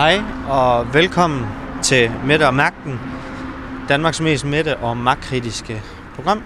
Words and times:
Hej 0.00 0.22
og 0.48 0.94
velkommen 0.94 1.46
til 1.82 2.12
Mette 2.24 2.46
og 2.46 2.54
Magten, 2.54 3.00
Danmarks 3.88 4.20
mest 4.20 4.44
mætte 4.44 4.76
og 4.76 4.96
magtkritiske 4.96 5.82
program. 6.14 6.42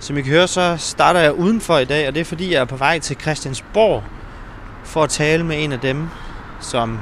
Som 0.00 0.18
I 0.18 0.22
kan 0.22 0.32
høre, 0.32 0.48
så 0.48 0.76
starter 0.78 1.20
jeg 1.20 1.32
udenfor 1.32 1.78
i 1.78 1.84
dag, 1.84 2.08
og 2.08 2.14
det 2.14 2.20
er 2.20 2.24
fordi, 2.24 2.52
jeg 2.52 2.60
er 2.60 2.64
på 2.64 2.76
vej 2.76 2.98
til 2.98 3.16
Christiansborg 3.20 4.04
for 4.84 5.02
at 5.02 5.10
tale 5.10 5.44
med 5.44 5.64
en 5.64 5.72
af 5.72 5.80
dem, 5.80 6.08
som 6.60 6.98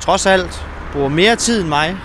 trods 0.00 0.26
alt 0.26 0.66
bruger 0.92 1.08
mere 1.08 1.36
tid 1.36 1.60
end 1.60 1.68
mig 1.68 1.96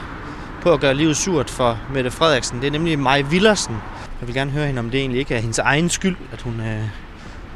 på 0.62 0.74
at 0.74 0.80
gøre 0.80 0.94
livet 0.94 1.18
surt 1.18 1.50
for 1.50 1.80
Mette 1.94 2.12
Frederiksen. 2.12 2.62
Det 2.62 2.68
er 2.68 2.72
nemlig 2.72 3.00
Maj 3.00 3.22
Villersen. 3.22 3.76
Jeg 4.20 4.28
vil 4.28 4.36
gerne 4.36 4.52
høre 4.52 4.68
hende, 4.68 4.80
om 4.80 4.90
det 4.90 5.00
egentlig 5.00 5.20
ikke 5.20 5.36
er 5.36 5.40
hendes 5.40 5.60
egen 5.60 5.90
skyld, 5.90 6.16
at 6.34 6.42
hun 6.42 6.60
øh, 6.60 6.84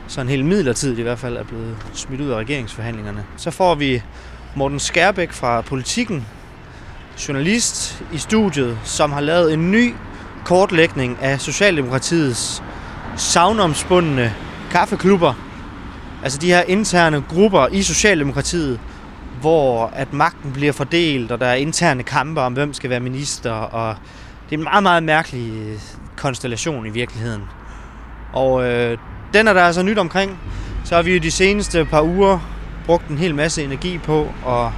sådan 0.08 0.30
helt 0.30 0.46
midlertidigt 0.46 1.00
i 1.00 1.04
hvert 1.04 1.20
fald 1.20 1.38
er 1.38 1.44
blevet 1.44 1.78
smidt 1.94 2.22
ud 2.22 2.30
af 2.30 2.36
regeringsforhandlingerne. 2.36 3.26
Så 3.38 3.52
får 3.52 3.76
vi 3.76 4.02
Morten 4.56 4.80
Skærbæk 4.80 5.32
fra 5.32 5.62
Politikken, 5.62 6.28
journalist 7.28 8.04
i 8.14 8.18
studiet, 8.18 8.78
som 8.84 9.12
har 9.12 9.22
lavet 9.22 9.54
en 9.54 9.72
ny 9.72 9.94
kortlægning 10.46 11.18
af 11.22 11.42
Socialdemokratiets 11.42 12.64
savnomspundne 13.16 14.36
kaffeklubber. 14.72 15.34
Altså 16.24 16.40
de 16.40 16.48
her 16.48 16.62
interne 16.62 17.24
grupper 17.30 17.68
i 17.68 17.82
Socialdemokratiet, 17.82 18.80
hvor 19.42 19.88
at 19.88 20.14
magten 20.14 20.52
bliver 20.52 20.74
fordelt, 20.74 21.32
og 21.32 21.40
der 21.40 21.46
er 21.46 21.56
interne 21.56 22.04
kampe 22.04 22.42
om, 22.42 22.54
hvem 22.54 22.74
skal 22.74 22.90
være 22.90 23.00
minister, 23.00 23.52
og 23.52 23.96
det 24.50 24.56
er 24.56 24.58
en 24.58 24.64
meget, 24.64 24.84
meget 24.84 25.04
mærkelig 25.04 25.54
øh, 25.54 25.80
konstellation 26.16 26.86
i 26.86 26.90
virkeligheden. 26.90 27.44
Og 28.34 28.64
øh, 28.64 28.98
den 29.34 29.48
er 29.48 29.54
der 29.54 29.64
altså 29.64 29.84
nyt 29.84 29.98
omkring. 29.98 30.40
Så 30.86 30.96
har 30.96 31.02
vi 31.02 31.14
jo 31.14 31.20
de 31.20 31.32
seneste 31.32 31.86
par 31.86 32.02
uger 32.02 32.59
brugt 32.90 33.08
en 33.08 33.18
hel 33.18 33.36
masse 33.36 33.64
energi 33.64 33.98
på 33.98 34.34
at 34.48 34.72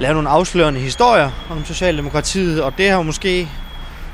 lave 0.00 0.14
nogle 0.14 0.28
afslørende 0.28 0.80
historier 0.80 1.30
om 1.50 1.64
Socialdemokratiet, 1.64 2.62
og 2.62 2.72
det 2.78 2.90
har 2.90 3.02
måske 3.02 3.48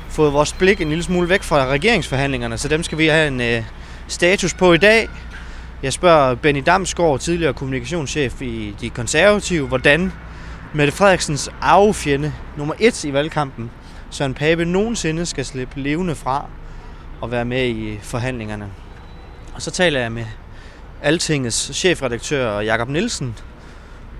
fået 0.09 0.33
vores 0.33 0.53
blik 0.53 0.81
en 0.81 0.89
lille 0.89 1.03
smule 1.03 1.29
væk 1.29 1.43
fra 1.43 1.65
regeringsforhandlingerne, 1.65 2.57
så 2.57 2.67
dem 2.67 2.83
skal 2.83 2.97
vi 2.97 3.07
have 3.07 3.27
en 3.27 3.41
øh, 3.41 3.63
status 4.07 4.53
på 4.53 4.73
i 4.73 4.77
dag. 4.77 5.09
Jeg 5.83 5.93
spørger 5.93 6.35
Benny 6.35 6.63
Damsgaard, 6.65 7.19
tidligere 7.19 7.53
kommunikationschef 7.53 8.41
i 8.41 8.75
De 8.81 8.89
Konservative, 8.89 9.67
hvordan 9.67 10.13
Mette 10.73 10.93
Frederiksens 10.93 11.49
arvefjende 11.61 12.33
nummer 12.57 12.73
et 12.79 13.03
i 13.03 13.13
valgkampen, 13.13 13.71
Søren 14.09 14.33
Pape, 14.33 14.65
nogensinde 14.65 15.25
skal 15.25 15.45
slippe 15.45 15.79
levende 15.79 16.15
fra 16.15 16.45
og 17.21 17.31
være 17.31 17.45
med 17.45 17.67
i 17.67 17.99
forhandlingerne. 18.03 18.65
Og 19.55 19.61
så 19.61 19.71
taler 19.71 19.99
jeg 19.99 20.11
med 20.11 20.25
Altingets 21.07 21.71
chefredaktør 21.73 22.59
Jakob 22.59 22.89
Nielsen, 22.89 23.35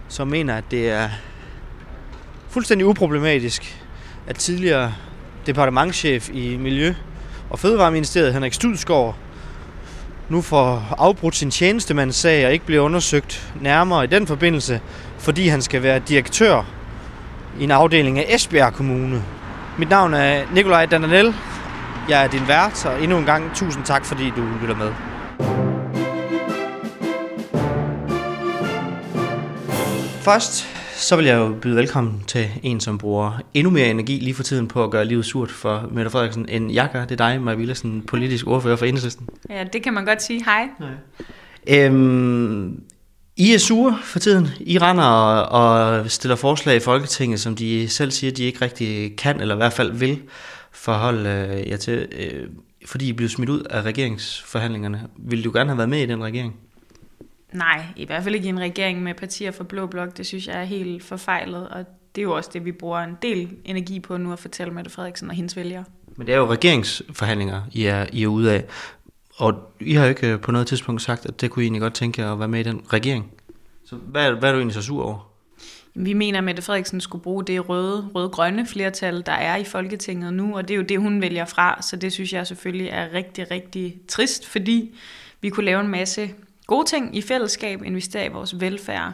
som 0.07 0.27
mener, 0.27 0.55
at 0.55 0.63
det 0.71 0.89
er 0.89 1.09
fuldstændig 2.49 2.87
uproblematisk, 2.87 3.85
at 4.27 4.35
tidligere 4.35 4.93
departementschef 5.45 6.29
i 6.29 6.57
Miljø- 6.57 6.93
og 7.49 7.59
Fødevareministeriet, 7.59 8.33
Henrik 8.33 8.53
Studsgaard, 8.53 9.15
nu 10.29 10.41
får 10.41 10.95
afbrudt 10.97 11.35
sin 11.35 11.51
tjenestemandssag 11.51 12.45
og 12.45 12.53
ikke 12.53 12.65
bliver 12.65 12.81
undersøgt 12.81 13.53
nærmere 13.61 14.03
i 14.03 14.07
den 14.07 14.27
forbindelse, 14.27 14.81
fordi 15.19 15.47
han 15.47 15.61
skal 15.61 15.83
være 15.83 15.99
direktør 15.99 16.63
i 17.59 17.63
en 17.63 17.71
afdeling 17.71 18.19
af 18.19 18.25
Esbjerg 18.29 18.73
Kommune. 18.73 19.23
Mit 19.77 19.89
navn 19.89 20.13
er 20.13 20.43
Nikolaj 20.53 20.85
Dananel. 20.85 21.35
Jeg 22.09 22.23
er 22.23 22.27
din 22.27 22.47
vært, 22.47 22.85
og 22.85 23.03
endnu 23.03 23.17
en 23.17 23.25
gang 23.25 23.55
tusind 23.55 23.83
tak, 23.83 24.05
fordi 24.05 24.29
du 24.29 24.43
lytter 24.61 24.75
med. 24.75 25.16
Først 30.27 30.67
så 30.95 31.15
vil 31.15 31.25
jeg 31.25 31.37
jo 31.37 31.55
byde 31.61 31.75
velkommen 31.75 32.23
til 32.27 32.49
en, 32.63 32.79
som 32.79 32.97
bruger 32.97 33.41
endnu 33.53 33.71
mere 33.71 33.89
energi 33.89 34.19
lige 34.19 34.33
for 34.33 34.43
tiden 34.43 34.67
på 34.67 34.83
at 34.83 34.91
gøre 34.91 35.05
livet 35.05 35.25
surt 35.25 35.51
for 35.51 35.89
Mette 35.91 36.11
Frederiksen, 36.11 36.49
end 36.49 36.71
jeg 36.71 36.89
gør. 36.93 37.05
Det 37.05 37.21
er 37.21 37.27
dig, 37.27 37.41
Maja 37.41 37.57
Villersen, 37.57 38.01
politisk 38.01 38.47
ordfører 38.47 38.75
for 38.75 38.85
Enhedslisten. 38.85 39.27
Ja, 39.49 39.63
det 39.73 39.83
kan 39.83 39.93
man 39.93 40.05
godt 40.05 40.23
sige. 40.23 40.43
Hej. 40.45 40.67
Øhm, 41.67 42.81
I 43.37 43.53
er 43.53 43.57
sure 43.57 43.97
for 44.03 44.19
tiden. 44.19 44.47
I 44.59 44.77
render 44.77 45.03
og, 45.03 45.99
og 45.99 46.11
stiller 46.11 46.35
forslag 46.35 46.75
i 46.75 46.79
Folketinget, 46.79 47.39
som 47.39 47.55
de 47.55 47.89
selv 47.89 48.11
siger, 48.11 48.31
de 48.31 48.43
ikke 48.43 48.61
rigtig 48.61 49.17
kan, 49.17 49.41
eller 49.41 49.55
i 49.55 49.57
hvert 49.57 49.73
fald 49.73 49.91
vil 49.91 50.21
forholde 50.71 51.29
øh, 51.29 51.69
jer 51.69 51.77
til, 51.77 52.07
øh, 52.11 52.47
fordi 52.85 53.07
I 53.07 53.13
blev 53.13 53.29
smidt 53.29 53.49
ud 53.49 53.61
af 53.61 53.81
regeringsforhandlingerne. 53.81 55.01
Vil 55.17 55.43
du 55.43 55.51
gerne 55.53 55.69
have 55.69 55.77
været 55.77 55.89
med 55.89 56.01
i 56.01 56.05
den 56.05 56.23
regering? 56.23 56.55
Nej, 57.57 57.85
i 57.95 58.05
hvert 58.05 58.23
fald 58.23 58.35
ikke 58.35 58.45
i 58.45 58.49
en 58.49 58.59
regering 58.59 59.03
med 59.03 59.13
partier 59.13 59.51
for 59.51 59.63
Blå 59.63 59.85
Blok. 59.85 60.17
Det 60.17 60.25
synes 60.25 60.47
jeg 60.47 60.59
er 60.59 60.63
helt 60.63 61.03
forfejlet, 61.03 61.69
og 61.69 61.85
det 62.15 62.21
er 62.21 62.23
jo 62.23 62.35
også 62.35 62.49
det, 62.53 62.65
vi 62.65 62.71
bruger 62.71 62.99
en 62.99 63.17
del 63.21 63.49
energi 63.65 63.99
på 63.99 64.17
nu 64.17 64.33
at 64.33 64.39
fortælle 64.39 64.73
Mette 64.73 64.89
Frederiksen 64.89 65.29
og 65.29 65.35
hendes 65.35 65.55
vælgere. 65.55 65.83
Men 66.15 66.27
det 66.27 66.33
er 66.33 66.39
jo 66.39 66.51
regeringsforhandlinger, 66.51 67.61
I 67.71 67.85
er, 67.85 68.05
I 68.13 68.23
er 68.23 68.27
ude 68.27 68.53
af. 68.53 68.65
Og 69.35 69.73
I 69.79 69.93
har 69.93 70.03
jo 70.03 70.09
ikke 70.09 70.33
øh, 70.33 70.39
på 70.39 70.51
noget 70.51 70.67
tidspunkt 70.67 71.01
sagt, 71.01 71.25
at 71.25 71.41
det 71.41 71.51
kunne 71.51 71.63
I 71.63 71.65
egentlig 71.65 71.81
godt 71.81 71.93
tænke 71.93 72.21
jer 72.21 72.31
at 72.31 72.39
være 72.39 72.47
med 72.47 72.59
i 72.59 72.63
den 72.63 72.81
regering. 72.93 73.31
Så 73.85 73.95
hvad, 73.95 74.31
hvad 74.31 74.49
er 74.49 74.53
du 74.53 74.59
egentlig 74.59 74.75
så 74.75 74.81
sur 74.81 75.03
over? 75.03 75.31
Vi 75.95 76.13
mener, 76.13 76.37
at 76.37 76.43
Mette 76.43 76.61
Frederiksen 76.61 77.01
skulle 77.01 77.23
bruge 77.23 77.43
det 77.43 77.69
røde, 77.69 78.09
røde-grønne 78.15 78.65
flertal, 78.65 79.25
der 79.25 79.31
er 79.31 79.57
i 79.57 79.63
Folketinget 79.63 80.33
nu, 80.33 80.57
og 80.57 80.67
det 80.67 80.73
er 80.73 80.77
jo 80.77 80.83
det, 80.83 80.99
hun 80.99 81.21
vælger 81.21 81.45
fra, 81.45 81.81
så 81.81 81.95
det 81.95 82.13
synes 82.13 82.33
jeg 82.33 82.47
selvfølgelig 82.47 82.87
er 82.87 83.13
rigtig, 83.13 83.51
rigtig 83.51 83.95
trist, 84.07 84.47
fordi 84.47 84.95
vi 85.41 85.49
kunne 85.49 85.65
lave 85.65 85.81
en 85.81 85.87
masse 85.87 86.29
gode 86.67 86.89
ting 86.89 87.15
i 87.15 87.21
fællesskab, 87.21 87.81
investere 87.83 88.25
i 88.25 88.29
vores 88.29 88.61
velfærd, 88.61 89.13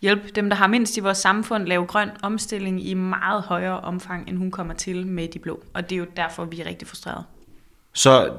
hjælpe 0.00 0.28
dem, 0.28 0.48
der 0.48 0.56
har 0.56 0.66
mindst 0.66 0.96
i 0.96 1.00
vores 1.00 1.18
samfund, 1.18 1.66
lave 1.66 1.86
grøn 1.86 2.10
omstilling 2.22 2.86
i 2.86 2.94
meget 2.94 3.42
højere 3.42 3.80
omfang, 3.80 4.28
end 4.28 4.38
hun 4.38 4.50
kommer 4.50 4.74
til 4.74 5.06
med 5.06 5.28
de 5.28 5.38
blå. 5.38 5.62
Og 5.74 5.90
det 5.90 5.96
er 5.96 5.98
jo 5.98 6.06
derfor, 6.16 6.44
vi 6.44 6.60
er 6.60 6.66
rigtig 6.66 6.88
frustrerede. 6.88 7.24
Så 7.92 8.32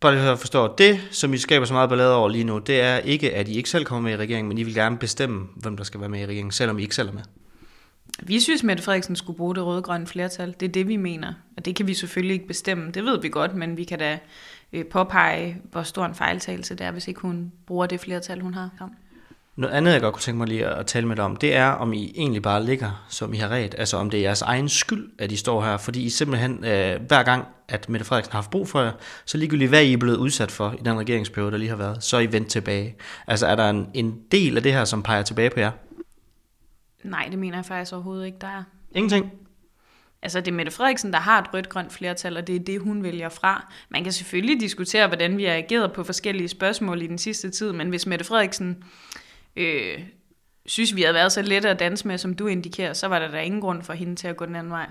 bare 0.00 0.14
lige 0.14 0.30
at 0.30 0.38
forstå, 0.38 0.74
det, 0.78 1.00
som 1.10 1.34
I 1.34 1.38
skaber 1.38 1.66
så 1.66 1.72
meget 1.72 1.88
ballade 1.88 2.16
over 2.16 2.28
lige 2.28 2.44
nu, 2.44 2.58
det 2.58 2.80
er 2.80 2.96
ikke, 2.96 3.34
at 3.34 3.48
I 3.48 3.56
ikke 3.56 3.70
selv 3.70 3.84
kommer 3.84 4.08
med 4.08 4.12
i 4.12 4.16
regeringen, 4.22 4.48
men 4.48 4.58
I 4.58 4.62
vil 4.62 4.74
gerne 4.74 4.98
bestemme, 4.98 5.48
hvem 5.56 5.76
der 5.76 5.84
skal 5.84 6.00
være 6.00 6.08
med 6.08 6.20
i 6.20 6.26
regeringen, 6.26 6.52
selvom 6.52 6.78
I 6.78 6.82
ikke 6.82 6.94
selv 6.94 7.08
er 7.08 7.12
med. 7.12 7.22
Vi 8.22 8.40
synes, 8.40 8.62
Mette 8.62 8.82
Frederiksen 8.82 9.16
skulle 9.16 9.36
bruge 9.36 9.54
det 9.54 9.64
røde-grønne 9.64 10.06
flertal. 10.06 10.54
Det 10.60 10.68
er 10.68 10.72
det, 10.72 10.88
vi 10.88 10.96
mener. 10.96 11.34
Og 11.56 11.64
det 11.64 11.76
kan 11.76 11.86
vi 11.86 11.94
selvfølgelig 11.94 12.34
ikke 12.34 12.46
bestemme. 12.46 12.90
Det 12.90 13.04
ved 13.04 13.20
vi 13.20 13.28
godt, 13.28 13.54
men 13.54 13.76
vi 13.76 13.84
kan 13.84 13.98
da 13.98 14.18
øh, 14.74 14.86
påpege, 14.86 15.56
hvor 15.72 15.82
stor 15.82 16.04
en 16.04 16.14
fejltagelse 16.14 16.74
det 16.74 16.86
er, 16.86 16.90
hvis 16.90 17.08
ikke 17.08 17.20
hun 17.20 17.52
bruger 17.66 17.86
det 17.86 18.00
flertal, 18.00 18.40
hun 18.40 18.54
har. 18.54 18.70
Ja. 18.80 18.86
Noget 19.56 19.74
andet, 19.74 19.92
jeg 19.92 20.00
godt 20.00 20.14
kunne 20.14 20.22
tænke 20.22 20.38
mig 20.38 20.48
lige 20.48 20.66
at 20.66 20.86
tale 20.86 21.08
med 21.08 21.16
dig 21.16 21.24
om, 21.24 21.36
det 21.36 21.56
er, 21.56 21.66
om 21.66 21.92
I 21.92 22.12
egentlig 22.16 22.42
bare 22.42 22.64
ligger, 22.64 23.04
som 23.08 23.34
I 23.34 23.36
har 23.36 23.48
ret. 23.48 23.74
Altså 23.78 23.96
om 23.96 24.10
det 24.10 24.18
er 24.18 24.22
jeres 24.22 24.42
egen 24.42 24.68
skyld, 24.68 25.10
at 25.18 25.32
I 25.32 25.36
står 25.36 25.62
her. 25.62 25.76
Fordi 25.76 26.02
I 26.02 26.10
simpelthen, 26.10 26.64
øh, 26.64 27.00
hver 27.06 27.22
gang, 27.22 27.44
at 27.68 27.88
Mette 27.88 28.06
Frederiksen 28.06 28.32
har 28.32 28.38
haft 28.38 28.50
brug 28.50 28.68
for 28.68 28.80
jer, 28.80 28.92
så 29.24 29.38
ligegyldigt 29.38 29.68
hvad 29.68 29.82
I 29.82 29.92
er 29.92 29.96
blevet 29.96 30.16
udsat 30.16 30.50
for 30.50 30.72
i 30.72 30.82
den 30.84 30.98
regeringsperiode, 30.98 31.52
der 31.52 31.58
lige 31.58 31.68
har 31.68 31.76
været, 31.76 32.04
så 32.04 32.16
er 32.16 32.20
I 32.20 32.32
vendt 32.32 32.48
tilbage. 32.48 32.96
Altså 33.26 33.46
er 33.46 33.54
der 33.54 33.70
en, 33.70 33.90
en 33.94 34.20
del 34.32 34.56
af 34.56 34.62
det 34.62 34.72
her, 34.72 34.84
som 34.84 35.02
peger 35.02 35.22
tilbage 35.22 35.50
på 35.50 35.60
jer? 35.60 35.70
Nej, 37.04 37.28
det 37.30 37.38
mener 37.38 37.56
jeg 37.56 37.64
faktisk 37.64 37.92
overhovedet 37.92 38.26
ikke, 38.26 38.38
der 38.40 38.46
er. 38.46 38.62
Ingenting? 38.92 39.32
Altså, 40.24 40.40
det 40.40 40.48
er 40.48 40.52
Mette 40.52 40.72
Frederiksen, 40.72 41.12
der 41.12 41.18
har 41.18 41.40
et 41.40 41.54
rødt-grønt 41.54 41.92
flertal, 41.92 42.36
og 42.36 42.46
det 42.46 42.56
er 42.56 42.60
det, 42.60 42.80
hun 42.80 43.02
vælger 43.02 43.28
fra. 43.28 43.72
Man 43.88 44.02
kan 44.02 44.12
selvfølgelig 44.12 44.60
diskutere, 44.60 45.06
hvordan 45.06 45.38
vi 45.38 45.44
har 45.44 45.54
ageret 45.54 45.92
på 45.92 46.04
forskellige 46.04 46.48
spørgsmål 46.48 47.02
i 47.02 47.06
den 47.06 47.18
sidste 47.18 47.50
tid, 47.50 47.72
men 47.72 47.88
hvis 47.88 48.06
Mette 48.06 48.24
Frederiksen 48.24 48.84
øh, 49.56 49.98
synes, 50.66 50.96
vi 50.96 51.02
havde 51.02 51.14
været 51.14 51.32
så 51.32 51.42
lette 51.42 51.68
at 51.68 51.78
danse 51.78 52.08
med, 52.08 52.18
som 52.18 52.34
du 52.34 52.46
indikerer, 52.46 52.92
så 52.92 53.08
var 53.08 53.18
der 53.18 53.30
da 53.30 53.40
ingen 53.40 53.60
grund 53.60 53.82
for 53.82 53.92
hende 53.92 54.16
til 54.16 54.28
at 54.28 54.36
gå 54.36 54.46
den 54.46 54.56
anden 54.56 54.72
vej. 54.72 54.86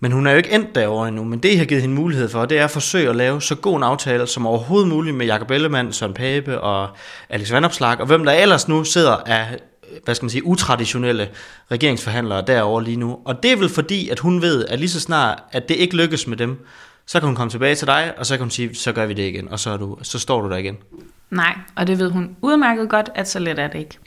Men 0.00 0.12
hun 0.12 0.26
er 0.26 0.30
jo 0.30 0.36
ikke 0.36 0.52
endt 0.52 0.74
derovre 0.74 1.08
endnu, 1.08 1.24
men 1.24 1.38
det, 1.38 1.48
jeg 1.48 1.58
har 1.58 1.64
givet 1.64 1.82
hende 1.82 1.94
mulighed 1.94 2.28
for, 2.28 2.44
det 2.44 2.58
er 2.58 2.64
at 2.64 2.70
forsøge 2.70 3.08
at 3.08 3.16
lave 3.16 3.42
så 3.42 3.54
god 3.54 3.76
en 3.76 3.82
aftale 3.82 4.26
som 4.26 4.46
overhovedet 4.46 4.88
muligt 4.88 5.16
med 5.16 5.26
Jakob 5.26 5.50
Ellemann, 5.50 5.92
Søren 5.92 6.14
Pape 6.14 6.60
og 6.60 6.88
Alex 7.28 7.52
Vandopslag, 7.52 8.00
og 8.00 8.06
hvem 8.06 8.24
der 8.24 8.32
ellers 8.32 8.68
nu 8.68 8.84
sidder 8.84 9.16
af 9.16 9.58
hvad 10.04 10.14
skal 10.14 10.24
man 10.24 10.30
sige, 10.30 10.44
utraditionelle 10.44 11.28
regeringsforhandlere 11.70 12.44
derovre 12.46 12.84
lige 12.84 12.96
nu. 12.96 13.18
Og 13.24 13.42
det 13.42 13.52
er 13.52 13.56
vel 13.56 13.68
fordi, 13.68 14.08
at 14.08 14.18
hun 14.18 14.42
ved, 14.42 14.66
at 14.66 14.78
lige 14.78 14.88
så 14.88 15.00
snart, 15.00 15.42
at 15.52 15.68
det 15.68 15.74
ikke 15.74 15.96
lykkes 15.96 16.26
med 16.26 16.36
dem, 16.36 16.66
så 17.06 17.20
kan 17.20 17.26
hun 17.26 17.36
komme 17.36 17.50
tilbage 17.50 17.74
til 17.74 17.86
dig, 17.86 18.14
og 18.16 18.26
så 18.26 18.34
kan 18.36 18.40
hun 18.40 18.50
sige, 18.50 18.74
så 18.74 18.92
gør 18.92 19.06
vi 19.06 19.14
det 19.14 19.22
igen, 19.22 19.48
og 19.48 19.58
så, 19.58 19.70
er 19.70 19.76
du, 19.76 19.98
så 20.02 20.18
står 20.18 20.40
du 20.40 20.48
der 20.50 20.56
igen. 20.56 20.76
Nej, 21.30 21.54
og 21.76 21.86
det 21.86 21.98
ved 21.98 22.10
hun 22.10 22.36
udmærket 22.42 22.88
godt, 22.88 23.10
at 23.14 23.28
så 23.28 23.38
let 23.38 23.58
er 23.58 23.68
det 23.68 23.78
ikke. 23.78 23.98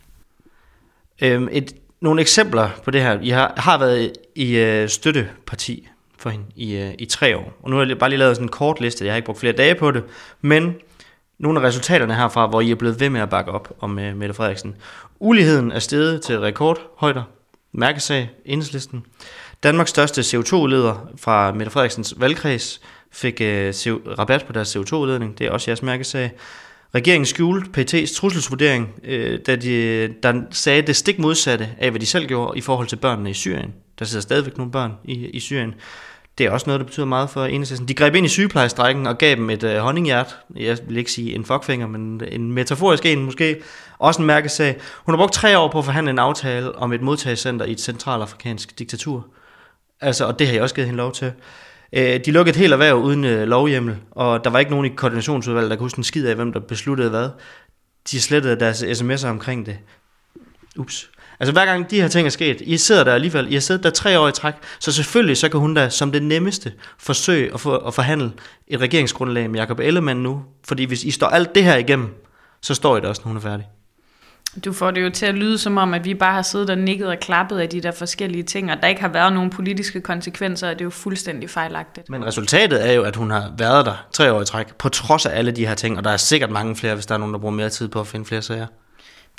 Øhm, 1.21 1.49
et, 1.51 1.73
nogle 2.01 2.21
eksempler 2.21 2.69
på 2.83 2.91
det 2.91 3.01
her. 3.01 3.19
Jeg 3.23 3.35
har, 3.35 3.53
har 3.57 3.77
været 3.77 4.13
i 4.35 4.57
øh, 4.57 4.89
støtteparti 4.89 5.87
for 6.17 6.29
hende 6.29 6.45
i, 6.55 6.75
øh, 6.75 6.93
i 6.99 7.05
tre 7.05 7.37
år, 7.37 7.53
og 7.63 7.69
nu 7.69 7.77
har 7.77 7.85
jeg 7.85 7.97
bare 7.97 8.09
lige 8.09 8.19
lavet 8.19 8.35
sådan 8.35 8.45
en 8.45 8.51
kort 8.51 8.81
liste, 8.81 9.05
jeg 9.05 9.13
har 9.13 9.15
ikke 9.15 9.25
brugt 9.25 9.39
flere 9.39 9.53
dage 9.53 9.75
på 9.75 9.91
det, 9.91 10.03
men 10.41 10.75
nogle 11.41 11.59
af 11.59 11.63
resultaterne 11.63 12.15
herfra, 12.15 12.47
hvor 12.47 12.61
I 12.61 12.71
er 12.71 12.75
blevet 12.75 12.99
ved 12.99 13.09
med 13.09 13.21
at 13.21 13.29
bakke 13.29 13.51
op 13.51 13.73
om 13.79 13.97
uh, 13.97 14.15
Mette 14.15 14.33
Frederiksen. 14.33 14.75
Uligheden 15.19 15.71
er 15.71 15.79
steget 15.79 16.21
til 16.21 16.39
rekordhøjder. 16.39 17.23
Mærkesag, 17.71 18.29
enhedslisten. 18.45 19.03
Danmarks 19.63 19.89
største 19.89 20.21
CO2-udleder 20.21 21.09
fra 21.17 21.53
Mette 21.53 21.71
Frederiksens 21.71 22.13
valgkreds 22.17 22.81
fik 23.11 23.41
uh, 23.41 23.47
rabat 24.19 24.45
på 24.47 24.53
deres 24.53 24.75
CO2-udledning. 24.75 25.37
Det 25.37 25.47
er 25.47 25.51
også 25.51 25.71
jeres 25.71 25.83
mærkesag. 25.83 26.31
Regeringen 26.95 27.25
skjulte 27.25 27.69
PT's 27.77 28.15
trusselsvurdering, 28.15 28.89
øh, 29.03 29.39
da 29.47 29.55
de 29.55 30.07
der 30.23 30.41
sagde 30.51 30.81
det 30.81 30.95
stik 30.95 31.19
modsatte 31.19 31.69
af, 31.77 31.89
hvad 31.89 31.99
de 31.99 32.05
selv 32.05 32.27
gjorde 32.27 32.57
i 32.57 32.61
forhold 32.61 32.87
til 32.87 32.95
børnene 32.95 33.29
i 33.29 33.33
Syrien. 33.33 33.73
Der 33.99 34.05
sidder 34.05 34.21
stadigvæk 34.21 34.57
nogle 34.57 34.71
børn 34.71 34.93
i, 35.03 35.13
i 35.13 35.39
Syrien. 35.39 35.73
Det 36.37 36.45
er 36.45 36.51
også 36.51 36.67
noget, 36.67 36.79
der 36.79 36.85
betyder 36.85 37.05
meget 37.05 37.29
for 37.29 37.45
enhedslisten. 37.45 37.87
De 37.87 37.93
greb 37.93 38.15
ind 38.15 38.25
i 38.25 38.29
sygeplejestrækken 38.29 39.07
og 39.07 39.17
gav 39.17 39.35
dem 39.35 39.49
et 39.49 39.63
øh, 39.63 39.77
honninghjert. 39.77 40.37
Jeg 40.55 40.77
vil 40.87 40.97
ikke 40.97 41.11
sige 41.11 41.35
en 41.35 41.45
fuckfinger, 41.45 41.87
men 41.87 42.21
en 42.27 42.51
metaforisk 42.51 43.05
en 43.05 43.25
måske. 43.25 43.61
Også 43.99 44.21
en 44.21 44.27
mærkesag. 44.27 44.81
Hun 45.05 45.15
har 45.15 45.17
brugt 45.17 45.33
tre 45.33 45.57
år 45.57 45.71
på 45.71 45.79
at 45.79 45.85
forhandle 45.85 46.09
en 46.09 46.19
aftale 46.19 46.75
om 46.75 46.93
et 46.93 47.01
modtagscenter 47.01 47.65
i 47.65 47.71
et 47.71 47.81
centralafrikansk 47.81 48.79
diktatur. 48.79 49.27
Altså, 50.01 50.25
og 50.25 50.39
det 50.39 50.47
har 50.47 50.53
jeg 50.53 50.63
også 50.63 50.75
givet 50.75 50.87
hende 50.87 50.97
lov 50.97 51.11
til. 51.11 51.33
Øh, 51.93 52.19
de 52.25 52.31
lukkede 52.31 52.53
et 52.55 52.59
helt 52.59 52.73
erhverv 52.73 52.95
uden 52.95 53.23
øh, 53.23 53.47
lovhjemmel, 53.47 53.97
og 54.11 54.43
der 54.43 54.49
var 54.49 54.59
ikke 54.59 54.71
nogen 54.71 54.85
i 54.85 54.89
koordinationsudvalget, 54.89 55.71
der 55.71 55.75
kunne 55.75 55.85
huske 55.85 55.99
en 55.99 56.03
skid 56.03 56.25
af, 56.25 56.35
hvem 56.35 56.53
der 56.53 56.59
besluttede 56.59 57.09
hvad. 57.09 57.29
De 58.11 58.21
slettede 58.21 58.59
deres 58.59 58.83
sms'er 58.83 59.27
omkring 59.27 59.65
det. 59.65 59.77
Ups. 60.77 61.11
Altså 61.41 61.51
hver 61.51 61.65
gang 61.65 61.91
de 61.91 62.01
her 62.01 62.07
ting 62.07 62.25
er 62.25 62.29
sket, 62.29 62.61
I 62.61 62.77
sidder 62.77 63.03
der 63.03 63.13
alligevel, 63.13 63.51
I 63.51 63.53
har 63.53 63.61
siddet 63.61 63.83
der 63.83 63.89
tre 63.89 64.19
år 64.19 64.27
i 64.27 64.31
træk, 64.31 64.53
så 64.79 64.91
selvfølgelig 64.91 65.37
så 65.37 65.49
kan 65.49 65.59
hun 65.59 65.73
da 65.73 65.89
som 65.89 66.11
det 66.11 66.23
nemmeste 66.23 66.73
forsøge 66.97 67.53
at, 67.53 67.59
få, 67.59 67.75
at 67.75 67.93
forhandle 67.93 68.31
et 68.67 68.81
regeringsgrundlag 68.81 69.49
med 69.49 69.59
Jacob 69.59 69.79
Ellemann 69.79 70.23
nu, 70.23 70.41
fordi 70.67 70.83
hvis 70.83 71.03
I 71.03 71.11
står 71.11 71.27
alt 71.27 71.55
det 71.55 71.63
her 71.63 71.75
igennem, 71.75 72.09
så 72.61 72.75
står 72.75 72.97
I 72.97 73.01
der 73.01 73.07
også, 73.07 73.21
når 73.25 73.27
hun 73.27 73.37
er 73.37 73.41
færdig. 73.41 73.67
Du 74.65 74.73
får 74.73 74.91
det 74.91 75.03
jo 75.03 75.09
til 75.09 75.25
at 75.25 75.35
lyde 75.35 75.57
som 75.57 75.77
om, 75.77 75.93
at 75.93 76.05
vi 76.05 76.13
bare 76.13 76.33
har 76.33 76.41
siddet 76.41 76.69
og 76.69 76.77
nikket 76.77 77.07
og 77.07 77.17
klappet 77.21 77.59
af 77.59 77.69
de 77.69 77.81
der 77.81 77.91
forskellige 77.91 78.43
ting, 78.43 78.71
og 78.71 78.77
der 78.81 78.87
ikke 78.87 79.01
har 79.01 79.09
været 79.09 79.33
nogen 79.33 79.49
politiske 79.49 80.01
konsekvenser, 80.01 80.69
og 80.69 80.73
det 80.73 80.81
er 80.81 80.85
jo 80.85 80.89
fuldstændig 80.89 81.49
fejlagtigt. 81.49 82.09
Men 82.09 82.25
resultatet 82.25 82.87
er 82.87 82.91
jo, 82.91 83.03
at 83.03 83.15
hun 83.15 83.31
har 83.31 83.53
været 83.57 83.85
der 83.85 84.05
tre 84.13 84.33
år 84.33 84.41
i 84.41 84.45
træk, 84.45 84.75
på 84.75 84.89
trods 84.89 85.25
af 85.25 85.37
alle 85.37 85.51
de 85.51 85.67
her 85.67 85.75
ting, 85.75 85.97
og 85.97 86.03
der 86.03 86.09
er 86.09 86.17
sikkert 86.17 86.49
mange 86.49 86.75
flere, 86.75 86.93
hvis 86.93 87.05
der 87.05 87.15
er 87.15 87.19
nogen, 87.19 87.33
der 87.33 87.39
bruger 87.39 87.55
mere 87.55 87.69
tid 87.69 87.87
på 87.87 87.99
at 87.99 88.07
finde 88.07 88.25
flere 88.25 88.41
sager. 88.41 88.67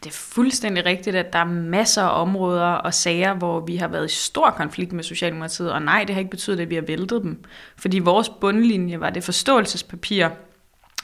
Det 0.04 0.10
er 0.10 0.14
fuldstændig 0.14 0.86
rigtigt, 0.86 1.16
at 1.16 1.32
der 1.32 1.38
er 1.38 1.44
masser 1.44 2.02
af 2.02 2.20
områder 2.22 2.66
og 2.66 2.94
sager, 2.94 3.34
hvor 3.34 3.60
vi 3.60 3.76
har 3.76 3.88
været 3.88 4.10
i 4.10 4.14
stor 4.14 4.50
konflikt 4.50 4.92
med 4.92 5.04
Socialdemokratiet, 5.04 5.72
og 5.72 5.82
nej, 5.82 6.04
det 6.04 6.14
har 6.14 6.20
ikke 6.20 6.30
betydet, 6.30 6.60
at 6.60 6.70
vi 6.70 6.74
har 6.74 6.82
væltet 6.82 7.22
dem. 7.22 7.44
Fordi 7.76 7.98
vores 7.98 8.28
bundlinje 8.28 9.00
var 9.00 9.10
det 9.10 9.24
forståelsespapir, 9.24 10.28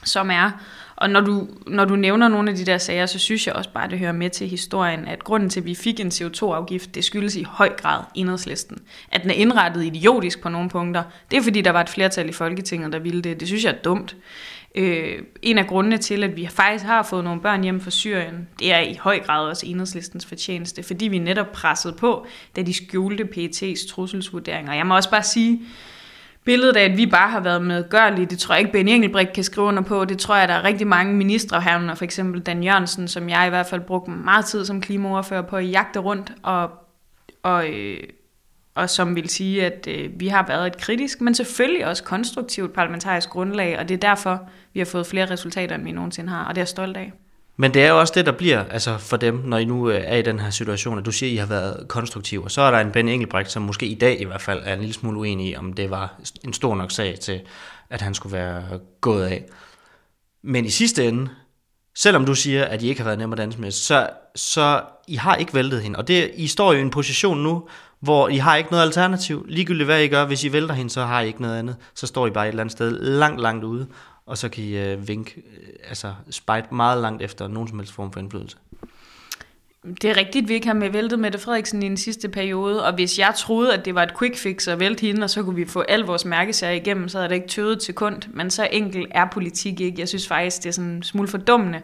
som 0.03 0.31
er, 0.31 0.51
og 0.95 1.09
når 1.09 1.21
du, 1.21 1.47
når 1.67 1.85
du 1.85 1.95
nævner 1.95 2.27
nogle 2.27 2.51
af 2.51 2.57
de 2.57 2.65
der 2.65 2.77
sager, 2.77 3.05
så 3.05 3.19
synes 3.19 3.47
jeg 3.47 3.55
også 3.55 3.69
bare, 3.73 3.83
at 3.83 3.91
det 3.91 3.99
hører 3.99 4.11
med 4.11 4.29
til 4.29 4.47
historien, 4.47 5.07
at 5.07 5.23
grunden 5.23 5.49
til, 5.49 5.59
at 5.59 5.65
vi 5.65 5.75
fik 5.75 5.99
en 5.99 6.07
CO2-afgift, 6.07 6.95
det 6.95 7.03
skyldes 7.03 7.35
i 7.35 7.43
høj 7.43 7.69
grad 7.77 8.03
enhedslisten. 8.15 8.77
At 9.11 9.21
den 9.21 9.29
er 9.29 9.35
indrettet 9.35 9.83
idiotisk 9.83 10.41
på 10.41 10.49
nogle 10.49 10.69
punkter, 10.69 11.03
det 11.31 11.37
er 11.37 11.41
fordi, 11.41 11.61
der 11.61 11.71
var 11.71 11.81
et 11.81 11.89
flertal 11.89 12.29
i 12.29 12.31
Folketinget, 12.31 12.93
der 12.93 12.99
ville 12.99 13.21
det. 13.21 13.39
Det 13.39 13.47
synes 13.47 13.63
jeg 13.63 13.71
er 13.71 13.81
dumt. 13.81 14.15
Øh, 14.75 15.19
en 15.41 15.57
af 15.57 15.67
grundene 15.67 15.97
til, 15.97 16.23
at 16.23 16.35
vi 16.35 16.47
faktisk 16.47 16.85
har 16.85 17.03
fået 17.03 17.23
nogle 17.23 17.41
børn 17.41 17.63
hjem 17.63 17.81
fra 17.81 17.91
Syrien, 17.91 18.47
det 18.59 18.73
er 18.73 18.79
i 18.79 18.97
høj 19.01 19.19
grad 19.19 19.47
også 19.47 19.65
enhedslistens 19.65 20.25
fortjeneste, 20.25 20.83
fordi 20.83 21.07
vi 21.07 21.17
netop 21.17 21.51
pressede 21.51 21.93
på, 21.93 22.25
da 22.55 22.61
de 22.61 22.73
skjulte 22.73 23.23
PET's 23.23 23.89
trusselsvurderinger. 23.89 24.73
Jeg 24.73 24.87
må 24.87 24.95
også 24.95 25.09
bare 25.09 25.23
sige, 25.23 25.61
billedet 26.43 26.77
af, 26.77 26.83
at 26.83 26.97
vi 26.97 27.05
bare 27.05 27.29
har 27.29 27.39
været 27.39 27.61
medgørlige, 27.61 28.25
det 28.25 28.39
tror 28.39 28.55
jeg 28.55 28.59
ikke, 28.59 28.71
Benny 28.71 28.89
Engelbrecht 28.91 29.33
kan 29.33 29.43
skrive 29.43 29.67
under 29.67 29.83
på. 29.83 30.05
Det 30.05 30.17
tror 30.17 30.35
jeg, 30.35 30.47
der 30.47 30.53
er 30.53 30.63
rigtig 30.63 30.87
mange 30.87 31.13
ministre 31.13 31.61
herunder, 31.61 31.95
for 31.95 32.03
eksempel 32.03 32.41
Dan 32.41 32.63
Jørgensen, 32.63 33.07
som 33.07 33.29
jeg 33.29 33.47
i 33.47 33.49
hvert 33.49 33.65
fald 33.65 33.81
brugte 33.81 34.11
meget 34.11 34.45
tid 34.45 34.65
som 34.65 34.81
klimaordfører 34.81 35.41
på 35.41 35.55
at 35.55 35.71
jagte 35.71 35.99
rundt, 35.99 36.33
og, 36.43 36.69
og, 37.43 37.69
øh, 37.69 37.99
og 38.75 38.89
som 38.89 39.15
vil 39.15 39.29
sige, 39.29 39.65
at 39.65 39.87
øh, 39.87 40.09
vi 40.19 40.27
har 40.27 40.47
været 40.47 40.67
et 40.67 40.77
kritisk, 40.77 41.21
men 41.21 41.35
selvfølgelig 41.35 41.85
også 41.85 42.03
konstruktivt 42.03 42.73
parlamentarisk 42.73 43.29
grundlag, 43.29 43.79
og 43.79 43.89
det 43.89 43.95
er 43.95 44.09
derfor, 44.09 44.49
vi 44.73 44.79
har 44.79 44.85
fået 44.85 45.07
flere 45.07 45.31
resultater, 45.31 45.75
end 45.75 45.83
vi 45.83 45.91
nogensinde 45.91 46.29
har, 46.29 46.43
og 46.43 46.49
det 46.49 46.57
er 46.57 46.61
jeg 46.61 46.67
stolt 46.67 46.97
af. 46.97 47.13
Men 47.61 47.73
det 47.73 47.83
er 47.83 47.89
jo 47.89 47.99
også 47.99 48.13
det, 48.15 48.25
der 48.25 48.31
bliver 48.31 48.63
altså 48.69 48.97
for 48.97 49.17
dem, 49.17 49.35
når 49.35 49.57
I 49.57 49.65
nu 49.65 49.89
øh, 49.89 50.01
er 50.05 50.15
i 50.15 50.21
den 50.21 50.39
her 50.39 50.49
situation, 50.49 50.97
at 50.97 51.05
du 51.05 51.11
siger, 51.11 51.29
at 51.29 51.33
I 51.33 51.37
har 51.37 51.45
været 51.45 51.87
konstruktive. 51.87 52.43
Og 52.43 52.51
så 52.51 52.61
er 52.61 52.71
der 52.71 52.79
en 52.79 52.91
Ben 52.91 53.09
Engelbrecht, 53.09 53.51
som 53.51 53.61
måske 53.61 53.85
i 53.85 53.95
dag 53.95 54.21
i 54.21 54.23
hvert 54.23 54.41
fald 54.41 54.61
er 54.65 54.73
en 54.73 54.79
lille 54.79 54.93
smule 54.93 55.19
uenig 55.19 55.49
i, 55.49 55.55
om 55.55 55.73
det 55.73 55.89
var 55.89 56.19
en 56.43 56.53
stor 56.53 56.75
nok 56.75 56.91
sag 56.91 57.19
til, 57.19 57.41
at 57.89 58.01
han 58.01 58.13
skulle 58.13 58.33
være 58.37 58.63
gået 59.01 59.25
af. 59.25 59.45
Men 60.41 60.65
i 60.65 60.69
sidste 60.69 61.07
ende, 61.07 61.29
selvom 61.95 62.25
du 62.25 62.35
siger, 62.35 62.65
at 62.65 62.81
I 62.81 62.87
ikke 62.87 63.01
har 63.01 63.05
været 63.05 63.19
nemme 63.19 63.33
at 63.33 63.37
danse 63.37 63.61
med, 63.61 63.71
så, 63.71 64.09
så 64.35 64.81
I 65.07 65.15
har 65.15 65.35
ikke 65.35 65.53
væltet 65.53 65.81
hende. 65.81 65.99
Og 65.99 66.07
det, 66.07 66.31
I 66.35 66.47
står 66.47 66.73
jo 66.73 66.79
i 66.79 66.81
en 66.81 66.89
position 66.89 67.43
nu, 67.43 67.67
hvor 67.99 68.27
I 68.27 68.37
har 68.37 68.55
ikke 68.55 68.71
noget 68.71 68.83
alternativ. 68.83 69.45
Ligegyldigt 69.47 69.85
hvad 69.85 70.01
I 70.01 70.07
gør, 70.07 70.25
hvis 70.25 70.43
I 70.43 70.53
vælter 70.53 70.73
hende, 70.73 70.91
så 70.91 71.05
har 71.05 71.21
I 71.21 71.27
ikke 71.27 71.41
noget 71.41 71.59
andet. 71.59 71.75
Så 71.93 72.07
står 72.07 72.27
I 72.27 72.29
bare 72.29 72.45
et 72.45 72.49
eller 72.49 72.63
andet 72.63 72.71
sted 72.71 72.91
langt, 73.01 73.41
langt 73.41 73.63
ude 73.63 73.87
og 74.29 74.37
så 74.37 74.49
kan 74.49 74.63
I 74.63 74.77
øh, 74.77 75.07
vinke, 75.07 75.33
øh, 75.37 75.67
altså 75.89 76.13
spejt 76.29 76.71
meget 76.71 77.01
langt 77.01 77.21
efter 77.21 77.47
nogen 77.47 77.67
som 77.67 77.79
helst 77.79 77.93
form 77.93 78.11
for 78.11 78.19
indflydelse. 78.19 78.57
Det 80.01 80.09
er 80.09 80.17
rigtigt, 80.17 80.47
vi 80.47 80.53
ikke 80.53 80.67
har 80.67 80.73
med 80.73 80.89
væltet 80.89 81.19
Mette 81.19 81.39
Frederiksen 81.39 81.83
i 81.83 81.89
den 81.89 81.97
sidste 81.97 82.29
periode, 82.29 82.85
og 82.85 82.93
hvis 82.93 83.19
jeg 83.19 83.33
troede, 83.37 83.73
at 83.73 83.85
det 83.85 83.95
var 83.95 84.03
et 84.03 84.17
quick 84.19 84.37
fix 84.37 84.67
at 84.67 84.79
vælte 84.79 85.01
hende, 85.01 85.23
og 85.23 85.29
så 85.29 85.43
kunne 85.43 85.55
vi 85.55 85.65
få 85.65 85.81
al 85.81 86.01
vores 86.01 86.25
mærkesager 86.25 86.73
igennem, 86.73 87.09
så 87.09 87.17
havde 87.17 87.29
det 87.29 87.35
ikke 87.35 87.47
tøvet 87.47 87.79
til 87.79 87.93
kund, 87.93 88.21
men 88.33 88.49
så 88.49 88.67
enkelt 88.71 89.07
er 89.11 89.25
politik 89.31 89.81
ikke. 89.81 89.99
Jeg 89.99 90.07
synes 90.07 90.27
faktisk, 90.27 90.57
det 90.57 90.69
er 90.69 90.73
sådan 90.73 90.89
en 90.89 91.03
smule 91.03 91.27
fordummende 91.27 91.81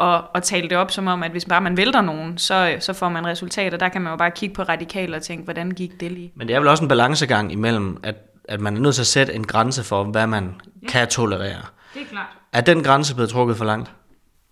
at, 0.00 0.22
at 0.34 0.42
tale 0.42 0.68
det 0.68 0.76
op 0.76 0.90
som 0.90 1.06
om, 1.06 1.22
at 1.22 1.30
hvis 1.30 1.44
bare 1.44 1.60
man 1.60 1.76
vælter 1.76 2.00
nogen, 2.00 2.38
så, 2.38 2.76
så 2.80 2.92
får 2.92 3.08
man 3.08 3.26
resultater. 3.26 3.78
Der 3.78 3.88
kan 3.88 4.02
man 4.02 4.10
jo 4.10 4.16
bare 4.16 4.30
kigge 4.30 4.54
på 4.54 4.62
radikaler 4.62 5.16
og 5.16 5.22
tænke, 5.22 5.44
hvordan 5.44 5.70
gik 5.70 6.00
det 6.00 6.12
lige? 6.12 6.32
Men 6.34 6.48
det 6.48 6.56
er 6.56 6.60
vel 6.60 6.68
også 6.68 6.82
en 6.84 6.88
balancegang 6.88 7.52
imellem, 7.52 8.00
at, 8.02 8.14
at 8.48 8.60
man 8.60 8.76
er 8.76 8.80
nødt 8.80 8.94
til 8.94 9.02
at 9.02 9.06
sætte 9.06 9.34
en 9.34 9.46
grænse 9.46 9.84
for, 9.84 10.04
hvad 10.04 10.26
man 10.26 10.54
ja. 10.82 10.88
kan 10.88 11.08
tolerere. 11.08 11.62
Det 11.94 12.02
er 12.02 12.06
klart. 12.06 12.26
Er 12.52 12.60
den 12.60 12.82
grænse 12.82 13.14
blevet 13.14 13.30
trukket 13.30 13.56
for 13.56 13.64
langt? 13.64 13.92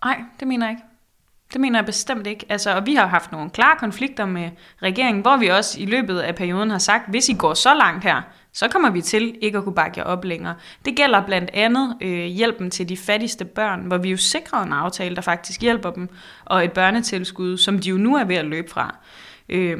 Nej, 0.04 0.20
det 0.40 0.48
mener 0.48 0.66
jeg 0.66 0.72
ikke. 0.72 0.82
Det 1.52 1.60
mener 1.60 1.78
jeg 1.78 1.86
bestemt 1.86 2.26
ikke. 2.26 2.46
Altså, 2.48 2.76
og 2.76 2.86
vi 2.86 2.94
har 2.94 3.06
haft 3.06 3.32
nogle 3.32 3.50
klare 3.50 3.76
konflikter 3.78 4.26
med 4.26 4.50
regeringen, 4.82 5.22
hvor 5.22 5.36
vi 5.36 5.48
også 5.48 5.80
i 5.80 5.86
løbet 5.86 6.18
af 6.18 6.34
perioden 6.34 6.70
har 6.70 6.78
sagt, 6.78 7.10
hvis 7.10 7.28
I 7.28 7.34
går 7.34 7.54
så 7.54 7.74
langt 7.74 8.04
her, 8.04 8.22
så 8.54 8.68
kommer 8.68 8.90
vi 8.90 9.00
til 9.00 9.36
ikke 9.40 9.58
at 9.58 9.64
kunne 9.64 9.74
bakke 9.74 10.00
jer 10.00 10.04
op 10.04 10.24
længere. 10.24 10.54
Det 10.84 10.96
gælder 10.96 11.26
blandt 11.26 11.50
andet 11.54 11.96
øh, 12.00 12.24
hjælpen 12.24 12.70
til 12.70 12.88
de 12.88 12.96
fattigste 12.96 13.44
børn, 13.44 13.80
hvor 13.80 13.98
vi 13.98 14.10
jo 14.10 14.16
sikrer 14.16 14.62
en 14.62 14.72
aftale, 14.72 15.16
der 15.16 15.22
faktisk 15.22 15.60
hjælper 15.60 15.90
dem, 15.90 16.08
og 16.44 16.64
et 16.64 16.72
børnetilskud, 16.72 17.56
som 17.56 17.78
de 17.78 17.88
jo 17.88 17.96
nu 17.96 18.16
er 18.16 18.24
ved 18.24 18.36
at 18.36 18.44
løbe 18.44 18.70
fra. 18.70 18.96
Øh, 19.48 19.78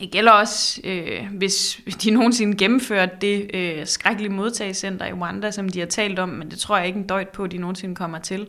det 0.00 0.10
gælder 0.10 0.32
også, 0.32 0.80
øh, 0.84 1.26
hvis 1.32 1.80
de 2.04 2.10
nogensinde 2.10 2.56
gennemfører 2.56 3.06
det 3.06 3.50
øh, 3.54 3.86
skrækkelige 3.86 4.32
modtagelsescenter 4.32 5.06
i 5.06 5.12
Rwanda, 5.12 5.50
som 5.50 5.68
de 5.68 5.78
har 5.78 5.86
talt 5.86 6.18
om, 6.18 6.28
men 6.28 6.50
det 6.50 6.58
tror 6.58 6.76
jeg 6.76 6.86
ikke 6.86 6.98
en 6.98 7.06
døjt 7.06 7.28
på, 7.28 7.44
at 7.44 7.52
de 7.52 7.58
nogensinde 7.58 7.94
kommer 7.94 8.18
til. 8.18 8.46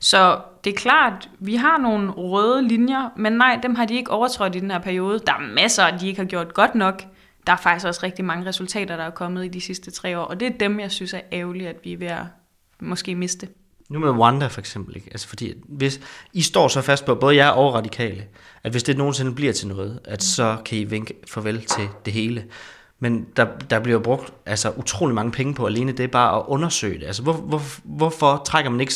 Så 0.00 0.38
det 0.64 0.72
er 0.72 0.76
klart, 0.76 1.28
vi 1.38 1.54
har 1.54 1.78
nogle 1.78 2.10
røde 2.10 2.68
linjer, 2.68 3.08
men 3.16 3.32
nej, 3.32 3.58
dem 3.62 3.74
har 3.74 3.84
de 3.84 3.94
ikke 3.94 4.10
overtrådt 4.10 4.56
i 4.56 4.60
den 4.60 4.70
her 4.70 4.78
periode. 4.78 5.20
Der 5.26 5.32
er 5.32 5.54
masser, 5.54 5.96
de 5.96 6.08
ikke 6.08 6.20
har 6.20 6.26
gjort 6.26 6.54
godt 6.54 6.74
nok. 6.74 7.02
Der 7.48 7.54
er 7.54 7.58
faktisk 7.58 7.86
også 7.86 8.00
rigtig 8.02 8.24
mange 8.24 8.46
resultater, 8.46 8.96
der 8.96 9.04
er 9.04 9.10
kommet 9.10 9.44
i 9.44 9.48
de 9.48 9.60
sidste 9.60 9.90
tre 9.90 10.18
år, 10.18 10.24
og 10.24 10.40
det 10.40 10.48
er 10.48 10.58
dem, 10.60 10.80
jeg 10.80 10.90
synes 10.90 11.14
er 11.14 11.20
ærgerligt, 11.32 11.68
at 11.68 11.76
vi 11.84 11.92
er 11.92 11.98
ved 11.98 12.06
at 12.06 12.22
måske 12.80 13.14
miste. 13.14 13.48
Nu 13.88 13.98
med 13.98 14.10
Wanda 14.10 14.46
for 14.46 14.60
eksempel, 14.60 14.96
ikke? 14.96 15.08
Altså 15.10 15.28
fordi, 15.28 15.54
hvis 15.68 16.00
I 16.32 16.42
står 16.42 16.68
så 16.68 16.80
fast 16.80 17.04
på, 17.04 17.14
både 17.14 17.36
jeg 17.36 17.52
og 17.52 17.74
radikale, 17.74 18.24
at 18.64 18.70
hvis 18.70 18.82
det 18.82 18.96
nogensinde 18.96 19.34
bliver 19.34 19.52
til 19.52 19.68
noget, 19.68 20.00
at 20.04 20.22
så 20.22 20.56
kan 20.64 20.78
I 20.78 20.84
vinke 20.84 21.14
farvel 21.28 21.62
til 21.64 21.88
det 22.04 22.12
hele. 22.12 22.44
Men 22.98 23.26
der, 23.36 23.46
der 23.70 23.80
bliver 23.80 23.98
brugt 23.98 24.32
altså, 24.46 24.72
utrolig 24.76 25.14
mange 25.14 25.32
penge 25.32 25.54
på 25.54 25.66
alene 25.66 25.92
det 25.92 26.10
bare 26.10 26.38
at 26.38 26.44
undersøge 26.46 26.98
det. 26.98 27.06
Altså, 27.06 27.22
hvor, 27.22 27.32
hvor, 27.32 27.62
hvorfor 27.84 28.42
trækker 28.46 28.70
man 28.70 28.80
ikke 28.80 28.94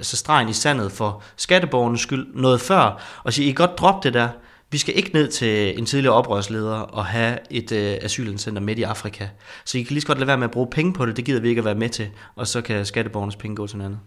så 0.00 0.16
stregen 0.16 0.48
i 0.48 0.52
sandet 0.52 0.92
for 0.92 1.22
skatteborgernes 1.36 2.00
skyld 2.00 2.26
noget 2.34 2.60
før, 2.60 3.02
og 3.24 3.32
siger, 3.32 3.50
I 3.50 3.52
godt 3.52 3.78
drop 3.78 4.04
det 4.04 4.14
der. 4.14 4.28
Vi 4.72 4.78
skal 4.78 4.96
ikke 4.96 5.10
ned 5.12 5.28
til 5.28 5.78
en 5.78 5.86
tidligere 5.86 6.14
oprørsleder 6.14 6.76
og 6.76 7.06
have 7.06 7.38
et 7.50 7.72
øh, 7.72 7.98
asylcenter 8.02 8.60
midt 8.60 8.78
i 8.78 8.82
Afrika. 8.82 9.28
Så 9.64 9.78
I 9.78 9.82
kan 9.82 9.94
lige 9.94 10.00
så 10.00 10.06
godt 10.06 10.18
lade 10.18 10.26
være 10.26 10.38
med 10.38 10.44
at 10.44 10.50
bruge 10.50 10.70
penge 10.70 10.92
på 10.92 11.06
det, 11.06 11.16
det 11.16 11.24
gider 11.24 11.40
vi 11.40 11.48
ikke 11.48 11.58
at 11.58 11.64
være 11.64 11.74
med 11.74 11.88
til, 11.88 12.10
og 12.36 12.46
så 12.46 12.62
kan 12.62 12.86
skatteborgernes 12.86 13.36
penge 13.36 13.56
gå 13.56 13.66
til 13.66 13.78
noget 13.78 13.90
andet. 13.90 14.00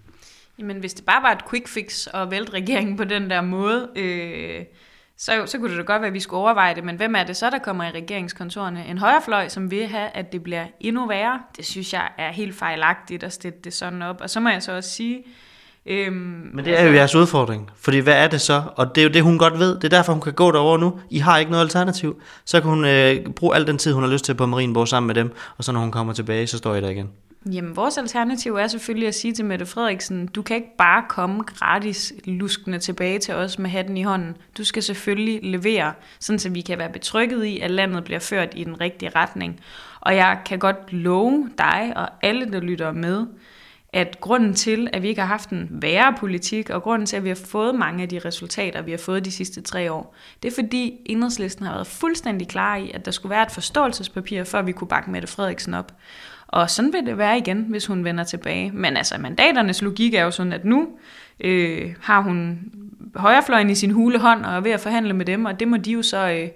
Jamen, 0.60 0.78
hvis 0.78 0.94
det 0.94 1.06
bare 1.06 1.24
var 1.24 1.32
et 1.32 1.50
quick 1.50 1.68
fix 1.68 2.08
at 2.14 2.32
vælte 2.32 2.54
regeringen 2.54 2.98
på 2.98 3.04
den 3.04 3.30
der 3.30 3.42
måde, 3.42 3.90
øh, 3.96 4.66
så, 5.18 5.44
så 5.46 5.58
kunne 5.58 5.70
det 5.70 5.78
da 5.78 5.84
godt 5.84 6.02
være, 6.02 6.08
at 6.08 6.14
vi 6.14 6.20
skulle 6.20 6.40
overveje 6.40 6.76
det. 6.76 6.84
Men 6.84 6.96
hvem 6.96 7.16
er 7.16 7.24
det 7.24 7.38
så, 7.38 7.50
der 7.50 7.60
kommer 7.60 7.84
i 7.84 7.92
regeringskontorene? 7.92 8.86
En 8.88 8.98
højrefløj, 8.98 9.48
som 9.48 9.72
vil 9.72 9.88
have, 9.88 10.10
at 10.10 10.32
det 10.32 10.44
bliver 10.44 10.66
endnu 10.80 11.08
værre. 11.08 11.42
Det 11.58 11.66
synes 11.66 11.94
jeg 11.94 12.10
er 12.18 12.32
helt 12.32 12.56
fejlagtigt 12.56 13.24
at 13.24 13.34
stille 13.34 13.58
det 13.64 13.74
sådan 13.74 14.02
op. 14.02 14.22
Og 14.22 14.30
så 14.30 14.40
må 14.40 14.50
jeg 14.50 14.64
så 14.64 14.72
også 14.72 14.90
sige... 14.90 15.24
Øhm, 15.86 16.14
Men 16.54 16.66
det 16.66 16.74
er 16.74 16.78
altså, 16.78 16.90
jo 16.90 16.96
jeres 16.96 17.16
udfordring. 17.16 17.70
Fordi 17.76 18.00
hvad 18.00 18.14
er 18.14 18.28
det 18.28 18.42
så? 18.42 18.64
Og 18.76 18.96
det 18.96 19.02
er 19.02 19.06
jo 19.06 19.14
det, 19.14 19.24
hun 19.24 19.38
godt 19.38 19.60
ved. 19.60 19.76
Det 19.76 19.84
er 19.84 19.90
derfor, 19.90 20.14
hun 20.14 20.22
kan 20.22 20.34
gå 20.34 20.52
derover 20.52 20.78
nu. 20.78 21.00
I 21.10 21.20
har 21.20 21.38
ikke 21.38 21.52
noget 21.52 21.64
alternativ. 21.64 22.22
Så 22.46 22.62
kan 22.62 22.70
hun 22.70 22.86
øh, 22.86 23.26
bruge 23.36 23.56
al 23.56 23.68
den 23.68 23.78
tid, 23.78 23.94
hun 23.94 24.04
har 24.04 24.12
lyst 24.12 24.26
til 24.26 24.36
på 24.36 24.46
Marienborg 24.46 24.88
sammen 24.88 25.08
med 25.08 25.16
dem. 25.16 25.34
Og 25.58 25.64
så 25.64 25.72
når 25.72 25.80
hun 25.80 25.92
kommer 25.92 26.14
tilbage, 26.14 26.48
så 26.48 26.58
står 26.58 26.76
I 26.76 26.82
der 26.82 26.90
igen. 26.90 27.10
Jamen, 27.52 27.76
vores 27.76 27.98
alternativ 27.98 28.56
er 28.56 28.68
selvfølgelig 28.68 29.08
at 29.08 29.16
sige 29.16 29.34
til 29.34 29.46
Mette 29.46 29.66
Frederiksen, 29.66 30.28
du 30.28 30.42
kan 30.42 30.56
ikke 30.56 30.78
bare 30.78 31.04
komme 31.10 31.44
gratis 31.44 32.14
luskende 32.26 32.80
tilbage 32.80 33.20
til 33.20 33.34
os 33.34 33.60
med 33.60 33.70
hatten 33.70 33.98
i 33.98 34.04
hånden. 34.04 34.38
Du 34.58 34.64
skal 34.64 34.84
selvfølgelig 34.84 35.40
levere, 35.44 35.94
sådan 36.20 36.40
så 36.40 36.50
vi 36.50 36.62
kan 36.62 36.78
være 36.80 36.90
betrykket 36.90 37.46
i, 37.46 37.60
at 37.60 37.72
landet 37.72 38.04
bliver 38.04 38.20
ført 38.20 38.50
i 38.56 38.64
den 38.64 38.82
rigtige 38.82 39.12
retning. 39.16 39.60
Og 40.00 40.16
jeg 40.16 40.40
kan 40.46 40.60
godt 40.60 40.94
love 40.94 41.50
dig 41.58 41.94
og 41.96 42.10
alle, 42.22 42.52
der 42.52 42.60
lytter 42.60 42.92
med, 42.92 43.26
at 43.94 44.22
grunden 44.22 44.54
til, 44.54 44.90
at 44.94 45.02
vi 45.02 45.08
ikke 45.08 45.22
har 45.22 45.28
haft 45.28 45.50
en 45.50 45.68
værre 45.72 46.16
politik, 46.20 46.70
og 46.70 46.84
grunden 46.84 47.06
til, 47.06 47.18
at 47.18 47.24
vi 47.24 47.30
har 47.30 47.40
fået 47.46 47.76
mange 47.76 48.04
af 48.04 48.10
de 48.10 48.20
resultater, 48.20 48.82
vi 48.82 48.92
har 48.92 48.98
fået 48.98 49.26
de 49.26 49.32
sidste 49.32 49.62
tre 49.62 49.92
år, 49.92 50.16
det 50.44 50.52
er 50.52 50.56
fordi 50.56 50.94
enhedslisten 51.06 51.66
har 51.66 51.74
været 51.74 51.88
fuldstændig 51.88 52.48
klar 52.48 52.76
i, 52.76 52.92
at 52.92 53.06
der 53.06 53.12
skulle 53.12 53.30
være 53.30 53.44
et 53.44 53.52
forståelsespapir, 53.52 54.44
før 54.44 54.62
vi 54.62 54.72
kunne 54.72 54.88
bakke 54.88 55.12
Mette 55.12 55.28
Frederiksen 55.28 55.74
op. 55.74 55.94
Og 56.48 56.70
sådan 56.70 56.94
vil 56.94 57.06
det 57.06 57.18
være 57.18 57.38
igen, 57.38 57.66
hvis 57.70 57.86
hun 57.86 58.04
vender 58.04 58.24
tilbage. 58.24 58.72
Men 58.72 58.98
altså, 58.98 59.18
mandaternes 59.18 59.82
logik 59.82 60.14
er 60.14 60.24
jo 60.24 60.32
sådan, 60.32 60.54
at 60.54 60.66
nu 60.66 60.88
øh, 61.40 61.94
har 62.02 62.22
hun 62.22 62.60
højrefløjen 63.16 63.70
i 63.70 63.76
sin 63.76 63.92
hule 63.92 64.20
hånd 64.20 64.46
og 64.46 64.56
er 64.56 64.60
ved 64.60 64.72
at 64.72 64.80
forhandle 64.80 65.14
med 65.14 65.26
dem, 65.26 65.46
og 65.46 65.60
det 65.60 65.68
må 65.68 65.78
de 65.78 65.92
jo 65.92 66.02
så 66.02 66.30
øh, 66.30 66.48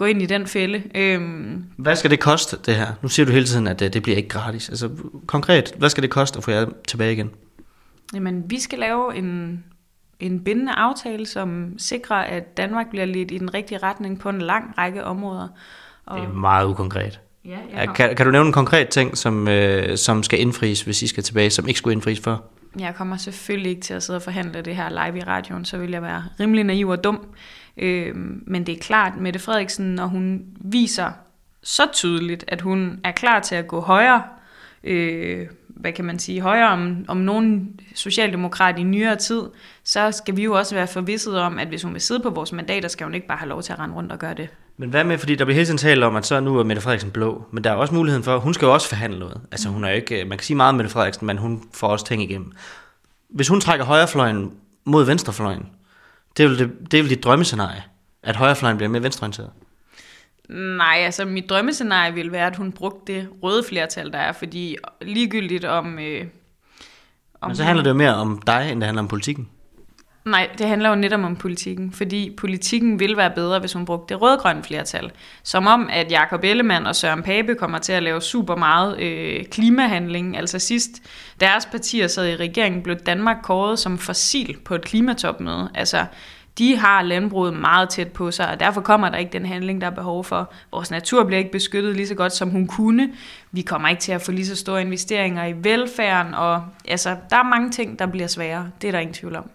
gå 0.00 0.06
ind 0.06 0.22
i 0.22 0.26
den 0.26 0.46
fælde. 0.46 0.82
Øhm. 0.94 1.64
Hvad 1.76 1.96
skal 1.96 2.10
det 2.10 2.20
koste, 2.20 2.56
det 2.66 2.74
her? 2.74 2.86
Nu 3.02 3.08
siger 3.08 3.26
du 3.26 3.32
hele 3.32 3.46
tiden, 3.46 3.66
at 3.66 3.80
det, 3.80 3.94
det 3.94 4.02
bliver 4.02 4.16
ikke 4.16 4.28
gratis. 4.28 4.68
Altså 4.68 4.90
konkret, 5.26 5.74
hvad 5.78 5.88
skal 5.88 6.02
det 6.02 6.10
koste 6.10 6.38
at 6.38 6.44
få 6.44 6.50
jer 6.50 6.66
tilbage 6.88 7.12
igen? 7.12 7.30
Jamen, 8.14 8.44
vi 8.46 8.60
skal 8.60 8.78
lave 8.78 9.16
en, 9.16 9.64
en 10.20 10.44
bindende 10.44 10.72
aftale, 10.72 11.26
som 11.26 11.78
sikrer, 11.78 12.16
at 12.16 12.56
Danmark 12.56 12.90
bliver 12.90 13.04
lidt 13.04 13.30
i 13.30 13.38
den 13.38 13.54
rigtige 13.54 13.78
retning 13.78 14.20
på 14.20 14.28
en 14.28 14.42
lang 14.42 14.74
række 14.78 15.04
områder. 15.04 15.48
Og 16.06 16.20
det 16.20 16.26
er 16.26 16.32
meget 16.32 16.66
ukonkret. 16.66 17.20
Ja, 17.44 17.58
ja. 17.74 17.92
Kan, 17.92 18.16
kan 18.16 18.26
du 18.26 18.32
nævne 18.32 18.46
en 18.46 18.52
konkret 18.52 18.88
ting, 18.88 19.18
som, 19.18 19.48
øh, 19.48 19.96
som 19.96 20.22
skal 20.22 20.40
indfries, 20.40 20.82
hvis 20.82 21.02
I 21.02 21.06
skal 21.06 21.22
tilbage, 21.22 21.50
som 21.50 21.68
ikke 21.68 21.78
skulle 21.78 21.94
indfries 21.94 22.20
før? 22.20 22.36
Jeg 22.78 22.94
kommer 22.94 23.16
selvfølgelig 23.16 23.70
ikke 23.70 23.82
til 23.82 23.94
at 23.94 24.02
sidde 24.02 24.16
og 24.16 24.22
forhandle 24.22 24.62
det 24.62 24.76
her 24.76 24.88
live 24.88 25.18
i 25.18 25.22
radioen, 25.22 25.64
så 25.64 25.78
vil 25.78 25.90
jeg 25.90 26.02
være 26.02 26.24
rimelig 26.40 26.64
naiv 26.64 26.88
og 26.88 27.04
dum. 27.04 27.26
Øh, 27.80 28.16
men 28.46 28.66
det 28.66 28.74
er 28.74 28.78
klart, 28.78 29.16
Mette 29.16 29.38
Frederiksen, 29.38 29.86
når 29.86 30.06
hun 30.06 30.42
viser 30.60 31.10
så 31.62 31.82
tydeligt, 31.92 32.44
at 32.48 32.60
hun 32.60 33.00
er 33.04 33.12
klar 33.12 33.40
til 33.40 33.54
at 33.54 33.66
gå 33.66 33.80
højere, 33.80 34.22
øh, 34.84 35.46
hvad 35.68 35.92
kan 35.92 36.04
man 36.04 36.18
sige, 36.18 36.40
højere 36.40 36.68
om, 36.68 37.04
om 37.08 37.16
nogen 37.16 37.80
socialdemokrat 37.94 38.78
i 38.78 38.82
nyere 38.82 39.16
tid, 39.16 39.42
så 39.84 40.12
skal 40.12 40.36
vi 40.36 40.44
jo 40.44 40.52
også 40.52 40.74
være 40.74 40.86
forvisset 40.86 41.38
om, 41.38 41.58
at 41.58 41.68
hvis 41.68 41.82
hun 41.82 41.92
vil 41.92 42.00
sidde 42.00 42.20
på 42.20 42.30
vores 42.30 42.52
mandater, 42.52 42.88
skal 42.88 43.04
hun 43.04 43.14
ikke 43.14 43.26
bare 43.26 43.38
have 43.38 43.48
lov 43.48 43.62
til 43.62 43.72
at 43.72 43.78
rende 43.78 43.94
rundt 43.94 44.12
og 44.12 44.18
gøre 44.18 44.34
det. 44.34 44.48
Men 44.76 44.90
hvad 44.90 45.04
med, 45.04 45.18
fordi 45.18 45.34
der 45.34 45.44
bliver 45.44 45.54
hele 45.54 45.66
tiden 45.66 45.78
talt 45.78 46.04
om, 46.04 46.16
at 46.16 46.26
så 46.26 46.40
nu 46.40 46.58
er 46.58 46.64
Mette 46.64 46.82
Frederiksen 46.82 47.10
blå, 47.10 47.44
men 47.52 47.64
der 47.64 47.70
er 47.70 47.74
også 47.74 47.94
muligheden 47.94 48.24
for, 48.24 48.38
hun 48.38 48.54
skal 48.54 48.66
jo 48.66 48.72
også 48.72 48.88
forhandle 48.88 49.18
noget. 49.18 49.40
Altså 49.52 49.68
hun 49.68 49.84
er 49.84 49.90
ikke, 49.90 50.20
øh, 50.20 50.28
man 50.28 50.38
kan 50.38 50.44
sige 50.44 50.56
meget 50.56 50.68
om 50.68 50.74
Mette 50.74 50.90
Frederiksen, 50.90 51.26
men 51.26 51.38
hun 51.38 51.62
får 51.74 51.88
også 51.88 52.06
ting 52.06 52.22
igennem. 52.22 52.52
Hvis 53.30 53.48
hun 53.48 53.60
trækker 53.60 53.84
højrefløjen 53.84 54.52
mod 54.84 55.04
venstrefløjen, 55.04 55.66
det 56.36 56.44
er 56.44 56.48
vel, 56.48 56.58
det, 56.58 56.70
det 56.90 56.98
er 56.98 57.02
vel 57.02 57.10
dit 57.10 57.24
drømmescenarie, 57.24 57.82
at 58.22 58.36
højrefløjen 58.36 58.76
bliver 58.76 58.90
mere 58.90 59.02
venstreorienteret? 59.02 59.50
Nej, 60.48 60.96
altså 60.98 61.24
mit 61.24 61.50
drømmescenarie 61.50 62.14
ville 62.14 62.32
være, 62.32 62.46
at 62.46 62.56
hun 62.56 62.72
brugte 62.72 63.12
det 63.12 63.28
røde 63.42 63.64
flertal, 63.68 64.12
der 64.12 64.18
er, 64.18 64.32
fordi 64.32 64.76
ligegyldigt 65.02 65.64
om... 65.64 65.98
Øh, 65.98 66.26
om 67.40 67.48
Men 67.48 67.56
så 67.56 67.64
handler 67.64 67.82
det 67.82 67.90
jo 67.90 67.94
mere 67.94 68.14
om 68.14 68.42
dig, 68.46 68.68
end 68.72 68.80
det 68.80 68.86
handler 68.86 69.02
om 69.02 69.08
politikken. 69.08 69.48
Nej, 70.24 70.48
det 70.58 70.66
handler 70.66 70.88
jo 70.88 70.94
netop 70.94 71.20
om 71.20 71.36
politikken, 71.36 71.92
fordi 71.92 72.34
politikken 72.36 73.00
vil 73.00 73.16
være 73.16 73.30
bedre, 73.30 73.58
hvis 73.58 73.72
hun 73.72 73.84
brugte 73.84 74.14
det 74.14 74.22
rødgrønne 74.22 74.62
flertal. 74.62 75.10
Som 75.42 75.66
om, 75.66 75.88
at 75.92 76.10
Jakob 76.10 76.44
Ellemann 76.44 76.86
og 76.86 76.96
Søren 76.96 77.22
Pape 77.22 77.54
kommer 77.54 77.78
til 77.78 77.92
at 77.92 78.02
lave 78.02 78.20
super 78.20 78.56
meget 78.56 79.00
øh, 79.00 79.44
klimahandling. 79.44 80.36
Altså 80.36 80.58
sidst 80.58 80.90
deres 81.40 81.66
partier 81.66 82.06
sad 82.06 82.28
i 82.28 82.36
regeringen, 82.36 82.82
blev 82.82 82.96
Danmark 82.96 83.36
kåret 83.42 83.78
som 83.78 83.98
fossil 83.98 84.56
på 84.64 84.74
et 84.74 84.84
klimatopmøde. 84.84 85.70
Altså, 85.74 86.06
de 86.58 86.76
har 86.76 87.02
landbruget 87.02 87.54
meget 87.54 87.88
tæt 87.88 88.08
på 88.08 88.30
sig, 88.30 88.50
og 88.50 88.60
derfor 88.60 88.80
kommer 88.80 89.08
der 89.08 89.18
ikke 89.18 89.32
den 89.32 89.46
handling, 89.46 89.80
der 89.80 89.86
er 89.86 89.94
behov 89.94 90.24
for. 90.24 90.52
Vores 90.72 90.90
natur 90.90 91.24
bliver 91.24 91.38
ikke 91.38 91.52
beskyttet 91.52 91.96
lige 91.96 92.08
så 92.08 92.14
godt, 92.14 92.32
som 92.32 92.50
hun 92.50 92.66
kunne. 92.66 93.12
Vi 93.52 93.62
kommer 93.62 93.88
ikke 93.88 94.00
til 94.00 94.12
at 94.12 94.22
få 94.22 94.32
lige 94.32 94.46
så 94.46 94.56
store 94.56 94.80
investeringer 94.80 95.46
i 95.46 95.54
velfærden, 95.56 96.34
og 96.34 96.64
altså, 96.88 97.16
der 97.30 97.36
er 97.36 97.42
mange 97.42 97.70
ting, 97.70 97.98
der 97.98 98.06
bliver 98.06 98.26
sværere. 98.26 98.70
Det 98.82 98.88
er 98.88 98.92
der 98.92 98.98
ingen 98.98 99.14
tvivl 99.14 99.36
om. 99.36 99.50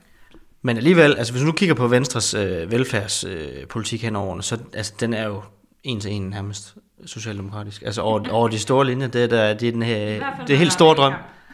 Men 0.65 0.77
alligevel, 0.77 1.15
altså 1.17 1.33
hvis 1.33 1.41
du 1.41 1.45
nu 1.45 1.51
kigger 1.51 1.75
på 1.75 1.87
Venstres 1.87 2.33
øh, 2.33 2.71
velfærdspolitik 2.71 3.99
øh, 3.99 4.03
hen 4.03 4.15
over 4.15 4.41
så 4.41 4.57
altså, 4.73 4.93
den 4.99 5.13
er 5.13 5.25
jo 5.25 5.41
en 5.83 5.99
til 5.99 6.11
en 6.11 6.21
nærmest 6.21 6.75
socialdemokratisk. 7.05 7.81
Altså 7.81 8.01
over, 8.01 8.29
over 8.31 8.47
de 8.47 8.59
store 8.59 8.85
linjer, 8.85 9.07
det 9.07 9.23
er, 9.23 9.27
der, 9.27 9.53
det 9.53 9.67
er 9.67 9.71
den 9.71 9.83
her, 9.83 10.23
det 10.47 10.53
er 10.53 10.57
helt 10.57 10.73
store 10.73 10.95
drøm. 10.95 11.13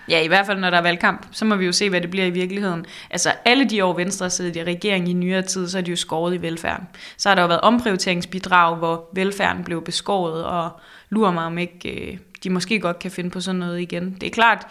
Ja, 0.09 0.21
i 0.21 0.27
hvert 0.27 0.45
fald 0.45 0.59
når 0.59 0.69
der 0.69 0.77
er 0.77 0.81
valgkamp, 0.81 1.27
så 1.31 1.45
må 1.45 1.55
vi 1.55 1.65
jo 1.65 1.71
se, 1.71 1.89
hvad 1.89 2.01
det 2.01 2.09
bliver 2.09 2.25
i 2.25 2.29
virkeligheden. 2.29 2.85
Altså 3.09 3.31
alle 3.45 3.69
de 3.69 3.85
år 3.85 3.93
Venstre 3.93 4.23
har 4.23 4.29
siddet 4.29 4.55
i 4.55 4.63
regeringen 4.63 5.09
i 5.09 5.13
nyere 5.13 5.41
tid, 5.41 5.69
så 5.69 5.77
er 5.77 5.81
de 5.81 5.91
jo 5.91 5.97
skåret 5.97 6.33
i 6.33 6.41
velfærden. 6.41 6.87
Så 7.17 7.29
har 7.29 7.35
der 7.35 7.41
jo 7.41 7.47
været 7.47 7.61
omprioriteringsbidrag, 7.61 8.75
hvor 8.75 9.09
velfærden 9.13 9.63
blev 9.63 9.83
beskåret, 9.83 10.43
og 10.43 10.69
lurer 11.09 11.31
mig 11.31 11.45
om 11.45 11.57
ikke, 11.57 12.11
øh, 12.11 12.17
de 12.43 12.49
måske 12.49 12.79
godt 12.79 12.99
kan 12.99 13.11
finde 13.11 13.29
på 13.29 13.41
sådan 13.41 13.59
noget 13.59 13.81
igen. 13.81 14.17
Det 14.21 14.27
er 14.27 14.31
klart, 14.31 14.67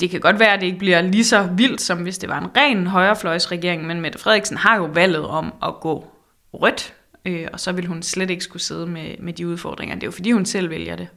det 0.00 0.10
kan 0.10 0.20
godt 0.20 0.38
være, 0.38 0.52
at 0.52 0.60
det 0.60 0.66
ikke 0.66 0.78
bliver 0.78 1.02
lige 1.02 1.24
så 1.24 1.48
vildt, 1.56 1.80
som 1.80 1.98
hvis 1.98 2.18
det 2.18 2.28
var 2.28 2.40
en 2.40 2.56
ren 2.56 2.86
højrefløjsregering, 2.86 3.86
men 3.86 4.00
Mette 4.00 4.18
Frederiksen 4.18 4.56
har 4.56 4.76
jo 4.76 4.84
valget 4.84 5.26
om 5.26 5.52
at 5.62 5.74
gå 5.80 6.06
rødt, 6.52 6.94
øh, 7.24 7.46
og 7.52 7.60
så 7.60 7.72
vil 7.72 7.86
hun 7.86 8.02
slet 8.02 8.30
ikke 8.30 8.44
skulle 8.44 8.62
sidde 8.62 8.86
med, 8.86 9.14
med 9.18 9.32
de 9.32 9.48
udfordringer. 9.48 9.94
Det 9.94 10.02
er 10.02 10.06
jo 10.06 10.10
fordi, 10.10 10.32
hun 10.32 10.44
selv 10.44 10.70
vælger 10.70 10.96
det. 10.96 11.08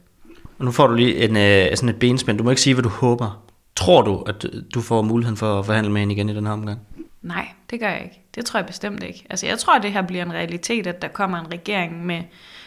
Og 0.58 0.64
nu 0.64 0.70
får 0.70 0.86
du 0.86 0.94
lige 0.94 1.16
en, 1.24 1.36
øh, 1.36 1.76
sådan 1.76 1.88
et 1.88 1.98
benspænd. 1.98 2.38
Du 2.38 2.44
må 2.44 2.50
ikke 2.50 2.62
sige, 2.62 2.74
hvad 2.74 2.82
du 2.82 2.88
håber. 2.88 3.44
Tror 3.76 4.02
du, 4.02 4.22
at 4.26 4.46
du 4.74 4.80
får 4.80 5.02
muligheden 5.02 5.36
for 5.36 5.58
at 5.58 5.66
forhandle 5.66 5.92
med 5.92 6.00
hende 6.00 6.14
igen 6.14 6.28
i 6.28 6.34
den 6.34 6.46
her 6.46 6.52
omgang? 6.52 6.80
Nej, 7.22 7.48
det 7.70 7.80
gør 7.80 7.88
jeg 7.88 8.02
ikke. 8.04 8.20
Det 8.34 8.44
tror 8.44 8.58
jeg 8.58 8.66
bestemt 8.66 9.02
ikke. 9.02 9.24
Altså, 9.30 9.46
jeg 9.46 9.58
tror, 9.58 9.76
at 9.76 9.82
det 9.82 9.92
her 9.92 10.02
bliver 10.02 10.24
en 10.24 10.32
realitet, 10.32 10.86
at 10.86 11.02
der 11.02 11.08
kommer 11.08 11.38
en 11.38 11.52
regering 11.52 12.06
med, 12.06 12.22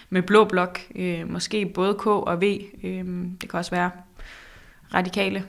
med 0.10 0.22
blå 0.22 0.46
blok. 0.46 0.80
Øh, 0.96 1.32
måske 1.32 1.66
både 1.66 1.94
K 1.94 2.08
og 2.08 2.42
V. 2.42 2.44
Øh, 2.84 3.06
det 3.42 3.50
kan 3.50 3.58
også 3.60 3.72
være 3.72 3.90
radikale 4.94 5.44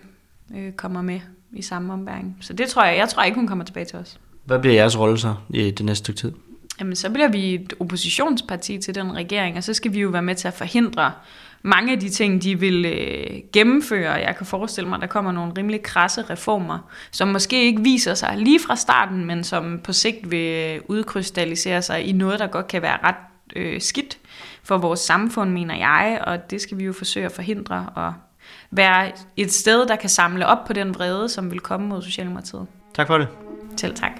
øh, 0.54 0.72
kommer 0.72 1.02
med 1.02 1.20
i 1.52 1.62
samme 1.62 1.92
ombæring. 1.92 2.36
Så 2.40 2.52
det 2.52 2.68
tror 2.68 2.84
jeg. 2.84 2.96
Jeg 2.96 3.08
tror 3.08 3.22
ikke, 3.22 3.36
hun 3.36 3.46
kommer 3.46 3.64
tilbage 3.64 3.86
til 3.86 3.98
os. 3.98 4.20
Hvad 4.44 4.58
bliver 4.58 4.74
jeres 4.74 4.98
rolle 4.98 5.18
så 5.18 5.34
i 5.50 5.70
det 5.70 5.86
næste 5.86 6.04
stykke 6.04 6.20
tid? 6.20 6.32
Jamen, 6.80 6.96
så 6.96 7.10
bliver 7.10 7.28
vi 7.28 7.54
et 7.54 7.74
oppositionsparti 7.80 8.78
til 8.78 8.94
den 8.94 9.12
regering, 9.12 9.56
og 9.56 9.64
så 9.64 9.74
skal 9.74 9.94
vi 9.94 10.00
jo 10.00 10.08
være 10.08 10.22
med 10.22 10.34
til 10.34 10.48
at 10.48 10.54
forhindre 10.54 11.12
mange 11.62 11.92
af 11.92 12.00
de 12.00 12.08
ting, 12.08 12.42
de 12.42 12.60
vil 12.60 12.84
øh, 12.84 13.40
gennemføre. 13.52 14.12
Jeg 14.12 14.36
kan 14.36 14.46
forestille 14.46 14.88
mig, 14.88 14.96
at 14.96 15.00
der 15.00 15.06
kommer 15.06 15.32
nogle 15.32 15.52
rimelig 15.58 15.82
krasse 15.82 16.22
reformer, 16.22 16.78
som 17.10 17.28
måske 17.28 17.64
ikke 17.64 17.82
viser 17.82 18.14
sig 18.14 18.34
lige 18.36 18.60
fra 18.60 18.76
starten, 18.76 19.24
men 19.24 19.44
som 19.44 19.80
på 19.84 19.92
sigt 19.92 20.30
vil 20.30 20.80
udkrystallisere 20.88 21.82
sig 21.82 22.04
i 22.04 22.12
noget, 22.12 22.38
der 22.38 22.46
godt 22.46 22.68
kan 22.68 22.82
være 22.82 22.98
ret 23.02 23.16
øh, 23.56 23.80
skidt 23.80 24.18
for 24.62 24.78
vores 24.78 25.00
samfund, 25.00 25.50
mener 25.50 25.76
jeg, 25.76 26.20
og 26.26 26.50
det 26.50 26.60
skal 26.60 26.78
vi 26.78 26.84
jo 26.84 26.92
forsøge 26.92 27.26
at 27.26 27.32
forhindre 27.32 27.88
og 27.94 28.14
være 28.70 29.12
et 29.36 29.52
sted, 29.52 29.86
der 29.86 29.96
kan 29.96 30.08
samle 30.08 30.46
op 30.46 30.58
på 30.66 30.72
den 30.72 30.94
vrede, 30.94 31.28
som 31.28 31.50
vil 31.50 31.60
komme 31.60 31.86
mod 31.88 32.02
Socialdemokratiet. 32.02 32.66
Tak 32.94 33.06
for 33.06 33.18
det. 33.18 33.28
Selv 33.76 33.94
tak. 33.94 34.12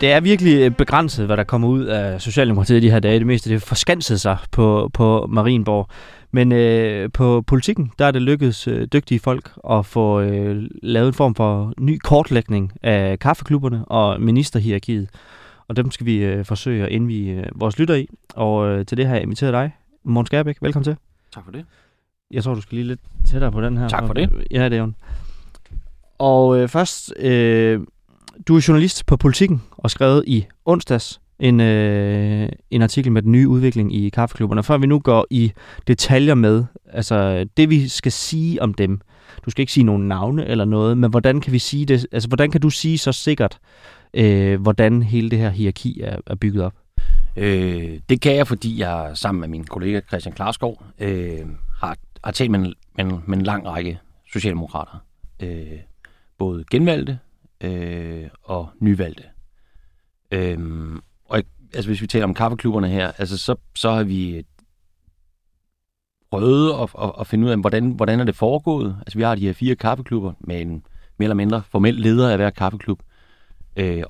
Det 0.00 0.12
er 0.12 0.20
virkelig 0.20 0.60
øh, 0.60 0.70
begrænset, 0.70 1.26
hvad 1.26 1.36
der 1.36 1.44
kommer 1.44 1.68
ud 1.68 1.84
af 1.84 2.20
Socialdemokratiet 2.20 2.82
de 2.82 2.90
her 2.90 3.00
dage. 3.00 3.18
Det 3.18 3.26
meste 3.26 3.50
det 3.50 3.62
forskansede 3.62 4.18
sig 4.18 4.36
på, 4.50 4.90
på 4.94 5.26
Marienborg. 5.30 5.88
Men 6.30 6.52
øh, 6.52 7.10
på 7.12 7.42
politikken, 7.46 7.92
der 7.98 8.06
er 8.06 8.10
det 8.10 8.22
lykkedes 8.22 8.68
øh, 8.68 8.88
dygtige 8.92 9.20
folk 9.20 9.50
at 9.70 9.86
få 9.86 10.20
øh, 10.20 10.62
lavet 10.82 11.08
en 11.08 11.14
form 11.14 11.34
for 11.34 11.72
ny 11.78 11.98
kortlægning 11.98 12.72
af 12.82 13.18
kaffeklubberne 13.18 13.84
og 13.84 14.20
ministerhierarkiet. 14.20 15.08
Og 15.68 15.76
dem 15.76 15.90
skal 15.90 16.06
vi 16.06 16.16
øh, 16.16 16.44
forsøge 16.44 16.84
at 16.84 16.92
indvige 16.92 17.32
øh, 17.34 17.46
vores 17.54 17.78
lytter 17.78 17.94
i. 17.94 18.08
Og 18.34 18.68
øh, 18.68 18.86
til 18.86 18.96
det 18.96 19.06
har 19.06 19.14
jeg 19.14 19.22
inviteret 19.22 19.52
dig, 19.52 19.76
Måns 20.04 20.26
Skærbæk. 20.26 20.56
Velkommen 20.62 20.84
til. 20.84 20.96
Tak 21.34 21.44
for 21.44 21.52
det. 21.52 21.64
Jeg 22.30 22.44
tror, 22.44 22.54
du 22.54 22.60
skal 22.60 22.76
lige 22.76 22.86
lidt 22.86 23.00
tættere 23.26 23.52
på 23.52 23.60
den 23.60 23.76
her. 23.76 23.88
Tak 23.88 24.06
for 24.06 24.12
det. 24.12 24.30
Ja, 24.50 24.64
det 24.64 24.78
er 24.78 24.82
jo. 24.82 24.92
Og 26.18 26.58
øh, 26.58 26.68
først, 26.68 27.14
øh, 27.18 27.80
du 28.48 28.56
er 28.56 28.64
journalist 28.68 29.06
på 29.06 29.16
Politikken 29.16 29.62
og 29.70 29.90
skrevet 29.90 30.24
i 30.26 30.46
onsdags 30.64 31.20
en, 31.38 31.60
øh, 31.60 32.48
en 32.70 32.82
artikel 32.82 33.12
med 33.12 33.22
den 33.22 33.32
nye 33.32 33.48
udvikling 33.48 33.94
i 33.94 34.08
kaffeklubberne. 34.08 34.62
Før 34.62 34.78
vi 34.78 34.86
nu 34.86 34.98
går 34.98 35.26
i 35.30 35.52
detaljer 35.86 36.34
med, 36.34 36.64
altså 36.92 37.46
det 37.56 37.70
vi 37.70 37.88
skal 37.88 38.12
sige 38.12 38.62
om 38.62 38.74
dem. 38.74 39.00
Du 39.44 39.50
skal 39.50 39.62
ikke 39.62 39.72
sige 39.72 39.84
nogen 39.84 40.08
navne 40.08 40.46
eller 40.46 40.64
noget, 40.64 40.98
men 40.98 41.10
hvordan 41.10 41.40
kan 41.40 41.52
vi 41.52 41.58
sige 41.58 41.86
det? 41.86 42.06
Altså 42.12 42.28
hvordan 42.28 42.50
kan 42.50 42.60
du 42.60 42.70
sige 42.70 42.98
så 42.98 43.12
sikkert, 43.12 43.58
øh, 44.16 44.60
hvordan 44.60 45.02
hele 45.02 45.30
det 45.30 45.38
her 45.38 45.50
hierarki 45.50 46.00
er, 46.00 46.16
er 46.26 46.34
bygget 46.34 46.64
op? 46.64 46.74
Øh, 47.36 48.00
det 48.08 48.20
kan 48.20 48.36
jeg, 48.36 48.46
fordi 48.46 48.80
jeg 48.80 49.10
sammen 49.14 49.40
med 49.40 49.48
min 49.48 49.64
kollega 49.64 50.00
Christian 50.00 50.34
Klarskov 50.34 50.82
øh, 50.98 51.46
har, 51.80 51.96
har 52.24 52.32
talt 52.32 52.50
med 52.50 52.58
en, 52.58 52.74
med, 52.96 53.04
en, 53.04 53.22
med 53.26 53.38
en 53.38 53.44
lang 53.44 53.66
række 53.66 53.98
socialdemokrater. 54.32 55.04
Øh, 55.42 55.78
både 56.38 56.64
genvalgte 56.70 57.18
øh, 57.60 58.24
og 58.42 58.68
nyvalgte. 58.80 59.24
Øh, 60.30 60.58
og 61.24 61.42
altså, 61.74 61.90
hvis 61.90 62.02
vi 62.02 62.06
taler 62.06 62.24
om 62.24 62.34
kaffeklubberne 62.34 62.88
her, 62.88 63.12
altså, 63.18 63.38
så, 63.38 63.56
så 63.74 63.90
har 63.90 64.02
vi 64.02 64.36
øh, 64.36 64.44
prøvet 66.30 66.72
at, 66.82 66.88
at, 67.02 67.12
at 67.20 67.26
finde 67.26 67.46
ud 67.46 67.50
af, 67.50 67.58
hvordan, 67.58 67.90
hvordan 67.90 68.20
er 68.20 68.24
det 68.24 68.36
foregået. 68.36 68.96
Altså, 69.00 69.18
vi 69.18 69.22
har 69.22 69.34
de 69.34 69.46
her 69.46 69.52
fire 69.52 69.76
kaffeklubber 69.76 70.32
med 70.40 70.60
en 70.60 70.82
mere 71.18 71.26
eller 71.26 71.34
mindre 71.34 71.62
formel 71.68 71.94
leder 71.94 72.30
af 72.30 72.36
hver 72.36 72.50
kaffeklub. 72.50 73.00
øh, 73.00 73.15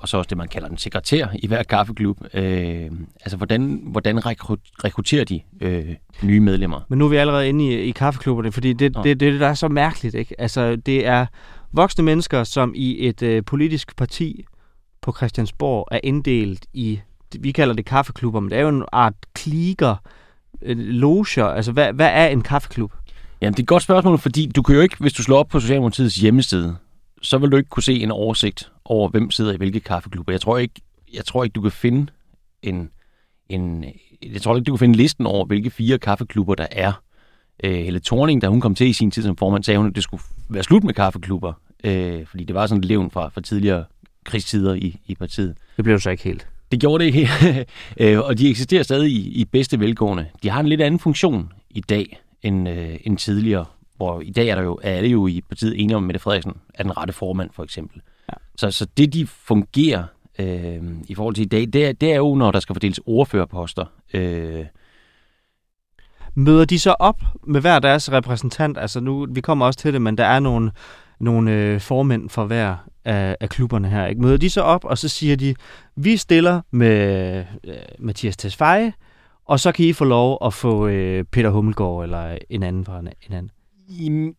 og 0.01 0.07
så 0.07 0.17
også 0.17 0.27
det, 0.27 0.37
man 0.37 0.47
kalder 0.47 0.69
en 0.69 0.77
sekretær 0.77 1.27
i 1.35 1.47
hver 1.47 1.63
kaffeklub. 1.63 2.17
Øh, 2.33 2.91
altså, 3.21 3.37
hvordan, 3.37 3.81
hvordan 3.83 4.25
rekrutterer 4.25 5.23
de 5.23 5.41
øh, 5.61 5.95
nye 6.23 6.39
medlemmer? 6.39 6.81
Men 6.89 6.99
nu 6.99 7.05
er 7.05 7.09
vi 7.09 7.15
allerede 7.15 7.49
inde 7.49 7.65
i, 7.65 7.77
i 7.77 7.91
kaffeklubberne, 7.91 8.51
fordi 8.51 8.73
det, 8.73 8.95
det, 8.95 9.03
det, 9.03 9.19
det, 9.19 9.39
der 9.39 9.47
er 9.47 9.53
så 9.53 9.67
mærkeligt. 9.67 10.15
Ikke? 10.15 10.41
Altså, 10.41 10.75
det 10.75 11.05
er 11.07 11.25
voksne 11.71 12.03
mennesker, 12.03 12.43
som 12.43 12.73
i 12.75 13.07
et 13.07 13.23
øh, 13.23 13.43
politisk 13.45 13.95
parti 13.95 14.45
på 15.01 15.13
Christiansborg 15.17 15.87
er 15.91 15.99
inddelt 16.03 16.65
i, 16.73 16.99
vi 17.39 17.51
kalder 17.51 17.73
det 17.75 17.85
kaffeklubber, 17.85 18.39
men 18.39 18.49
det 18.49 18.57
er 18.57 18.61
jo 18.61 18.69
en 18.69 18.83
art 18.91 19.13
kliger, 19.35 19.95
øh, 20.61 20.77
loger. 20.77 21.45
Altså, 21.45 21.71
hvad, 21.71 21.93
hvad 21.93 22.09
er 22.13 22.27
en 22.27 22.41
kaffeklub? 22.41 22.91
Jamen, 23.41 23.53
det 23.53 23.59
er 23.59 23.63
et 23.63 23.67
godt 23.67 23.83
spørgsmål, 23.83 24.17
fordi 24.17 24.51
du 24.55 24.61
kan 24.61 24.75
jo 24.75 24.81
ikke, 24.81 24.95
hvis 24.99 25.13
du 25.13 25.23
slår 25.23 25.37
op 25.37 25.47
på 25.47 25.59
Socialdemokratiets 25.59 26.15
hjemmeside, 26.15 26.75
så 27.21 27.37
vil 27.37 27.51
du 27.51 27.57
ikke 27.57 27.69
kunne 27.69 27.83
se 27.83 28.03
en 28.03 28.11
oversigt 28.11 28.71
over, 28.85 29.09
hvem 29.09 29.31
sidder 29.31 29.53
i 29.53 29.57
hvilke 29.57 29.79
kaffeklubber. 29.79 30.33
Jeg 30.33 30.41
tror 30.41 30.57
ikke, 30.57 30.81
jeg 31.13 31.25
tror 31.25 31.43
ikke 31.43 31.53
du 31.53 31.61
kan 31.61 31.71
finde 31.71 32.11
en, 32.61 32.89
en, 33.49 33.85
jeg 34.33 34.41
tror 34.41 34.55
ikke, 34.55 34.65
du 34.65 34.73
kan 34.73 34.79
finde 34.79 34.97
listen 34.97 35.25
over, 35.25 35.45
hvilke 35.45 35.69
fire 35.69 35.97
kaffeklubber 35.97 36.55
der 36.55 36.67
er. 36.71 37.01
Øh, 37.63 37.71
Helle 37.71 37.99
Thorning, 37.99 38.41
da 38.41 38.47
hun 38.47 38.61
kom 38.61 38.75
til 38.75 38.87
i 38.87 38.93
sin 38.93 39.11
tid 39.11 39.23
som 39.23 39.37
formand, 39.37 39.63
sagde 39.63 39.77
hun, 39.77 39.87
at 39.87 39.95
det 39.95 40.03
skulle 40.03 40.23
være 40.49 40.63
slut 40.63 40.83
med 40.83 40.93
kaffeklubber. 40.93 41.53
Øh, 41.83 42.25
fordi 42.25 42.43
det 42.43 42.55
var 42.55 42.67
sådan 42.67 42.79
et 42.79 42.85
levn 42.85 43.11
fra, 43.11 43.29
fra 43.29 43.41
tidligere 43.41 43.85
krigstider 44.25 44.73
i, 44.73 44.99
i 45.05 45.15
partiet. 45.15 45.57
Det 45.77 45.83
blev 45.83 45.99
så 45.99 46.09
ikke 46.09 46.23
helt. 46.23 46.47
Det 46.71 46.79
gjorde 46.79 47.03
det 47.03 47.15
ikke 47.15 47.29
øh, 47.97 48.19
og 48.19 48.37
de 48.37 48.49
eksisterer 48.49 48.83
stadig 48.83 49.11
i, 49.11 49.41
i 49.41 49.45
bedste 49.45 49.79
velgående. 49.79 50.25
De 50.43 50.49
har 50.49 50.59
en 50.59 50.67
lidt 50.67 50.81
anden 50.81 50.99
funktion 50.99 51.51
i 51.69 51.81
dag 51.81 52.19
end, 52.41 52.69
øh, 52.69 52.97
end 53.03 53.17
tidligere 53.17 53.65
hvor 53.97 54.21
i 54.21 54.31
dag 54.31 54.47
er, 54.47 54.55
der 54.55 54.63
jo, 54.63 54.79
er 54.83 54.91
alle 54.91 55.09
jo 55.09 55.27
i 55.27 55.41
partiet 55.49 55.81
enige 55.81 55.95
om, 55.95 56.03
Mette 56.03 56.19
Frederiksen 56.19 56.53
er 56.73 56.83
den 56.83 56.97
rette 56.97 57.13
formand, 57.13 57.49
for 57.53 57.63
eksempel. 57.63 58.01
Ja. 58.29 58.33
Så, 58.55 58.71
så 58.71 58.87
det, 58.97 59.13
de 59.13 59.27
fungerer 59.27 60.03
øh, 60.39 60.81
i 61.07 61.15
forhold 61.15 61.35
til 61.35 61.41
i 61.41 61.47
dag, 61.47 61.67
det 61.73 61.85
er, 61.85 61.91
det 61.91 62.11
er 62.11 62.17
jo, 62.17 62.35
når 62.35 62.51
der 62.51 62.59
skal 62.59 62.75
fordeles 62.75 62.99
ordførerposter. 63.05 63.85
Øh, 64.13 64.65
Møder 66.39 66.65
de 66.65 66.79
så 66.79 66.95
op 66.99 67.21
med 67.43 67.61
hver 67.61 67.79
deres 67.79 68.11
repræsentant? 68.11 68.77
Altså 68.77 68.99
nu, 68.99 69.27
vi 69.29 69.41
kommer 69.41 69.65
også 69.65 69.79
til 69.79 69.93
det, 69.93 70.01
men 70.01 70.17
der 70.17 70.25
er 70.25 70.39
nogle, 70.39 70.71
nogle 71.19 71.51
øh, 71.51 71.81
formænd 71.81 72.29
for 72.29 72.45
hver 72.45 72.75
af, 73.05 73.37
af 73.39 73.49
klubberne 73.49 73.89
her. 73.89 74.05
Ikke? 74.05 74.21
Møder 74.21 74.37
de 74.37 74.49
så 74.49 74.61
op, 74.61 74.85
og 74.85 74.97
så 74.97 75.09
siger 75.09 75.35
de, 75.35 75.55
vi 75.95 76.17
stiller 76.17 76.61
med 76.71 77.45
øh, 77.63 77.75
Mathias 77.99 78.37
Tesfaye, 78.37 78.93
og 79.45 79.59
så 79.59 79.71
kan 79.71 79.85
I 79.85 79.93
få 79.93 80.05
lov 80.05 80.37
at 80.45 80.53
få 80.53 80.87
øh, 80.87 81.23
Peter 81.23 81.49
Hummelgaard 81.49 82.03
eller 82.03 82.37
en 82.49 82.63
anden 82.63 82.85
fra 82.85 82.99
en 82.99 83.09
anden. 83.29 83.51
I, 83.87 84.31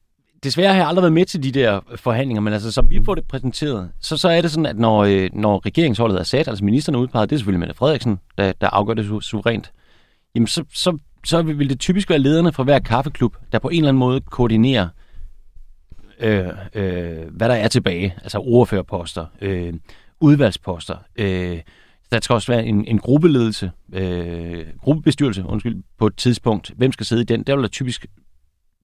desværre 0.43 0.69
har 0.69 0.77
jeg 0.77 0.89
aldrig 0.89 1.03
været 1.03 1.13
med 1.13 1.25
til 1.25 1.43
de 1.43 1.53
der 1.53 1.81
forhandlinger, 1.97 2.41
men 2.41 2.53
altså, 2.53 2.73
som 2.73 2.91
vi 2.91 3.01
får 3.05 3.15
det 3.15 3.25
præsenteret, 3.29 3.91
så, 4.01 4.17
så 4.17 4.29
er 4.29 4.41
det 4.41 4.51
sådan, 4.51 4.67
at 4.67 4.79
når, 4.79 5.05
øh, 5.05 5.31
når 5.33 5.67
regeringsholdet 5.67 6.19
er 6.19 6.23
sat, 6.23 6.49
altså 6.49 6.65
ministerne 6.65 6.99
er 6.99 7.03
udpeget, 7.03 7.31
det 7.31 7.37
er 7.37 7.39
selvfølgelig 7.39 7.61
Mette 7.61 7.75
Frederiksen, 7.75 8.19
der, 8.39 8.53
der 8.61 8.69
afgør 8.69 8.95
det 8.95 9.05
su- 9.05 9.21
suverænt, 9.21 9.73
jamen 10.35 10.47
så, 10.47 10.65
så, 10.75 10.99
så 11.25 11.43
vil 11.43 11.71
det 11.71 11.81
typisk 11.81 12.11
være 12.11 12.19
lederne 12.19 12.53
fra 12.53 12.63
hver 12.63 12.79
kaffeklub, 12.79 13.37
der 13.53 13.59
på 13.59 13.69
en 13.69 13.77
eller 13.77 13.89
anden 13.89 13.99
måde 13.99 14.21
koordinerer, 14.21 14.89
øh, 16.21 16.49
øh, 16.75 17.29
hvad 17.31 17.49
der 17.49 17.55
er 17.55 17.69
tilbage, 17.69 18.15
altså 18.23 18.39
ordførerposter, 18.39 19.27
øh, 19.41 19.75
udvalgsposter, 20.21 20.97
øh, 21.17 21.61
der 22.13 22.21
skal 22.21 22.35
også 22.35 22.53
være 22.53 22.67
en, 22.67 22.85
en 22.85 22.99
gruppeledelse, 22.99 23.71
øh, 23.93 24.67
gruppebestyrelse, 24.81 25.45
undskyld, 25.45 25.83
på 25.99 26.07
et 26.07 26.17
tidspunkt. 26.17 26.73
Hvem 26.77 26.93
skal 26.93 27.07
sidde 27.07 27.23
i 27.23 27.25
den? 27.25 27.43
Der 27.43 27.55
vil 27.55 27.63
der 27.63 27.69
typisk 27.69 28.07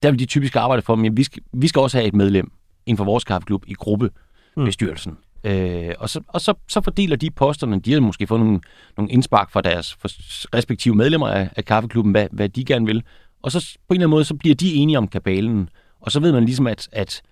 der 0.05 0.11
vil 0.11 0.19
de 0.19 0.27
typisk 0.27 0.57
arbejde 0.57 0.83
for, 0.83 1.07
at 1.07 1.17
vi 1.17 1.23
skal, 1.23 1.43
vi 1.53 1.69
skal 1.69 1.81
også 1.81 1.99
have 1.99 2.09
et 2.09 2.15
medlem 2.15 2.53
inden 2.87 2.97
for 2.97 3.05
vores 3.05 3.25
kaffeklub 3.25 3.65
i 3.67 3.75
gruppebestyrelsen. 3.75 5.13
Mm. 5.45 5.51
Øh, 5.51 5.95
og 5.99 6.11
så, 6.11 6.21
og 6.29 6.41
så, 6.41 6.55
så 6.69 6.81
fordeler 6.81 7.17
de 7.17 7.31
posterne, 7.31 7.81
de 7.81 7.93
har 7.93 8.01
måske 8.01 8.27
fået 8.27 8.41
nogle, 8.41 8.61
nogle 8.97 9.13
indspark 9.13 9.51
fra 9.51 9.61
deres 9.61 9.97
respektive 10.55 10.95
medlemmer 10.95 11.29
af, 11.29 11.49
af 11.57 11.65
kaffeklubben, 11.65 12.11
hvad, 12.11 12.27
hvad 12.33 12.49
de 12.49 12.65
gerne 12.65 12.87
vil. 12.87 13.03
Og 13.43 13.53
så 13.53 13.79
på 13.89 13.95
en 13.95 13.97
eller 13.97 14.07
anden 14.07 14.11
måde, 14.11 14.25
så 14.25 14.35
bliver 14.35 14.55
de 14.55 14.75
enige 14.75 14.99
om 14.99 15.09
kabalen. 15.09 15.69
Og 16.01 16.13
så 16.13 16.21
ved 16.21 16.33
man 16.33 16.45
ligesom, 16.45 16.67
at, 16.67 16.89
at 16.93 17.23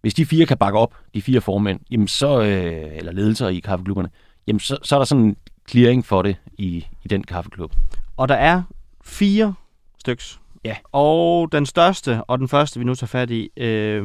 hvis 0.00 0.14
de 0.14 0.26
fire 0.26 0.46
kan 0.46 0.58
bakke 0.58 0.78
op, 0.78 0.94
de 1.14 1.22
fire 1.22 1.40
formænd, 1.40 1.80
jamen 1.90 2.08
så, 2.08 2.42
øh, 2.42 2.96
eller 2.96 3.12
ledelser 3.12 3.48
i 3.48 3.58
kaffeklubberne, 3.58 4.08
jamen 4.46 4.60
så, 4.60 4.78
så 4.82 4.94
er 4.94 4.98
der 4.98 5.04
sådan 5.04 5.24
en 5.24 5.36
clearing 5.70 6.06
for 6.06 6.22
det 6.22 6.36
i, 6.58 6.86
i 7.04 7.08
den 7.08 7.24
kaffeklub. 7.24 7.72
Og 8.16 8.28
der 8.28 8.34
er 8.34 8.62
fire 9.04 9.54
styks 9.98 10.40
Ja. 10.64 10.76
Og 10.92 11.52
den 11.52 11.66
største, 11.66 12.24
og 12.24 12.38
den 12.38 12.48
første, 12.48 12.78
vi 12.78 12.84
nu 12.84 12.94
tager 12.94 13.06
fat 13.06 13.30
i, 13.30 13.48
øh, 13.56 14.04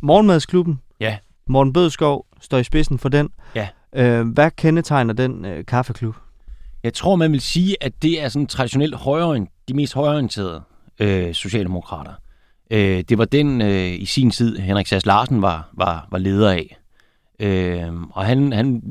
Morgenmadsklubben. 0.00 0.80
Ja. 1.00 1.16
Morten 1.46 1.72
Bødskov 1.72 2.26
står 2.40 2.58
i 2.58 2.64
spidsen 2.64 2.98
for 2.98 3.08
den. 3.08 3.28
Ja. 3.54 3.68
Øh, 3.94 4.28
hvad 4.28 4.50
kendetegner 4.50 5.14
den 5.14 5.44
øh, 5.44 5.64
kaffeklub? 5.64 6.14
Jeg 6.82 6.94
tror, 6.94 7.16
man 7.16 7.32
vil 7.32 7.40
sige, 7.40 7.76
at 7.80 7.92
det 8.02 8.22
er 8.22 8.28
sådan 8.28 8.46
traditionelt 8.46 8.94
højre, 8.94 9.46
de 9.68 9.74
mest 9.74 9.94
højorienterede 9.94 10.62
øh, 11.00 11.34
socialdemokrater. 11.34 12.12
Øh, 12.70 13.04
det 13.08 13.18
var 13.18 13.24
den 13.24 13.60
øh, 13.62 14.00
i 14.00 14.04
sin 14.04 14.30
tid, 14.30 14.58
Henrik 14.58 14.86
Sass 14.86 15.06
Larsen 15.06 15.42
var, 15.42 15.68
var, 15.72 16.08
var 16.10 16.18
leder 16.18 16.50
af. 16.50 16.76
Øh, 17.40 17.92
og 18.10 18.24
han, 18.24 18.52
han 18.52 18.82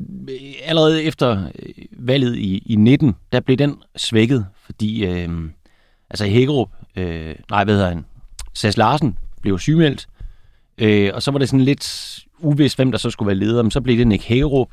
allerede 0.64 1.02
efter 1.02 1.50
valget 1.98 2.36
i, 2.36 2.62
i 2.66 2.76
19, 2.76 3.14
der 3.32 3.40
blev 3.40 3.56
den 3.56 3.76
svækket, 3.96 4.46
fordi 4.64 5.04
øh, 5.06 5.28
altså 6.12 6.24
Hækkerup, 6.24 6.68
øh, 6.96 7.34
nej, 7.50 7.64
hvad 7.64 7.74
hedder 7.74 7.88
han, 7.88 8.04
Sass 8.54 8.76
Larsen 8.76 9.18
blev 9.42 9.58
sygemeldt, 9.58 10.06
øh, 10.78 11.10
og 11.14 11.22
så 11.22 11.30
var 11.30 11.38
det 11.38 11.48
sådan 11.48 11.64
lidt 11.64 12.18
uvist, 12.38 12.76
hvem 12.76 12.90
der 12.90 12.98
så 12.98 13.10
skulle 13.10 13.26
være 13.26 13.36
leder, 13.36 13.62
men 13.62 13.70
så 13.70 13.80
blev 13.80 13.98
det 13.98 14.06
Nick 14.06 14.24
Hækkerup, 14.24 14.68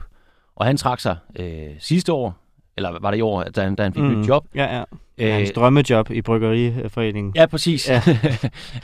og 0.55 0.65
han 0.65 0.77
trak 0.77 0.99
sig 0.99 1.17
øh, 1.39 1.69
sidste 1.79 2.13
år, 2.13 2.37
eller 2.77 2.99
var 3.01 3.11
det 3.11 3.17
i 3.17 3.21
år, 3.21 3.43
da 3.43 3.63
han, 3.63 3.75
da 3.75 3.83
han 3.83 3.93
fik 3.93 4.03
mm. 4.03 4.21
et 4.21 4.27
job. 4.27 4.45
Ja, 4.55 4.77
ja. 4.77 4.83
Øh, 5.17 5.33
Hans 5.33 5.51
drømmejob 5.51 6.11
i 6.11 6.21
Bryggeriforeningen. 6.21 7.33
Ja, 7.35 7.45
præcis. 7.45 7.89
Ja. 7.89 8.01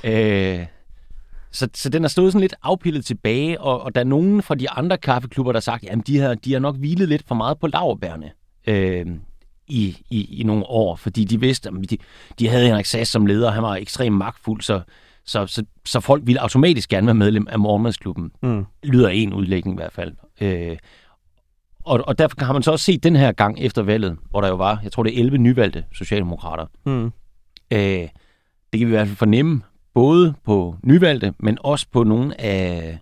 øh, 0.59 0.65
så, 1.51 1.67
så 1.73 1.89
den 1.89 2.03
er 2.03 2.07
stået 2.07 2.31
sådan 2.31 2.41
lidt 2.41 2.55
afpillet 2.63 3.05
tilbage, 3.05 3.61
og, 3.61 3.81
og 3.81 3.95
der 3.95 4.01
er 4.01 4.05
nogen 4.05 4.41
fra 4.41 4.55
de 4.55 4.69
andre 4.69 4.97
kaffeklubber, 4.97 5.51
der 5.51 5.57
har 5.57 5.61
sagt, 5.61 5.85
at 5.89 6.07
de, 6.07 6.19
har, 6.19 6.33
de 6.33 6.53
har 6.53 6.59
nok 6.59 6.75
hvilet 6.75 7.09
lidt 7.09 7.27
for 7.27 7.35
meget 7.35 7.59
på 7.59 7.67
laverbærne. 7.67 8.31
Øh, 8.67 9.05
i, 9.67 9.97
i, 10.09 10.39
i 10.39 10.43
nogle 10.43 10.65
år, 10.65 10.95
fordi 10.95 11.23
de 11.23 11.39
vidste, 11.39 11.69
at 11.69 11.89
de, 11.89 11.97
de 12.39 12.47
havde 12.47 12.65
Henrik 12.65 12.85
Sass 12.85 13.11
som 13.11 13.25
leder, 13.25 13.47
og 13.47 13.53
han 13.53 13.63
var 13.63 13.75
ekstremt 13.75 14.17
magtfuld, 14.17 14.61
så, 14.61 14.81
så, 15.25 15.47
så, 15.47 15.65
så 15.85 15.99
folk 15.99 16.23
ville 16.25 16.41
automatisk 16.41 16.89
gerne 16.89 17.07
være 17.07 17.15
medlem 17.15 17.47
af 17.49 17.59
morgenmadsklubben. 17.59 18.31
Mm. 18.43 18.65
Lyder 18.83 19.09
en 19.09 19.33
udlægning 19.33 19.77
i 19.77 19.81
hvert 19.81 19.93
fald. 19.93 20.13
Øh, 20.41 20.77
og, 21.85 22.03
og 22.07 22.17
derfor 22.17 22.45
har 22.45 22.53
man 22.53 22.63
så 22.63 22.71
også 22.71 22.85
set 22.85 23.03
den 23.03 23.15
her 23.15 23.31
gang 23.31 23.59
efter 23.59 23.83
valget, 23.83 24.17
hvor 24.29 24.41
der 24.41 24.47
jo 24.47 24.55
var, 24.55 24.79
jeg 24.83 24.91
tror 24.91 25.03
det 25.03 25.15
er 25.15 25.19
11 25.19 25.37
nyvalgte 25.37 25.83
socialdemokrater. 25.93 26.65
Mm. 26.85 27.11
Øh, 27.71 28.09
det 28.73 28.79
kan 28.79 28.87
vi 28.87 28.93
i 28.93 28.95
hvert 28.95 29.07
fald 29.07 29.17
fornemme, 29.17 29.61
både 29.93 30.33
på 30.45 30.75
nyvalgte, 30.83 31.33
men 31.39 31.57
også 31.61 31.85
på 31.91 32.03
nogle 32.03 32.41
af, 32.41 32.97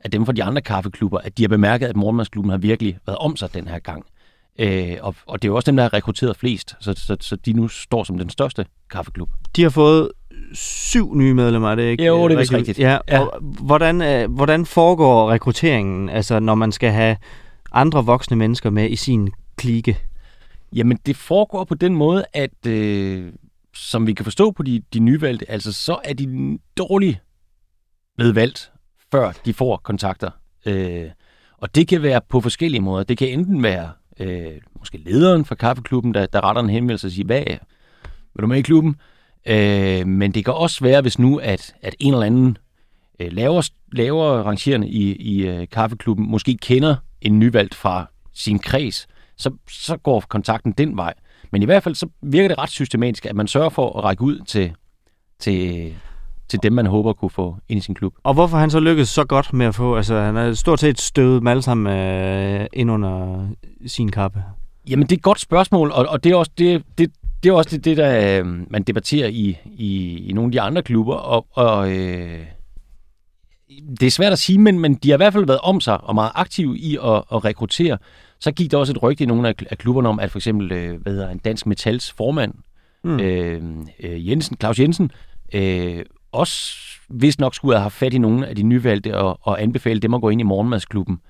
af 0.00 0.10
dem 0.10 0.26
fra 0.26 0.32
de 0.32 0.44
andre 0.44 0.62
kaffeklubber, 0.62 1.18
at 1.18 1.38
de 1.38 1.42
har 1.42 1.48
bemærket, 1.48 1.86
at 1.86 1.96
morgenmadsklubben 1.96 2.50
har 2.50 2.58
virkelig 2.58 2.98
været 3.06 3.18
om 3.18 3.36
sig 3.36 3.54
den 3.54 3.68
her 3.68 3.78
gang. 3.78 4.06
Øh, 4.58 4.96
og, 5.00 5.14
og 5.26 5.42
det 5.42 5.48
er 5.48 5.50
jo 5.50 5.56
også 5.56 5.70
dem, 5.70 5.76
der 5.76 5.82
har 5.82 5.92
rekrutteret 5.92 6.36
flest, 6.36 6.76
så, 6.80 6.94
så, 6.96 7.16
så 7.20 7.36
de 7.36 7.52
nu 7.52 7.68
står 7.68 8.04
som 8.04 8.18
den 8.18 8.30
største 8.30 8.66
kaffeklub. 8.90 9.30
De 9.56 9.62
har 9.62 9.70
fået 9.70 10.12
syv 10.52 11.14
nye 11.14 11.34
medlemmer, 11.34 11.70
er 11.70 11.74
det 11.74 11.82
ikke? 11.82 12.04
Jo, 12.04 12.28
det 12.28 12.34
er 12.34 12.38
rigtigt. 12.38 12.58
rigtigt. 12.58 12.78
Ja, 12.78 12.98
ja. 13.08 13.20
Og 13.20 13.38
hvordan, 13.40 14.02
øh, 14.02 14.30
hvordan 14.30 14.66
foregår 14.66 15.30
rekrutteringen, 15.30 16.08
altså 16.08 16.40
når 16.40 16.54
man 16.54 16.72
skal 16.72 16.90
have 16.90 17.16
andre 17.72 18.04
voksne 18.04 18.36
mennesker 18.36 18.70
med 18.70 18.90
i 18.90 18.96
sin 18.96 19.30
klike? 19.56 19.98
Jamen, 20.72 20.98
det 21.06 21.16
foregår 21.16 21.64
på 21.64 21.74
den 21.74 21.94
måde, 21.96 22.24
at 22.32 22.66
øh, 22.66 23.32
som 23.74 24.06
vi 24.06 24.12
kan 24.12 24.24
forstå 24.24 24.50
på 24.50 24.62
de, 24.62 24.82
de 24.94 24.98
nyvalgte, 24.98 25.50
altså 25.50 25.72
så 25.72 25.98
er 26.04 26.14
de 26.14 26.58
dårligt 26.76 27.18
blevet 28.16 28.34
valgt, 28.34 28.72
før 29.12 29.32
de 29.44 29.54
får 29.54 29.76
kontakter. 29.76 30.30
Øh, 30.66 31.04
og 31.58 31.74
det 31.74 31.88
kan 31.88 32.02
være 32.02 32.20
på 32.28 32.40
forskellige 32.40 32.80
måder. 32.80 33.04
Det 33.04 33.18
kan 33.18 33.28
enten 33.28 33.62
være 33.62 33.90
øh, 34.20 34.52
måske 34.78 34.98
lederen 34.98 35.44
for 35.44 35.54
kaffeklubben, 35.54 36.14
der, 36.14 36.26
der 36.26 36.44
retter 36.44 36.62
en 36.62 36.70
henvendelse 36.70 37.06
og 37.06 37.10
siger, 37.10 37.26
hvad 37.26 37.44
vil 38.34 38.42
du 38.42 38.46
med 38.46 38.58
i 38.58 38.62
klubben? 38.62 38.96
Øh, 39.46 40.06
men 40.06 40.32
det 40.32 40.44
kan 40.44 40.54
også 40.54 40.84
være, 40.84 41.02
hvis 41.02 41.18
nu, 41.18 41.38
at, 41.38 41.74
at 41.82 41.94
en 41.98 42.12
eller 42.12 42.26
anden 42.26 42.58
øh, 43.20 43.32
lavere, 43.32 43.62
lavere 43.92 44.42
rangerende 44.42 44.88
i, 44.88 45.16
i 45.16 45.46
øh, 45.46 45.68
kaffeklubben 45.72 46.30
måske 46.30 46.56
kender 46.56 46.96
en 47.20 47.38
nyvalgt 47.38 47.74
fra 47.74 48.06
sin 48.34 48.58
kreds, 48.58 49.06
så, 49.36 49.50
så 49.68 49.96
går 49.96 50.24
kontakten 50.28 50.72
den 50.72 50.96
vej. 50.96 51.14
Men 51.52 51.62
i 51.62 51.64
hvert 51.64 51.82
fald 51.82 51.94
så 51.94 52.08
virker 52.22 52.48
det 52.48 52.58
ret 52.58 52.70
systematisk, 52.70 53.26
at 53.26 53.36
man 53.36 53.48
sørger 53.48 53.68
for 53.68 53.98
at 53.98 54.04
række 54.04 54.22
ud 54.22 54.38
til, 54.38 54.72
til, 55.38 55.94
til 56.48 56.62
dem, 56.62 56.72
man 56.72 56.86
håber 56.86 57.12
kunne 57.12 57.30
få 57.30 57.56
ind 57.68 57.78
i 57.78 57.80
sin 57.80 57.94
klub. 57.94 58.14
Og 58.22 58.34
hvorfor 58.34 58.56
han 58.56 58.70
så 58.70 58.80
lykkedes 58.80 59.08
så 59.08 59.24
godt 59.24 59.52
med 59.52 59.66
at 59.66 59.74
få, 59.74 59.96
altså 59.96 60.20
han 60.20 60.36
er 60.36 60.52
stort 60.52 60.80
set 60.80 61.00
støvet 61.00 61.40
dem 61.40 61.46
alle 61.46 61.62
sammen 61.62 61.96
øh, 61.96 62.66
ind 62.72 62.90
under 62.90 63.46
sin 63.86 64.10
kappe? 64.10 64.42
Jamen 64.90 65.06
det 65.06 65.12
er 65.12 65.16
et 65.16 65.22
godt 65.22 65.40
spørgsmål, 65.40 65.90
og, 65.90 66.06
og 66.08 66.24
det 66.24 66.32
er 66.32 66.36
også 66.36 66.52
det, 66.58 66.82
det, 66.98 67.12
det, 67.42 67.48
er 67.48 67.52
også 67.52 67.70
det, 67.70 67.84
det 67.84 67.96
der 67.96 68.40
øh, 68.40 68.46
man 68.70 68.82
debatterer 68.82 69.28
i, 69.28 69.58
i, 69.64 70.18
i 70.28 70.32
nogle 70.32 70.48
af 70.48 70.52
de 70.52 70.60
andre 70.60 70.82
klubber, 70.82 71.14
og, 71.14 71.46
og 71.52 71.92
øh, 71.92 72.40
det 74.00 74.06
er 74.06 74.10
svært 74.10 74.32
at 74.32 74.38
sige, 74.38 74.58
men, 74.58 74.78
men 74.78 74.94
de 74.94 75.10
har 75.10 75.16
i 75.16 75.22
hvert 75.22 75.32
fald 75.32 75.46
været 75.46 75.60
om 75.60 75.80
sig 75.80 76.04
og 76.04 76.14
meget 76.14 76.32
aktive 76.34 76.78
i 76.78 76.96
at, 77.04 77.22
at 77.32 77.44
rekruttere. 77.44 77.98
Så 78.40 78.52
gik 78.52 78.70
der 78.70 78.78
også 78.78 78.92
et 78.92 79.02
rygte 79.02 79.24
i 79.24 79.26
nogle 79.26 79.48
af, 79.48 79.54
af 79.70 79.78
klubberne 79.78 80.08
om, 80.08 80.20
at 80.20 80.30
for 80.30 80.38
eksempel 80.38 80.72
øh, 80.72 81.02
hvad 81.02 81.12
hedder, 81.12 81.30
en 81.30 81.38
dansk 81.38 81.66
metals 81.66 82.12
formand, 82.12 82.54
mm. 83.04 83.20
øh, 83.20 84.28
Jensen, 84.28 84.56
Claus 84.60 84.80
Jensen, 84.80 85.10
øh, 85.54 86.04
også 86.36 86.76
hvis 87.08 87.38
nok 87.38 87.54
skulle 87.54 87.74
have 87.74 87.82
haft 87.82 87.94
fat 87.94 88.14
i 88.14 88.18
nogle 88.18 88.46
af 88.46 88.56
de 88.56 88.62
nyvalgte 88.62 89.18
og, 89.18 89.38
og 89.42 89.62
anbefale 89.62 90.00
dem 90.00 90.14
at 90.14 90.20
gå 90.20 90.28
ind 90.28 90.40
i 90.40 90.44
morgenmadsklubben. 90.44 91.20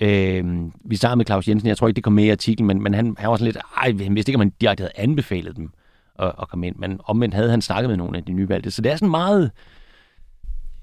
Øh, 0.00 0.44
vi 0.84 0.96
startede 0.96 1.16
med 1.16 1.26
Claus 1.26 1.48
Jensen, 1.48 1.68
jeg 1.68 1.76
tror 1.76 1.88
ikke, 1.88 1.96
det 1.96 2.04
kom 2.04 2.12
med 2.12 2.24
i 2.24 2.30
artiklen, 2.30 2.66
men, 2.66 2.82
men 2.82 2.94
han, 2.94 3.16
han 3.18 3.30
var 3.30 3.36
sådan 3.36 3.52
lidt, 3.52 3.56
ej, 3.76 4.04
han 4.04 4.14
vidste 4.14 4.30
ikke, 4.30 4.36
om 4.36 4.40
han 4.40 4.52
direkte 4.60 4.82
havde 4.82 4.92
anbefalet 4.96 5.56
dem 5.56 5.70
at, 6.18 6.32
at 6.42 6.48
komme 6.48 6.66
ind, 6.66 6.76
men 6.76 7.00
omvendt 7.04 7.34
havde 7.34 7.50
han 7.50 7.62
snakket 7.62 7.88
med 7.88 7.96
nogle 7.96 8.16
af 8.18 8.24
de 8.24 8.32
nyvalgte. 8.32 8.70
Så 8.70 8.82
det 8.82 8.92
er 8.92 8.96
sådan 8.96 9.10
meget... 9.10 9.50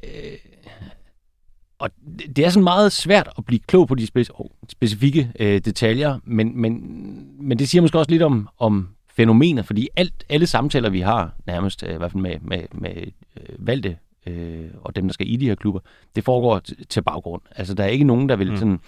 Øh, 0.03 0.38
og 1.79 1.89
det 2.36 2.45
er 2.45 2.49
sådan 2.49 2.63
meget 2.63 2.91
svært 2.91 3.29
at 3.38 3.45
blive 3.45 3.59
klog 3.59 3.88
på 3.88 3.95
de 3.95 4.07
specifikke 4.69 5.31
øh, 5.39 5.62
detaljer, 5.65 6.19
men, 6.23 6.62
men, 6.62 6.81
men 7.39 7.59
det 7.59 7.69
siger 7.69 7.81
måske 7.81 7.99
også 7.99 8.12
lidt 8.12 8.21
om, 8.21 8.49
om 8.57 8.92
fænomener, 9.15 9.62
fordi 9.62 9.89
alt, 9.95 10.23
alle 10.30 10.47
samtaler, 10.47 10.89
vi 10.89 11.02
har 11.02 11.34
nærmest, 11.47 11.84
øh, 11.84 11.93
i 11.93 11.97
hvert 11.97 12.12
fald 12.12 12.21
med, 12.21 12.36
med, 12.41 12.63
med 12.71 12.95
øh, 13.38 13.67
valgte 13.67 13.97
øh, 14.26 14.69
og 14.82 14.95
dem, 14.95 15.08
der 15.08 15.13
skal 15.13 15.30
i 15.30 15.36
de 15.36 15.45
her 15.45 15.56
klubber, 15.56 15.80
det 16.15 16.23
foregår 16.23 16.62
til 16.89 17.02
baggrund. 17.02 17.41
Altså, 17.56 17.73
der 17.73 17.84
er 17.84 17.88
ikke 17.88 18.06
nogen, 18.06 18.30
der 18.30 18.36
vil 18.36 18.52
mm. 18.52 18.58
sådan 18.58 18.80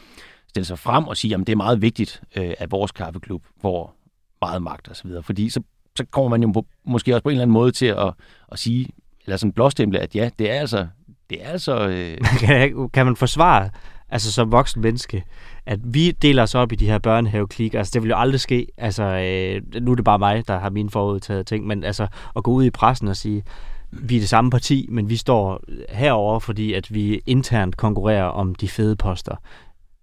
stille 0.47 0.65
sig 0.65 0.79
frem 0.79 1.07
og 1.07 1.17
sige, 1.17 1.33
at 1.33 1.39
det 1.39 1.49
er 1.49 1.55
meget 1.55 1.81
vigtigt, 1.81 2.21
øh, 2.35 2.53
at 2.57 2.71
vores 2.71 2.91
kaffeklub 2.91 3.43
får 3.61 3.95
meget 4.41 4.61
magt 4.61 4.89
osv., 4.89 5.11
fordi 5.21 5.49
så, 5.49 5.61
så 5.95 6.05
kommer 6.11 6.29
man 6.29 6.43
jo 6.43 6.51
på, 6.51 6.65
måske 6.85 7.13
også 7.13 7.23
på 7.23 7.29
en 7.29 7.33
eller 7.33 7.41
anden 7.41 7.53
måde 7.53 7.71
til 7.71 7.85
at, 7.85 8.13
at 8.51 8.59
sige, 8.59 8.87
eller 9.25 9.37
sådan 9.37 9.53
blåstemple, 9.53 9.99
at 9.99 10.15
ja, 10.15 10.29
det 10.39 10.51
er 10.51 10.59
altså... 10.59 10.87
Det 11.29 11.45
er 11.45 11.49
altså 11.49 11.87
øh... 11.87 12.17
kan, 12.39 12.89
kan 12.89 13.05
man 13.05 13.15
forsvare, 13.15 13.69
altså 14.09 14.31
som 14.31 14.51
voksen 14.51 14.81
menneske, 14.81 15.23
at 15.65 15.79
vi 15.83 16.11
deler 16.11 16.43
os 16.43 16.55
op 16.55 16.71
i 16.71 16.75
de 16.75 16.85
her 16.85 16.99
børnehaveklik. 16.99 17.73
Altså, 17.73 17.91
det 17.93 18.01
vil 18.01 18.09
jo 18.09 18.17
aldrig 18.17 18.39
ske. 18.39 18.67
Altså, 18.77 19.03
øh, 19.03 19.81
nu 19.81 19.91
er 19.91 19.95
det 19.95 20.05
bare 20.05 20.19
mig, 20.19 20.47
der 20.47 20.59
har 20.59 20.69
mine 20.69 20.89
forudtaget 20.89 21.47
ting, 21.47 21.67
men 21.67 21.83
altså, 21.83 22.07
at 22.35 22.43
gå 22.43 22.51
ud 22.51 22.63
i 22.63 22.69
pressen 22.69 23.07
og 23.07 23.15
sige, 23.15 23.43
vi 23.91 24.15
er 24.15 24.19
det 24.19 24.29
samme 24.29 24.51
parti, 24.51 24.87
men 24.89 25.09
vi 25.09 25.15
står 25.15 25.61
herover, 25.89 26.39
fordi 26.39 26.73
at 26.73 26.93
vi 26.93 27.21
internt 27.25 27.77
konkurrerer 27.77 28.23
om 28.23 28.55
de 28.55 28.67
fede 28.67 28.95
poster. 28.95 29.35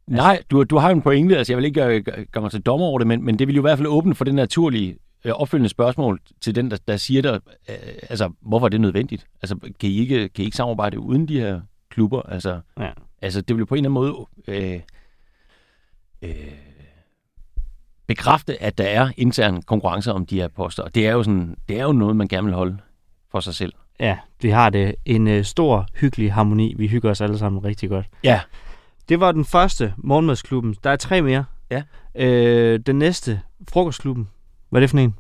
Altså, 0.09 0.23
Nej, 0.23 0.43
du, 0.51 0.65
du 0.65 0.79
har 0.79 0.89
jo 0.89 0.95
en 0.95 1.03
pointe. 1.03 1.39
Altså, 1.39 1.53
jeg 1.53 1.57
vil 1.57 1.65
ikke 1.65 1.81
gøre, 1.81 2.01
gøre 2.03 2.43
mig 2.43 2.51
til 2.51 2.61
dommer 2.63 2.87
over 2.87 2.99
det, 2.99 3.07
men, 3.07 3.25
men 3.25 3.39
det 3.39 3.47
vil 3.47 3.57
jo 3.57 3.61
i 3.61 3.67
hvert 3.67 3.79
fald 3.79 3.89
åbne 3.89 4.15
for 4.15 4.25
det 4.25 4.35
naturlige 4.35 4.97
øh, 5.25 5.33
opfølgende 5.33 5.69
spørgsmål 5.69 6.21
til 6.41 6.55
den, 6.55 6.71
der, 6.71 6.77
der 6.89 6.97
siger 6.97 7.23
der, 7.23 7.35
øh, 7.69 7.77
altså, 8.11 8.31
hvorfor 8.41 8.67
er 8.67 8.71
det 8.71 8.81
nødvendigt? 8.81 9.27
Altså, 9.43 9.57
kan 9.81 9.91
I 9.91 9.99
ikke, 9.99 10.29
kan 10.29 10.43
I 10.43 10.45
ikke 10.45 10.57
samarbejde 10.57 11.01
uden 11.01 11.29
de 11.29 11.41
her 11.41 11.61
klubber? 11.91 12.23
Altså, 12.23 12.61
ja. 12.81 12.91
Altså 13.23 13.41
det 13.41 13.59
jo 13.59 13.65
på 13.65 13.75
en 13.75 13.85
eller 13.85 14.01
anden 14.01 14.15
måde 14.15 14.27
øh, 14.49 14.81
øh, 16.23 16.53
bekræfte, 18.07 18.63
at 18.63 18.79
der 18.79 18.85
er 18.85 19.11
intern 19.17 19.63
konkurrence 19.63 20.13
om 20.13 20.27
de 20.27 20.41
her 20.41 20.49
poster. 20.49 20.83
Og 20.83 20.95
det 20.95 21.07
er 21.07 21.13
jo, 21.13 21.23
sådan, 21.23 21.57
det 21.69 21.79
er 21.79 21.85
jo 21.85 21.93
noget, 21.93 22.17
man 22.17 22.29
gerne 22.29 22.45
vil 22.45 22.55
holde 22.55 22.79
for 23.31 23.41
sig 23.41 23.55
selv. 23.55 23.73
Ja, 24.01 24.19
vi 24.43 24.51
har 24.51 24.71
det. 24.71 24.95
En 25.05 25.29
øh, 25.29 25.45
stor, 25.45 25.87
hyggelig 25.95 26.33
harmoni. 26.33 26.75
Vi 26.79 26.87
hygger 26.89 27.11
os 27.11 27.21
alle 27.21 27.39
sammen 27.39 27.65
rigtig 27.65 27.89
godt. 27.89 28.07
Ja. 28.25 28.41
Det 29.09 29.21
var 29.21 29.33
den 29.33 29.45
første, 29.45 29.95
morgenmadsklubben. 29.97 30.77
Der 30.85 30.91
er 30.91 30.97
tre 30.97 31.23
mere. 31.23 31.45
Ja. 31.71 31.83
Øh, 32.15 32.81
den 32.87 32.97
næste, 32.97 33.41
frokostklubben. 33.69 34.29
Hvad 34.71 34.79
er 34.79 34.83
det 34.83 34.91
for 34.91 34.99
en? 34.99 35.15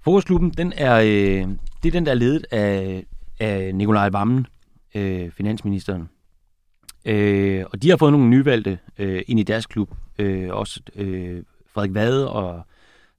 Frokostklubben, 0.00 0.50
den 0.50 0.72
er, 0.76 0.96
øh, 0.96 1.48
det 1.82 1.88
er 1.88 1.90
den, 1.90 2.06
der 2.06 2.12
er 2.12 2.16
ledet 2.16 2.46
af, 2.50 3.04
af 3.40 3.74
Nikolaj 3.74 4.08
Vammen, 4.08 4.46
øh, 4.94 5.30
finansministeren. 5.30 6.08
Øh, 7.06 7.64
og 7.72 7.82
de 7.82 7.90
har 7.90 7.96
fået 7.96 8.12
nogle 8.12 8.28
nyvalgte 8.28 8.78
øh, 8.98 9.22
ind 9.26 9.40
i 9.40 9.42
deres 9.42 9.66
klub. 9.66 9.94
Øh, 10.18 10.50
også 10.50 10.80
øh, 10.96 11.42
Frederik 11.66 11.94
Vade 11.94 12.30
og 12.30 12.62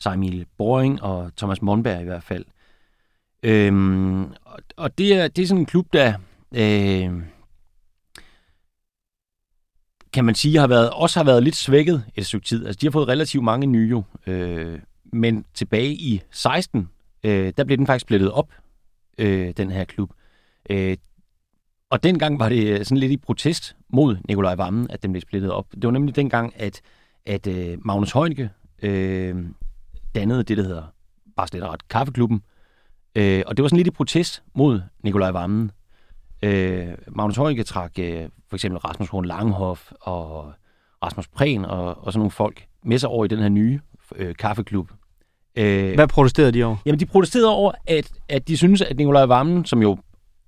Emil 0.05 0.45
Boring 0.57 1.03
og 1.03 1.31
Thomas 1.37 1.61
Monberg 1.61 2.01
i 2.01 2.05
hvert 2.05 2.23
fald. 2.23 2.45
Øhm, 3.43 4.23
og, 4.23 4.59
og 4.75 4.97
det, 4.97 5.13
er, 5.13 5.27
det 5.27 5.43
er 5.43 5.47
sådan 5.47 5.59
en 5.59 5.65
klub, 5.65 5.93
der 5.93 6.13
øh, 6.55 7.23
kan 10.13 10.25
man 10.25 10.35
sige, 10.35 10.59
har 10.59 10.67
været, 10.67 10.89
også 10.89 11.19
har 11.19 11.23
været 11.23 11.43
lidt 11.43 11.55
svækket 11.55 12.03
et 12.15 12.25
stykke 12.25 12.45
tid. 12.45 12.65
Altså, 12.65 12.79
de 12.81 12.85
har 12.85 12.91
fået 12.91 13.07
relativt 13.07 13.43
mange 13.43 13.67
nye, 13.67 14.03
øh, 14.27 14.79
men 15.03 15.45
tilbage 15.53 15.93
i 15.93 16.21
16, 16.31 16.89
øh, 17.23 17.53
der 17.57 17.63
blev 17.63 17.77
den 17.77 17.87
faktisk 17.87 18.01
splittet 18.01 18.31
op, 18.31 18.51
øh, 19.17 19.53
den 19.57 19.71
her 19.71 19.85
klub. 19.85 20.11
Øh, 20.69 20.97
og 21.91 22.03
dengang 22.03 22.39
var 22.39 22.49
det 22.49 22.87
sådan 22.87 22.97
lidt 22.97 23.11
i 23.11 23.17
protest 23.17 23.75
mod 23.89 24.17
Nikolaj 24.27 24.55
Vammen, 24.55 24.87
at 24.89 25.03
den 25.03 25.11
blev 25.11 25.21
splittet 25.21 25.51
op. 25.51 25.65
Det 25.71 25.83
var 25.83 25.91
nemlig 25.91 26.15
dengang, 26.15 26.53
at, 26.55 26.81
at 27.25 27.47
øh, 27.47 27.77
Magnus 27.85 28.11
Heunicke 28.11 28.49
øh, 28.81 29.35
dannede 30.15 30.43
det, 30.43 30.57
der 30.57 30.63
hedder 30.63 30.83
bare 31.35 31.47
slet 31.47 31.63
ret 31.63 31.87
Kaffeklubben, 31.87 32.41
Øh, 33.17 33.43
og 33.47 33.57
det 33.57 33.63
var 33.63 33.69
sådan 33.69 33.77
lidt 33.77 33.87
i 33.87 33.91
protest 33.91 34.43
mod 34.55 34.81
Nikolaj 35.03 35.31
Vammen. 35.31 35.71
Øh, 36.43 36.87
Magnus 37.07 37.37
Heunicke 37.37 37.63
trak 37.63 37.91
øh, 37.99 38.29
for 38.49 38.55
eksempel 38.55 38.79
Rasmus 38.79 39.09
Horn 39.09 39.25
Langhoff 39.25 39.91
og 40.01 40.51
Rasmus 41.03 41.27
Prehn 41.27 41.65
og, 41.65 42.05
og 42.05 42.13
sådan 42.13 42.19
nogle 42.19 42.31
folk 42.31 42.65
med 42.83 42.97
sig 42.97 43.09
over 43.09 43.25
i 43.25 43.27
den 43.27 43.39
her 43.39 43.49
nye 43.49 43.79
øh, 44.15 44.35
kaffeklub. 44.35 44.91
Øh, 45.55 45.95
Hvad 45.95 46.07
protesterede 46.07 46.51
de 46.51 46.63
over? 46.63 46.75
Jamen, 46.85 46.99
de 46.99 47.05
protesterede 47.05 47.49
over, 47.49 47.71
at, 47.87 48.11
at 48.29 48.47
de 48.47 48.57
synes, 48.57 48.81
at 48.81 48.97
Nikolaj 48.97 49.25
Vammen, 49.25 49.65
som 49.65 49.81
jo 49.81 49.97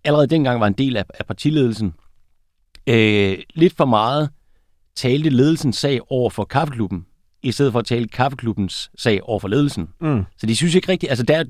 allerede 0.03 0.27
dengang 0.27 0.59
var 0.59 0.67
en 0.67 0.73
del 0.73 0.97
af, 0.97 1.05
af 1.19 1.25
partiledelsen, 1.25 1.93
øh, 2.87 3.37
lidt 3.55 3.77
for 3.77 3.85
meget 3.85 4.29
talte 4.95 5.29
ledelsens 5.29 5.77
sag 5.77 5.99
over 6.11 6.29
for 6.29 6.43
kaffeklubben, 6.43 7.05
i 7.43 7.51
stedet 7.51 7.71
for 7.71 7.79
at 7.79 7.85
tale 7.85 8.07
kaffeklubbens 8.07 8.91
sag 8.97 9.23
over 9.23 9.39
for 9.39 9.47
ledelsen. 9.47 9.89
Mm. 10.01 10.23
Så 10.37 10.45
de 10.47 10.55
synes 10.55 10.75
ikke 10.75 10.91
rigtigt, 10.91 11.09
altså 11.09 11.23
der, 11.23 11.43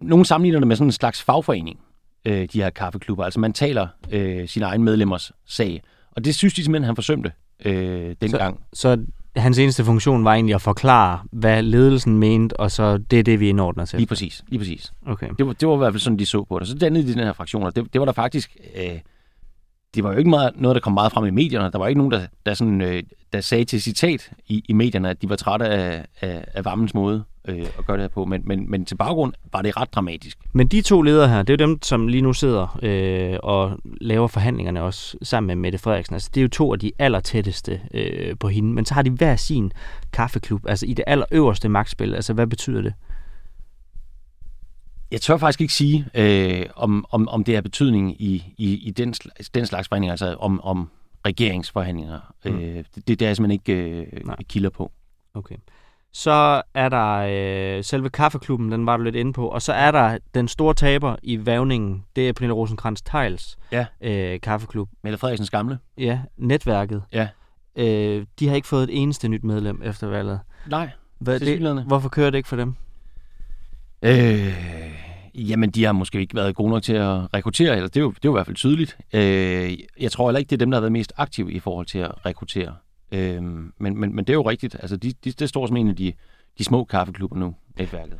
nogle 0.00 0.24
sammenligner 0.24 0.58
det 0.58 0.68
med 0.68 0.76
sådan 0.76 0.88
en 0.88 0.92
slags 0.92 1.22
fagforening, 1.22 1.80
øh, 2.24 2.48
de 2.52 2.62
her 2.62 2.70
kaffeklubber. 2.70 3.24
Altså 3.24 3.40
man 3.40 3.52
taler 3.52 3.88
øh, 4.10 4.48
sine 4.48 4.64
egne 4.64 4.84
medlemmers 4.84 5.32
sag. 5.46 5.82
Og 6.10 6.24
det 6.24 6.34
synes 6.34 6.54
de 6.54 6.62
simpelthen, 6.62 6.86
han 6.86 6.94
forsømte 6.96 7.32
øh, 7.64 8.16
dengang. 8.20 8.60
Så, 8.72 8.80
så 8.80 9.04
hans 9.36 9.58
eneste 9.58 9.84
funktion 9.84 10.24
var 10.24 10.34
egentlig 10.34 10.54
at 10.54 10.62
forklare, 10.62 11.20
hvad 11.32 11.62
ledelsen 11.62 12.18
mente, 12.18 12.60
og 12.60 12.70
så 12.70 12.98
det 12.98 13.18
er 13.18 13.22
det, 13.22 13.40
vi 13.40 13.48
indordner 13.48 13.84
til. 13.84 13.98
Lige 13.98 14.06
præcis. 14.06 14.44
Lige 14.48 14.58
præcis. 14.58 14.92
Okay. 15.06 15.28
Det, 15.38 15.46
var, 15.46 15.52
det 15.52 15.68
var 15.68 15.74
i 15.74 15.78
hvert 15.78 15.92
fald 15.92 16.00
sådan, 16.00 16.18
de 16.18 16.26
så 16.26 16.44
på 16.44 16.58
det. 16.58 16.68
Så 16.68 16.74
dannede 16.74 17.06
de 17.06 17.12
den 17.14 17.24
her 17.24 17.32
fraktion, 17.32 17.62
og 17.62 17.76
det, 17.76 17.92
det 17.92 18.00
var 18.00 18.04
der 18.04 18.12
faktisk... 18.12 18.56
Øh, 18.76 18.98
det 19.94 20.04
var 20.04 20.12
jo 20.12 20.18
ikke 20.18 20.30
meget, 20.30 20.52
noget, 20.56 20.74
der 20.74 20.80
kom 20.80 20.92
meget 20.92 21.12
frem 21.12 21.24
i 21.24 21.30
medierne. 21.30 21.70
Der 21.72 21.78
var 21.78 21.88
ikke 21.88 21.98
nogen, 21.98 22.12
der, 22.12 22.26
der, 22.46 22.54
sådan, 22.54 22.80
øh, 22.80 23.02
der 23.32 23.40
sagde 23.40 23.64
til 23.64 23.82
citat 23.82 24.30
i, 24.46 24.64
i 24.68 24.72
medierne, 24.72 25.10
at 25.10 25.22
de 25.22 25.28
var 25.28 25.36
trætte 25.36 25.66
af, 25.66 26.06
af, 26.20 26.44
af 26.54 26.64
varmens 26.64 26.94
måde 26.94 27.24
øh, 27.48 27.66
at 27.78 27.86
gøre 27.86 27.96
det 27.96 28.02
her 28.02 28.08
på. 28.08 28.24
Men, 28.24 28.42
men, 28.44 28.70
men 28.70 28.84
til 28.84 28.94
baggrund 28.94 29.32
var 29.52 29.62
det 29.62 29.76
ret 29.76 29.94
dramatisk. 29.94 30.38
Men 30.52 30.68
de 30.68 30.82
to 30.82 31.02
ledere 31.02 31.28
her, 31.28 31.42
det 31.42 31.60
er 31.60 31.64
jo 31.64 31.68
dem, 31.68 31.82
som 31.82 32.08
lige 32.08 32.22
nu 32.22 32.32
sidder 32.32 32.78
øh, 32.82 33.38
og 33.42 33.78
laver 34.00 34.28
forhandlingerne 34.28 34.82
også 34.82 35.16
sammen 35.22 35.46
med 35.46 35.56
Mette 35.56 35.78
Frederiksen. 35.78 36.14
Altså, 36.14 36.30
det 36.34 36.40
er 36.40 36.42
jo 36.42 36.48
to 36.48 36.72
af 36.72 36.78
de 36.78 36.92
allertætteste 36.98 37.80
øh, 37.94 38.36
på 38.40 38.48
hende. 38.48 38.72
Men 38.72 38.84
så 38.84 38.94
har 38.94 39.02
de 39.02 39.10
hver 39.10 39.36
sin 39.36 39.72
kaffeklub, 40.12 40.66
altså 40.68 40.86
i 40.86 40.94
det 40.94 41.04
allerøverste 41.06 41.68
magtspil. 41.68 42.14
Altså, 42.14 42.32
hvad 42.32 42.46
betyder 42.46 42.82
det? 42.82 42.94
Jeg 45.12 45.20
tør 45.20 45.36
faktisk 45.36 45.60
ikke 45.60 45.72
sige, 45.72 46.06
øh, 46.14 46.66
om, 46.76 47.04
om, 47.10 47.28
om 47.28 47.44
det 47.44 47.54
har 47.54 47.62
betydning 47.62 48.22
i, 48.22 48.54
i, 48.58 48.74
i 48.74 48.90
den, 48.90 49.14
den 49.54 49.66
slags 49.66 49.88
forhandlinger, 49.88 50.12
altså 50.12 50.36
om, 50.40 50.60
om 50.60 50.90
regeringsforhandlinger. 51.26 52.34
Mm. 52.44 52.58
Øh, 52.58 52.84
det, 52.94 53.08
det, 53.08 53.22
er 53.22 53.26
jeg 53.26 53.36
simpelthen 53.36 53.50
ikke 53.50 54.06
øh, 54.12 54.36
kilder 54.48 54.70
på. 54.70 54.92
Okay. 55.34 55.56
Så 56.12 56.62
er 56.74 56.88
der 56.88 57.16
øh, 57.78 57.84
selve 57.84 58.10
kaffeklubben, 58.10 58.72
den 58.72 58.86
var 58.86 58.96
du 58.96 59.02
lidt 59.02 59.14
inde 59.14 59.32
på, 59.32 59.48
og 59.48 59.62
så 59.62 59.72
er 59.72 59.90
der 59.90 60.18
den 60.34 60.48
store 60.48 60.74
taber 60.74 61.16
i 61.22 61.46
vævningen, 61.46 62.04
det 62.16 62.28
er 62.28 62.32
Pernille 62.32 62.54
rosenkrantz 62.54 63.02
Tejls 63.02 63.58
ja. 63.72 63.86
øh, 64.00 64.40
kaffeklub. 64.40 64.88
Mette 65.02 65.18
Frederiksens 65.18 65.50
gamle. 65.50 65.78
Ja, 65.98 66.20
netværket. 66.36 67.02
Ja. 67.12 67.28
Øh, 67.76 68.26
de 68.38 68.48
har 68.48 68.56
ikke 68.56 68.68
fået 68.68 68.82
et 68.82 69.02
eneste 69.02 69.28
nyt 69.28 69.44
medlem 69.44 69.82
efter 69.84 70.06
valget. 70.06 70.40
Nej, 70.66 70.90
Hvad, 71.18 71.40
det, 71.40 71.84
Hvorfor 71.86 72.08
kører 72.08 72.30
det 72.30 72.38
ikke 72.38 72.48
for 72.48 72.56
dem? 72.56 72.74
Øh, 74.02 74.54
jamen, 75.34 75.70
de 75.70 75.84
har 75.84 75.92
måske 75.92 76.20
ikke 76.20 76.34
været 76.34 76.54
gode 76.54 76.70
nok 76.70 76.82
til 76.82 76.92
at 76.92 77.34
rekruttere, 77.34 77.76
eller 77.76 77.88
det 77.88 77.96
er 77.96 78.00
jo, 78.00 78.10
det 78.10 78.16
er 78.16 78.20
jo 78.24 78.32
i 78.34 78.36
hvert 78.36 78.46
fald 78.46 78.56
tydeligt. 78.56 78.96
Øh, 79.12 79.78
jeg 80.00 80.12
tror 80.12 80.28
heller 80.28 80.38
ikke, 80.38 80.50
det 80.50 80.56
er 80.56 80.64
dem, 80.64 80.70
der 80.70 80.76
har 80.76 80.80
været 80.80 80.92
mest 80.92 81.12
aktive 81.16 81.52
i 81.52 81.58
forhold 81.58 81.86
til 81.86 81.98
at 81.98 82.26
rekruttere. 82.26 82.74
Øh, 83.12 83.42
men, 83.42 83.72
men, 83.78 83.98
men 84.00 84.18
det 84.18 84.28
er 84.30 84.34
jo 84.34 84.42
rigtigt. 84.42 84.76
Altså, 84.80 84.96
de, 84.96 85.12
de, 85.24 85.32
det 85.32 85.48
står 85.48 85.66
som 85.66 85.76
en 85.76 85.88
af 85.88 85.96
de, 85.96 86.12
de 86.58 86.64
små 86.64 86.84
kaffeklubber 86.84 87.36
nu, 87.36 87.54
netværket. 87.78 88.18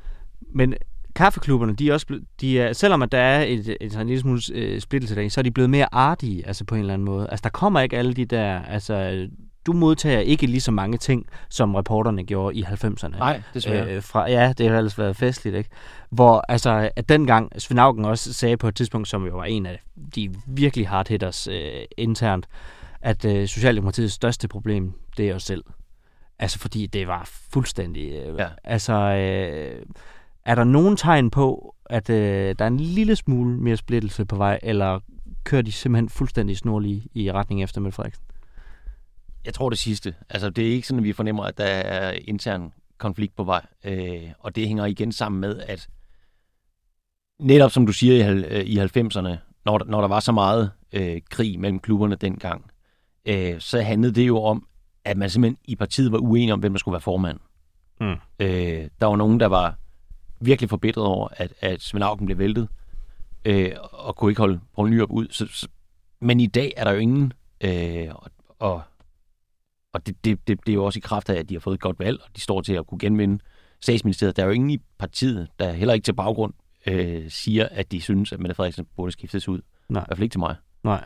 Men 0.55 0.75
kaffeklubberne, 1.15 1.75
de 1.75 1.89
er 1.89 1.93
også 1.93 2.07
blevet, 2.07 2.25
de 2.41 2.61
er, 2.61 2.73
selvom 2.73 3.03
at 3.03 3.13
der 3.13 3.19
er 3.19 3.45
et, 3.45 3.77
et, 3.81 3.95
en 3.95 4.07
lille 4.07 4.21
smule 4.21 4.41
øh, 4.55 4.81
splittelse 4.81 5.17
der, 5.17 5.29
så 5.29 5.41
er 5.41 5.43
de 5.43 5.51
blevet 5.51 5.71
mere 5.71 5.95
artige, 5.95 6.47
altså 6.47 6.65
på 6.65 6.75
en 6.75 6.81
eller 6.81 6.95
anden 6.95 7.07
måde. 7.07 7.31
Altså, 7.31 7.43
der 7.43 7.51
kommer 7.51 7.81
ikke 7.81 7.99
alle 7.99 8.15
de 8.15 8.25
der, 8.25 8.63
altså, 8.63 9.29
du 9.67 9.73
modtager 9.73 10.21
ikke 10.21 10.47
lige 10.47 10.61
så 10.61 10.71
mange 10.71 10.99
ting, 10.99 11.27
som 11.49 11.75
reporterne 11.75 12.25
gjorde 12.25 12.57
i 12.57 12.63
90'erne. 12.63 13.19
Nej, 13.19 13.43
desværre. 13.55 13.95
Øh, 13.97 14.03
fra, 14.03 14.31
ja, 14.31 14.53
det 14.59 14.69
har 14.69 14.77
ellers 14.77 14.99
været 14.99 15.17
festligt, 15.17 15.57
ikke? 15.57 15.71
Hvor 16.11 16.45
altså, 16.49 16.91
at 16.97 17.09
dengang 17.09 17.61
Svend 17.63 17.81
Augen 17.81 18.05
også 18.05 18.33
sagde 18.33 18.57
på 18.57 18.69
et 18.69 18.75
tidspunkt, 18.77 19.09
som 19.09 19.27
jo 19.27 19.37
var 19.37 19.45
en 19.45 19.67
af 19.67 19.81
de 20.15 20.31
virkelig 20.47 20.89
hard 20.89 21.09
hitters 21.09 21.49
øh, 21.49 21.71
internt, 21.97 22.47
at 23.01 23.25
øh, 23.25 23.49
Socialdemokratiets 23.49 24.15
største 24.15 24.49
problem, 24.49 24.93
det 25.17 25.31
er 25.31 25.35
os 25.35 25.43
selv. 25.43 25.65
Altså 26.39 26.59
fordi 26.59 26.87
det 26.87 27.07
var 27.07 27.31
fuldstændig... 27.53 28.13
Øh, 28.13 28.39
Ja. 28.39 28.47
Altså, 28.65 28.93
øh, 28.93 29.83
er 30.45 30.55
der 30.55 30.65
nogen 30.65 30.97
tegn 30.97 31.31
på, 31.31 31.75
at 31.87 32.11
øh, 32.11 32.55
der 32.59 32.65
er 32.65 32.69
en 32.69 32.81
lille 32.81 33.17
smule 33.17 33.57
mere 33.57 33.77
splittelse 33.77 34.25
på 34.25 34.37
vej, 34.37 34.59
eller 34.63 35.01
kører 35.45 35.63
de 35.63 35.73
simpelthen 35.73 36.09
fuldstændig 36.09 36.57
snorlige 36.57 37.03
i 37.15 37.33
retning 37.33 37.63
efter 37.63 37.81
Mette 37.81 37.97
Frederiksen? 37.97 38.25
Jeg 39.45 39.55
tror 39.55 39.71
det 39.71 39.79
sidste. 39.79 40.15
Altså, 40.31 40.51
det 40.51 40.69
er 40.69 40.73
ikke 40.73 40.87
sådan, 40.87 40.99
at 40.99 41.05
vi 41.05 41.13
fornemmer, 41.13 41.45
at 41.45 41.59
der 41.59 41.65
er 41.65 42.13
intern 42.13 42.73
konflikt 42.99 43.37
på 43.37 43.45
vej. 43.45 43.67
Øh, 43.85 44.31
og 44.39 44.57
det 44.57 44.69
hænger 44.69 44.87
igen 44.87 45.13
sammen 45.13 45.41
med, 45.41 45.59
at 45.59 45.89
netop 47.41 47.71
som 47.71 47.87
du 47.87 47.93
siger 47.93 48.29
i, 48.31 48.45
øh, 48.45 48.65
i 48.65 48.79
90'erne, 48.79 49.37
når 49.65 49.79
der, 49.79 49.85
når 49.85 50.01
der 50.01 50.09
var 50.09 50.21
så 50.21 50.33
meget 50.33 50.71
øh, 50.93 51.21
krig 51.31 51.61
mellem 51.61 51.81
klubberne 51.81 52.15
dengang, 52.15 52.71
øh, 53.27 53.61
så 53.61 53.81
handlede 53.81 54.15
det 54.15 54.27
jo 54.27 54.43
om, 54.43 54.67
at 55.05 55.17
man 55.17 55.31
simpelthen 55.31 55.59
i 55.65 55.77
partiet 55.77 56.13
var 56.13 56.19
uenige 56.19 56.53
om, 56.53 56.61
hvem 56.61 56.73
der 56.73 56.79
skulle 56.79 56.93
være 56.93 57.01
formand. 57.01 57.39
Mm. 58.01 58.17
Øh, 58.39 58.89
der 59.01 59.07
var 59.07 59.17
nogen, 59.17 59.41
der 59.41 59.47
var 59.47 59.75
virkelig 60.41 60.71
forbitret 60.71 61.05
over, 61.05 61.29
at, 61.33 61.53
at 61.61 61.83
Svend 61.83 62.05
Auken 62.05 62.27
blev 62.27 62.39
væltet, 62.39 62.69
øh, 63.45 63.73
og 63.93 64.17
kunne 64.17 64.31
ikke 64.31 64.41
holde 64.41 64.61
Poul 64.75 64.91
Nyrup 64.91 65.11
ud. 65.11 65.27
Så, 65.31 65.47
så, 65.47 65.69
men 66.21 66.41
i 66.41 66.47
dag 66.47 66.73
er 66.77 66.85
der 66.85 66.91
jo 66.91 66.99
ingen, 66.99 67.33
øh, 67.61 68.09
og, 68.15 68.31
og, 68.59 68.83
og 69.93 70.07
det, 70.07 70.25
det, 70.25 70.49
det, 70.49 70.59
det 70.67 70.73
er 70.73 70.75
jo 70.75 70.85
også 70.85 70.99
i 70.99 71.01
kraft 71.01 71.31
af, 71.31 71.35
at 71.35 71.49
de 71.49 71.55
har 71.55 71.61
fået 71.61 71.75
et 71.75 71.81
godt 71.81 71.99
valg, 71.99 72.19
og 72.23 72.29
de 72.37 72.41
står 72.41 72.61
til 72.61 72.73
at 72.75 72.87
kunne 72.87 72.99
genvinde 72.99 73.39
statsministeriet. 73.81 74.37
Der 74.37 74.43
er 74.43 74.47
jo 74.47 74.53
ingen 74.53 74.71
i 74.71 74.79
partiet, 74.99 75.49
der 75.59 75.73
heller 75.73 75.95
ikke 75.95 76.05
til 76.05 76.13
baggrund 76.15 76.53
øh, 76.87 77.31
siger, 77.31 77.69
at 77.71 77.93
de 77.93 78.01
synes, 78.01 78.33
at 78.33 78.41
Mette 78.41 78.55
Frederiksen 78.55 78.87
burde 78.97 79.13
skiftes 79.13 79.49
ud. 79.49 79.61
Nej. 79.89 80.03
I 80.03 80.05
hvert 80.07 80.17
fald 80.19 80.23
ikke 80.23 80.33
til 80.33 80.41
mig. 80.41 80.57
Nej. 80.85 81.05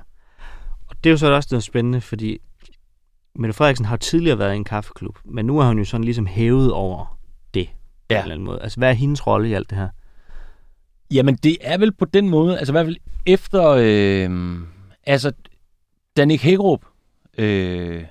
Og 0.87 0.97
det 1.05 1.11
er 1.11 1.13
jo 1.13 1.17
så 1.17 1.33
også 1.33 1.49
noget 1.53 1.63
spændende, 1.65 2.01
fordi 2.01 2.39
Mette 3.35 3.53
Frederiksen 3.53 3.87
har 3.87 3.97
tidligere 3.97 4.39
været 4.39 4.53
i 4.53 4.57
en 4.57 4.65
kaffeklub, 4.65 5.19
men 5.25 5.47
nu 5.47 5.59
er 5.59 5.65
hun 5.67 5.79
jo 5.79 5.85
sådan 5.85 6.05
ligesom 6.05 6.27
hævet 6.27 6.73
over 6.73 7.19
det 7.55 7.67
på 7.69 7.75
Ja. 8.11 8.17
en 8.17 8.23
eller 8.23 8.35
anden 8.35 8.47
måde. 8.47 8.63
Altså, 8.63 8.79
hvad 8.81 8.89
er 8.91 8.95
hendes 8.95 9.27
rolle 9.27 9.49
i 9.49 9.53
alt 9.53 9.71
det 9.71 9.79
her? 9.79 9.89
Jamen, 11.13 11.37
det 11.37 11.57
er 11.61 11.79
vel 11.79 11.93
på 11.93 12.05
den 12.05 12.29
måde, 12.31 12.59
altså 12.59 12.73
i 12.73 12.75
hvert 12.75 12.87
fald 12.87 12.97
efter, 13.27 13.69
øh, 13.79 14.59
altså, 15.07 15.33
da 16.17 16.25
Nick 16.25 16.43
Hækkerup 16.43 16.85
øh, 17.39 18.05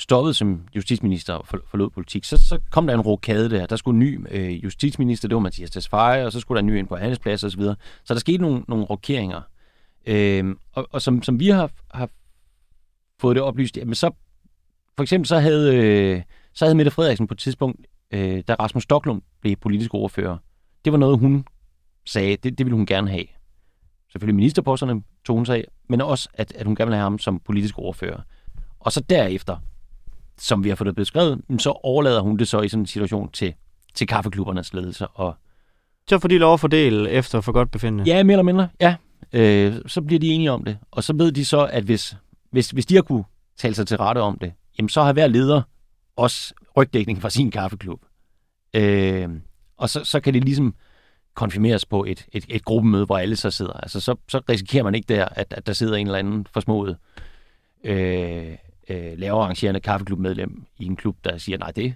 stoppede 0.00 0.34
som 0.34 0.68
justitsminister 0.76 1.34
og 1.34 1.46
for, 1.46 1.60
forlod 1.66 1.90
politik, 1.90 2.24
så, 2.24 2.36
så 2.36 2.58
kom 2.70 2.86
der 2.86 2.94
en 2.94 3.00
rokade 3.00 3.50
der. 3.50 3.66
Der 3.66 3.76
skulle 3.76 3.94
en 3.94 3.98
ny 3.98 4.26
øh, 4.30 4.64
justitsminister, 4.64 5.28
det 5.28 5.34
var 5.34 5.40
Mathias 5.40 5.70
Tesfaye, 5.70 6.24
og 6.26 6.32
så 6.32 6.40
skulle 6.40 6.56
der 6.56 6.62
en 6.62 6.66
ny 6.66 6.78
ind 6.78 6.88
på 6.88 6.96
hans 6.96 7.18
plads 7.18 7.44
og 7.44 7.50
så 7.50 7.58
videre. 7.58 7.76
Så 8.04 8.14
der 8.14 8.20
skete 8.20 8.38
nogle, 8.38 8.62
nogle 8.68 8.84
rokeringer. 8.84 9.40
Øh, 10.06 10.56
og, 10.72 10.88
og 10.90 11.02
som, 11.02 11.22
som 11.22 11.40
vi 11.40 11.48
har, 11.48 11.70
har 11.90 12.08
fået 13.20 13.36
det 13.36 13.42
oplyst, 13.42 13.76
jamen 13.76 13.94
så, 13.94 14.10
for 14.96 15.02
eksempel 15.02 15.28
så 15.28 15.38
havde, 15.38 15.76
øh, 15.76 16.22
så 16.54 16.64
havde 16.64 16.74
Mette 16.74 16.90
Frederiksen 16.90 17.26
på 17.26 17.34
et 17.34 17.38
tidspunkt, 17.38 17.86
øh, 18.10 18.42
da 18.48 18.54
Rasmus 18.54 18.82
Stocklund 18.82 19.22
blev 19.40 19.56
politisk 19.56 19.94
ordfører, 19.94 20.36
det 20.84 20.92
var 20.92 20.98
noget, 20.98 21.18
hun 21.18 21.44
sagde, 22.06 22.36
det, 22.36 22.58
det 22.58 22.66
ville 22.66 22.76
hun 22.76 22.86
gerne 22.86 23.10
have. 23.10 23.24
Selvfølgelig 24.12 24.36
ministerposterne 24.36 25.02
tog 25.24 25.36
hun 25.36 25.46
sig 25.46 25.56
af, 25.56 25.64
men 25.88 26.00
også, 26.00 26.28
at, 26.34 26.52
at 26.52 26.66
hun 26.66 26.76
gerne 26.76 26.86
ville 26.86 26.96
have 26.96 27.02
ham 27.02 27.18
som 27.18 27.40
politisk 27.40 27.78
ordfører. 27.78 28.20
Og 28.80 28.92
så 28.92 29.00
derefter, 29.00 29.56
som 30.38 30.64
vi 30.64 30.68
har 30.68 30.76
fået 30.76 30.86
det 30.86 30.94
beskrevet, 30.96 31.40
så 31.58 31.70
overlader 31.82 32.20
hun 32.20 32.36
det 32.36 32.48
så 32.48 32.60
i 32.60 32.68
sådan 32.68 32.82
en 32.82 32.86
situation 32.86 33.30
til, 33.32 33.54
til 33.94 34.06
kaffeklubbernes 34.06 34.74
ledelse. 34.74 35.06
Og 35.06 35.36
Så 36.08 36.18
får 36.18 36.28
de 36.28 36.38
lov 36.38 36.54
at 36.54 36.60
fordele 36.60 37.10
efter 37.10 37.40
for 37.40 37.52
godt 37.52 37.70
befindende. 37.70 38.04
ja, 38.04 38.22
mere 38.22 38.34
eller 38.34 38.42
mindre, 38.42 38.68
ja. 38.80 38.96
Øh, 39.32 39.74
så 39.86 40.02
bliver 40.02 40.20
de 40.20 40.28
enige 40.28 40.52
om 40.52 40.64
det. 40.64 40.78
Og 40.90 41.04
så 41.04 41.12
ved 41.16 41.32
de 41.32 41.44
så, 41.44 41.66
at 41.66 41.84
hvis, 41.84 42.16
hvis, 42.50 42.70
hvis 42.70 42.86
de 42.86 42.94
har 42.94 43.02
kunne 43.02 43.24
tale 43.58 43.74
sig 43.74 43.86
til 43.86 43.96
rette 43.96 44.18
om 44.18 44.38
det, 44.38 44.52
jamen 44.78 44.88
så 44.88 45.02
har 45.02 45.12
hver 45.12 45.26
leder 45.26 45.62
også 46.16 46.54
rygdækning 46.76 47.22
fra 47.22 47.30
sin 47.30 47.50
kaffeklub. 47.50 48.00
Øh, 48.74 49.28
og 49.76 49.90
så, 49.90 50.04
så 50.04 50.20
kan 50.20 50.34
det 50.34 50.44
ligesom 50.44 50.74
konfirmeres 51.34 51.84
på 51.84 52.04
et, 52.04 52.26
et, 52.32 52.44
et 52.48 52.64
gruppemøde, 52.64 53.04
hvor 53.04 53.18
alle 53.18 53.36
så 53.36 53.50
sidder. 53.50 53.72
Altså, 53.72 54.00
så, 54.00 54.16
så 54.28 54.40
risikerer 54.48 54.84
man 54.84 54.94
ikke 54.94 55.14
der, 55.14 55.24
at, 55.24 55.54
at 55.56 55.66
der 55.66 55.72
sidder 55.72 55.96
en 55.96 56.06
eller 56.06 56.18
anden 56.18 56.46
forsmået 56.52 56.96
øh, 57.84 58.52
øh, 58.88 59.18
lavere 59.18 59.42
arrangerende 59.44 59.80
kaffeklubmedlem 59.80 60.64
i 60.78 60.84
en 60.84 60.96
klub, 60.96 61.16
der 61.24 61.38
siger, 61.38 61.58
nej, 61.58 61.70
det, 61.70 61.94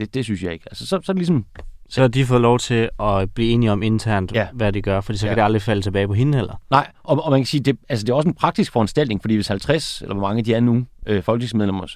det, 0.00 0.14
det 0.14 0.24
synes 0.24 0.42
jeg 0.42 0.52
ikke. 0.52 0.64
Altså, 0.70 0.86
så, 0.86 1.00
så 1.02 1.12
er 1.12 1.14
det 1.14 1.16
ligesom, 1.16 1.46
Så 1.88 2.00
har 2.00 2.08
de 2.08 2.26
fået 2.26 2.40
lov 2.40 2.58
til 2.58 2.88
at 3.00 3.34
blive 3.34 3.50
enige 3.50 3.72
om 3.72 3.82
internt, 3.82 4.32
Ja. 4.32 4.40
ja. 4.40 4.48
hvad 4.52 4.72
de 4.72 4.82
gør, 4.82 5.00
fordi 5.00 5.18
så 5.18 5.26
Ja. 5.26 5.30
kan 5.30 5.38
det 5.38 5.44
aldrig 5.44 5.62
falde 5.62 5.82
tilbage 5.82 6.06
på 6.06 6.14
hende 6.14 6.38
heller. 6.38 6.54
Nej, 6.70 6.90
og, 7.02 7.24
og 7.24 7.30
man 7.30 7.40
kan 7.40 7.46
sige, 7.46 7.60
det, 7.60 7.78
altså 7.88 8.06
det 8.06 8.12
er 8.12 8.16
også 8.16 8.28
en 8.28 8.34
praktisk 8.34 8.72
foranstaltning, 8.72 9.20
fordi 9.20 9.34
hvis 9.34 9.48
50, 9.48 10.02
eller 10.02 10.14
hvor 10.14 10.28
mange 10.28 10.42
de 10.42 10.54
er 10.54 10.60
nu, 10.60 10.86
øh, 11.06 11.22
folketingsmedlemmer 11.22 11.86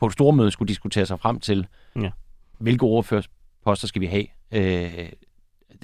på 0.00 0.06
et 0.06 0.12
stormøde 0.12 0.50
skulle 0.50 0.68
diskutere 0.68 1.06
sig 1.06 1.20
frem 1.20 1.40
til, 1.40 1.66
Ja. 2.00 2.10
hvilke 2.58 2.82
ordførerposter 2.82 3.88
skal 3.88 4.00
vi 4.02 4.06
have, 4.06 4.26
øh, 4.52 5.08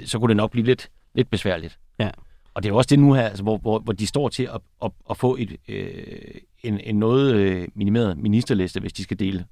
så 0.05 0.19
kunne 0.19 0.29
det 0.29 0.37
nok 0.37 0.51
blive 0.51 0.67
lidt, 0.67 0.89
lidt 1.15 1.31
besværligt. 1.31 1.79
Ja. 1.99 2.11
Og 2.55 2.63
det 2.63 2.69
er 2.69 2.73
jo 2.73 2.77
også 2.77 2.89
det 2.89 2.99
nu 2.99 3.13
her, 3.13 3.23
altså, 3.23 3.43
hvor, 3.43 3.59
hvor, 3.59 3.79
hvor 3.79 3.93
de 3.93 4.07
står 4.07 4.29
til 4.29 4.43
at, 4.55 4.61
at, 4.85 4.91
at 5.11 5.17
få 5.17 5.37
et, 5.39 5.57
øh, 5.69 6.35
en, 6.63 6.81
en 6.81 6.97
noget 6.99 7.35
øh, 7.35 7.69
minimeret 7.75 8.19
ministerliste, 8.19 8.81
hvis 8.81 8.93
de 8.93 9.03
skal 9.03 9.19
dele 9.19 9.47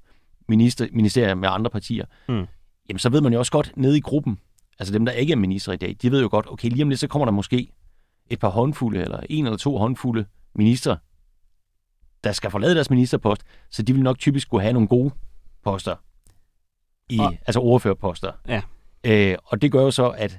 minister, 0.48 0.86
ministerier 0.92 1.34
med 1.34 1.48
andre 1.52 1.70
partier. 1.70 2.04
Mm. 2.28 2.46
Jamen, 2.88 2.98
så 2.98 3.08
ved 3.10 3.20
man 3.20 3.32
jo 3.32 3.38
også 3.38 3.52
godt 3.52 3.72
nede 3.76 3.96
i 3.96 4.00
gruppen, 4.00 4.38
altså 4.78 4.94
dem, 4.94 5.04
der 5.04 5.12
ikke 5.12 5.32
er 5.32 5.36
minister 5.36 5.72
i 5.72 5.76
dag, 5.76 5.96
de 6.02 6.10
ved 6.10 6.22
jo 6.22 6.28
godt, 6.30 6.46
okay, 6.52 6.68
lige 6.68 6.82
om 6.82 6.88
lidt, 6.88 7.00
så 7.00 7.08
kommer 7.08 7.26
der 7.26 7.32
måske 7.32 7.68
et 8.30 8.38
par 8.38 8.48
håndfulde, 8.48 9.00
eller 9.00 9.20
en 9.30 9.44
eller 9.44 9.56
to 9.58 9.78
håndfulde 9.78 10.24
minister, 10.54 10.96
der 12.24 12.32
skal 12.32 12.50
forlade 12.50 12.74
deres 12.74 12.90
ministerpost, 12.90 13.42
så 13.70 13.82
de 13.82 13.92
vil 13.92 14.02
nok 14.02 14.18
typisk 14.18 14.46
skulle 14.46 14.62
have 14.62 14.72
nogle 14.72 14.88
gode 14.88 15.10
poster, 15.64 15.96
i, 17.08 17.18
Og- 17.18 17.36
altså 17.46 17.60
ordførerposter. 17.60 18.32
Ja. 18.48 18.62
Øh, 19.04 19.36
og 19.44 19.62
det 19.62 19.72
gør 19.72 19.82
jo 19.82 19.90
så, 19.90 20.08
at, 20.08 20.38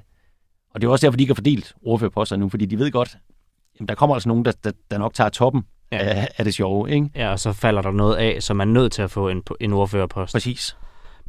og 0.74 0.80
det 0.80 0.86
er 0.86 0.90
også 0.90 1.06
derfor, 1.06 1.16
de 1.16 1.22
ikke 1.22 1.30
har 1.30 1.34
fordelt 1.34 1.74
ordførerposter 1.82 2.36
nu, 2.36 2.48
fordi 2.48 2.66
de 2.66 2.78
ved 2.78 2.90
godt, 2.90 3.16
jamen, 3.80 3.88
der 3.88 3.94
kommer 3.94 4.16
altså 4.16 4.28
nogen, 4.28 4.44
der, 4.44 4.52
der, 4.64 4.72
der 4.90 4.98
nok 4.98 5.14
tager 5.14 5.30
toppen 5.30 5.62
Ja. 5.92 6.04
ja. 6.04 6.10
af, 6.10 6.28
af 6.38 6.44
det 6.44 6.54
sjove, 6.54 6.90
ikke? 6.90 7.10
Ja, 7.14 7.30
og 7.30 7.38
så 7.38 7.52
falder 7.52 7.82
der 7.82 7.90
noget 7.92 8.16
af, 8.16 8.42
så 8.42 8.54
man 8.54 8.68
er 8.68 8.72
nødt 8.72 8.92
til 8.92 9.02
at 9.02 9.10
få 9.10 9.28
en, 9.28 9.42
en 9.60 9.72
ordførerpost. 9.72 10.32
Præcis. 10.32 10.76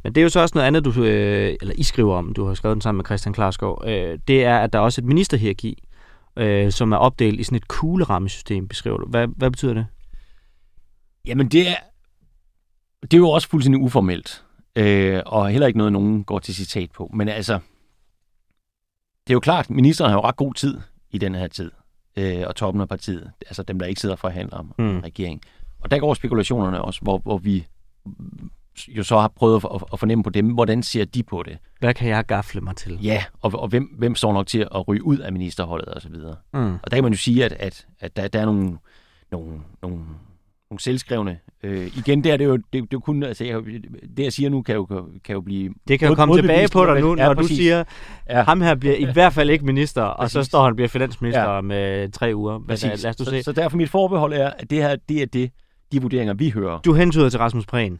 Men 0.02 0.14
det 0.14 0.20
er 0.20 0.22
jo 0.22 0.28
så 0.28 0.40
også 0.40 0.52
noget 0.54 0.66
andet, 0.66 0.84
du, 0.84 1.04
øh, 1.04 1.56
eller 1.60 1.74
I 1.78 1.82
skriver 1.82 2.16
om, 2.16 2.34
du 2.34 2.46
har 2.46 2.54
skrevet 2.54 2.74
den 2.74 2.80
sammen 2.80 2.98
med 2.98 3.04
Christian 3.04 3.32
Klarskov. 3.32 3.82
Øh, 3.86 4.18
det 4.28 4.44
er, 4.44 4.58
at 4.58 4.72
der 4.72 4.78
er 4.78 4.82
også 4.82 5.00
et 5.00 5.04
ministerhierarki, 5.04 5.82
øh, 6.36 6.72
som 6.72 6.92
er 6.92 6.96
opdelt 6.96 7.40
i 7.40 7.42
sådan 7.42 7.56
et 7.56 7.68
kuglerammesystem, 7.68 8.68
beskriver 8.68 8.98
du. 8.98 9.06
Hvad, 9.06 9.28
hvad 9.36 9.50
betyder 9.50 9.74
det? 9.74 9.86
Jamen, 11.26 11.48
det 11.48 11.68
er, 11.68 11.74
det 13.02 13.14
er 13.14 13.18
jo 13.18 13.30
også 13.30 13.48
fuldstændig 13.48 13.82
uformelt, 13.82 14.44
øh, 14.76 15.22
og 15.26 15.50
heller 15.50 15.66
ikke 15.66 15.78
noget, 15.78 15.92
nogen 15.92 16.24
går 16.24 16.38
til 16.38 16.54
citat 16.54 16.90
på. 16.90 17.10
Men 17.14 17.28
altså, 17.28 17.58
det 19.26 19.30
er 19.30 19.34
jo 19.34 19.40
klart, 19.40 19.70
ministeren 19.70 20.10
har 20.10 20.18
jo 20.18 20.24
ret 20.24 20.36
god 20.36 20.54
tid 20.54 20.80
i 21.10 21.18
den 21.18 21.34
her 21.34 21.46
tid, 21.48 21.70
øh, 22.16 22.42
og 22.46 22.56
toppen 22.56 22.80
af 22.80 22.88
partiet, 22.88 23.30
altså 23.46 23.62
dem, 23.62 23.78
der 23.78 23.86
ikke 23.86 24.00
sidder 24.00 24.14
og 24.14 24.18
forhandler 24.18 24.56
om 24.56 24.74
Mm. 24.78 24.84
mm. 24.84 25.00
regering. 25.00 25.40
Og 25.80 25.90
der 25.90 25.98
går 25.98 26.14
spekulationerne 26.14 26.82
også, 26.82 27.00
hvor, 27.02 27.18
hvor 27.18 27.38
vi 27.38 27.66
jo 28.88 29.02
så 29.02 29.18
har 29.18 29.28
prøvet 29.28 29.64
at, 29.74 29.82
at 29.92 29.98
fornemme 29.98 30.24
på 30.24 30.30
dem, 30.30 30.46
hvordan 30.48 30.82
ser 30.82 31.04
de 31.04 31.22
på 31.22 31.42
det? 31.42 31.58
Hvad 31.80 31.94
kan 31.94 32.08
jeg 32.08 32.24
gafle 32.26 32.60
mig 32.60 32.76
til? 32.76 32.98
Ja, 33.02 33.24
og, 33.42 33.52
og 33.54 33.68
hvem, 33.68 33.84
hvem 33.98 34.14
står 34.14 34.32
nok 34.32 34.46
til 34.46 34.58
at 34.74 34.88
ryge 34.88 35.02
ud 35.04 35.18
af 35.18 35.32
ministerholdet 35.32 35.88
og 35.88 36.02
så 36.02 36.08
videre. 36.08 36.36
Mm. 36.52 36.74
Og 36.74 36.90
der 36.90 36.96
kan 36.96 37.02
man 37.04 37.12
jo 37.12 37.18
sige, 37.18 37.44
at, 37.44 37.52
at, 37.52 37.86
at 38.00 38.16
der, 38.16 38.28
der 38.28 38.40
er 38.40 38.44
nogle, 38.44 38.78
nogle, 39.30 39.60
nogle, 39.82 39.98
nogle 40.70 40.80
selvskrevne. 40.80 41.38
Øh, 41.62 41.86
igen, 41.98 42.24
der 42.24 42.32
er 42.32 42.36
det 42.36 42.44
jo, 42.44 42.56
det, 42.56 42.72
det 42.72 42.92
er 42.92 42.98
kun, 42.98 43.22
altså, 43.22 43.44
jeg, 43.44 43.62
det 44.16 44.24
jeg 44.24 44.32
siger 44.32 44.50
nu, 44.50 44.62
kan 44.62 44.74
jo, 44.74 44.84
kan 45.24 45.32
jo 45.34 45.40
blive... 45.40 45.74
Det 45.88 45.98
kan 45.98 46.06
jo 46.06 46.10
mod- 46.10 46.16
komme 46.16 46.36
tilbage 46.36 46.68
på 46.72 46.86
dig 46.86 47.00
nu, 47.00 47.16
ja, 47.18 47.24
når 47.26 47.34
du 47.34 47.40
præcis. 47.40 47.56
siger, 47.56 47.84
Ja. 48.30 48.42
ham 48.42 48.60
her 48.60 48.74
bliver 48.74 48.94
i 48.96 49.04
hvert 49.12 49.32
fald 49.32 49.50
ikke 49.50 49.64
minister, 49.64 50.02
og 50.02 50.30
så 50.30 50.38
Præcis. 50.38 50.48
står 50.48 50.62
han 50.62 50.70
og 50.70 50.76
bliver 50.76 50.88
finansminister 50.88 51.54
Ja. 51.54 51.60
med 51.60 52.12
tre 52.12 52.32
uger. 52.34 52.58
Men, 52.58 52.66
Præcis. 52.66 52.84
øh, 52.92 52.98
lad 53.02 53.10
os 53.10 53.16
du 53.16 53.24
så, 53.24 53.30
se. 53.30 53.42
så 53.42 53.52
derfor 53.52 53.76
mit 53.76 53.90
forbehold 53.90 54.32
er, 54.32 54.50
at 54.58 54.70
det 54.70 54.78
her, 54.82 54.96
det 55.08 55.22
er 55.22 55.26
det, 55.26 55.50
de 55.92 56.02
vurderinger, 56.02 56.34
vi 56.34 56.50
hører. 56.50 56.78
Du 56.78 56.92
hentyder 56.92 57.28
til 57.30 57.38
Rasmus 57.38 57.66
Prehn. 57.66 57.98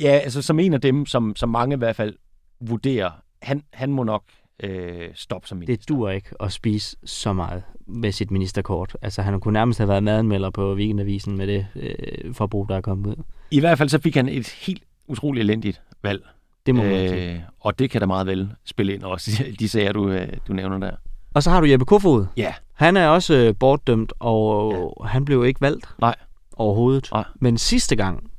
Ja, 0.00 0.08
altså 0.10 0.42
som 0.42 0.58
en 0.58 0.74
af 0.74 0.80
dem, 0.80 1.06
som, 1.06 1.36
som 1.36 1.48
mange 1.48 1.74
i 1.74 1.78
hvert 1.78 1.96
fald 1.96 2.14
vurderer, 2.60 3.10
han, 3.42 3.62
han 3.72 3.90
må 3.92 4.02
nok 4.04 4.22
øh, 4.62 5.08
stoppe 5.14 5.48
som 5.48 5.58
minister. 5.58 5.76
Det 5.76 5.88
dur 5.88 6.10
ikke 6.10 6.28
at 6.40 6.52
spise 6.52 6.96
så 7.04 7.32
meget 7.32 7.62
med 7.86 8.12
sit 8.12 8.30
ministerkort. 8.30 8.96
Altså, 9.02 9.22
han 9.22 9.40
kunne 9.40 9.52
nærmest 9.52 9.78
have 9.78 9.88
været 9.88 10.02
madanmelder 10.02 10.50
på 10.50 10.74
Weekendavisen 10.74 11.36
med 11.36 11.46
det 11.46 11.66
øh, 11.76 12.34
forbrug, 12.34 12.68
der 12.68 12.76
er 12.76 12.80
kommet 12.80 13.06
ud. 13.06 13.22
I 13.50 13.60
hvert 13.60 13.78
fald 13.78 13.88
så 13.88 13.98
fik 14.00 14.14
han 14.14 14.28
et 14.28 14.48
helt 14.48 14.82
utroligt 15.06 15.44
elendigt 15.44 15.82
valg. 16.02 16.22
Det 16.66 16.74
må 16.74 16.82
man 16.82 17.08
sige. 17.08 17.32
Øh, 17.32 17.40
og 17.60 17.78
det 17.78 17.90
kan 17.90 18.00
da 18.00 18.06
meget 18.06 18.26
vel 18.26 18.50
spille 18.64 18.94
ind 18.94 19.02
også, 19.02 19.44
de 19.60 19.68
sager, 19.68 19.92
du, 19.92 20.08
øh, 20.08 20.28
du 20.48 20.52
nævner 20.52 20.78
der. 20.78 20.90
Og 21.34 21.42
så 21.42 21.50
har 21.50 21.60
du 21.60 21.66
Jeppe 21.66 21.84
Kofod. 21.84 22.26
Ja. 22.36 22.54
Han 22.72 22.96
er 22.96 23.08
også 23.08 23.34
øh, 23.34 23.54
bortdømt, 23.60 24.12
og 24.18 24.74
ja. 25.02 25.06
han 25.08 25.24
blev 25.24 25.44
ikke 25.44 25.60
valgt 25.60 25.88
Nej. 26.00 26.14
overhovedet. 26.56 27.08
Nej. 27.12 27.24
Men 27.40 27.58
sidste 27.58 27.96
gang, 27.96 28.30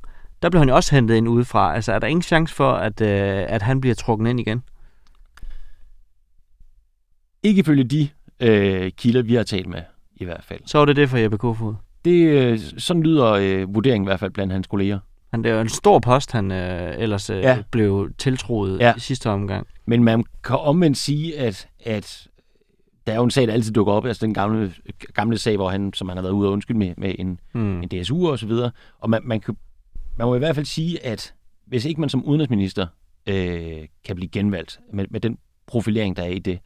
der 0.42 0.50
blev 0.50 0.58
han 0.58 0.68
jo 0.68 0.74
også 0.74 0.94
hentet 0.94 1.14
ind 1.14 1.28
udefra. 1.28 1.74
Altså, 1.74 1.92
er 1.92 1.98
der 1.98 2.06
ingen 2.06 2.22
chance 2.22 2.54
for, 2.54 2.72
at, 2.72 3.00
øh, 3.00 3.44
at 3.48 3.62
han 3.62 3.80
bliver 3.80 3.94
trukket 3.94 4.30
ind 4.30 4.40
igen? 4.40 4.62
Ikke 7.42 7.60
ifølge 7.60 7.84
de 7.84 8.08
øh, 8.40 8.90
kilder, 8.96 9.22
vi 9.22 9.34
har 9.34 9.42
talt 9.42 9.66
med, 9.68 9.82
i 10.16 10.24
hvert 10.24 10.44
fald. 10.44 10.60
Så 10.66 10.78
var 10.78 10.84
det 10.84 10.96
det 10.96 11.08
for 11.08 11.16
Jeppe 11.16 11.38
Kofod. 11.38 11.74
Det, 12.04 12.22
øh, 12.22 12.58
sådan 12.78 13.02
lyder 13.02 13.26
øh, 13.32 13.74
vurderingen 13.74 14.04
i 14.06 14.08
hvert 14.08 14.20
fald 14.20 14.30
blandt 14.30 14.52
hans 14.52 14.66
kolleger. 14.66 14.98
Han, 15.30 15.44
det 15.44 15.50
er 15.50 15.54
jo 15.54 15.60
en 15.60 15.68
stor 15.68 15.98
post, 15.98 16.32
han 16.32 16.50
øh, 16.52 16.94
ellers 16.98 17.30
øh, 17.30 17.38
ja. 17.38 17.62
Blev 17.70 18.10
tiltroet 18.18 18.80
ja. 18.80 18.94
i 18.96 19.00
sidste 19.00 19.30
omgang. 19.30 19.66
Men 19.86 20.04
man 20.04 20.24
kan 20.44 20.56
omvendt 20.56 20.98
sige, 20.98 21.38
at, 21.38 21.68
at 21.84 22.28
der 23.06 23.12
er 23.12 23.16
jo 23.16 23.24
en 23.24 23.30
sag, 23.30 23.46
der 23.46 23.52
altid 23.52 23.72
dukker 23.72 23.92
op, 23.92 24.06
altså 24.06 24.26
den 24.26 24.34
gamle, 24.34 24.72
gamle 25.14 25.38
sag, 25.38 25.56
hvor 25.56 25.70
han, 25.70 25.92
som 25.92 26.08
han 26.08 26.16
har 26.16 26.22
været 26.22 26.32
ude 26.32 26.48
og 26.48 26.52
undskylde 26.52 26.78
med, 26.78 26.94
med 26.96 27.14
en, 27.18 27.40
Mm. 27.54 27.82
en 27.82 27.88
DSU 27.88 28.28
og 28.30 28.38
så 28.38 28.46
videre. 28.46 28.70
Og 29.00 29.10
man, 29.10 29.20
man, 29.24 29.40
kan, 29.40 29.56
man 30.18 30.26
må 30.26 30.34
i 30.34 30.38
hvert 30.38 30.54
fald 30.54 30.66
sige, 30.66 31.06
at 31.06 31.34
hvis 31.66 31.84
ikke 31.84 32.00
man 32.00 32.10
som 32.10 32.24
udenrigsminister 32.24 32.86
øh, 33.26 33.78
kan 34.04 34.16
blive 34.16 34.28
genvalgt 34.28 34.80
med, 34.92 35.04
med 35.10 35.20
den 35.20 35.38
profilering, 35.66 36.16
der 36.16 36.22
er 36.22 36.28
i 36.28 36.38
det, 36.38 36.58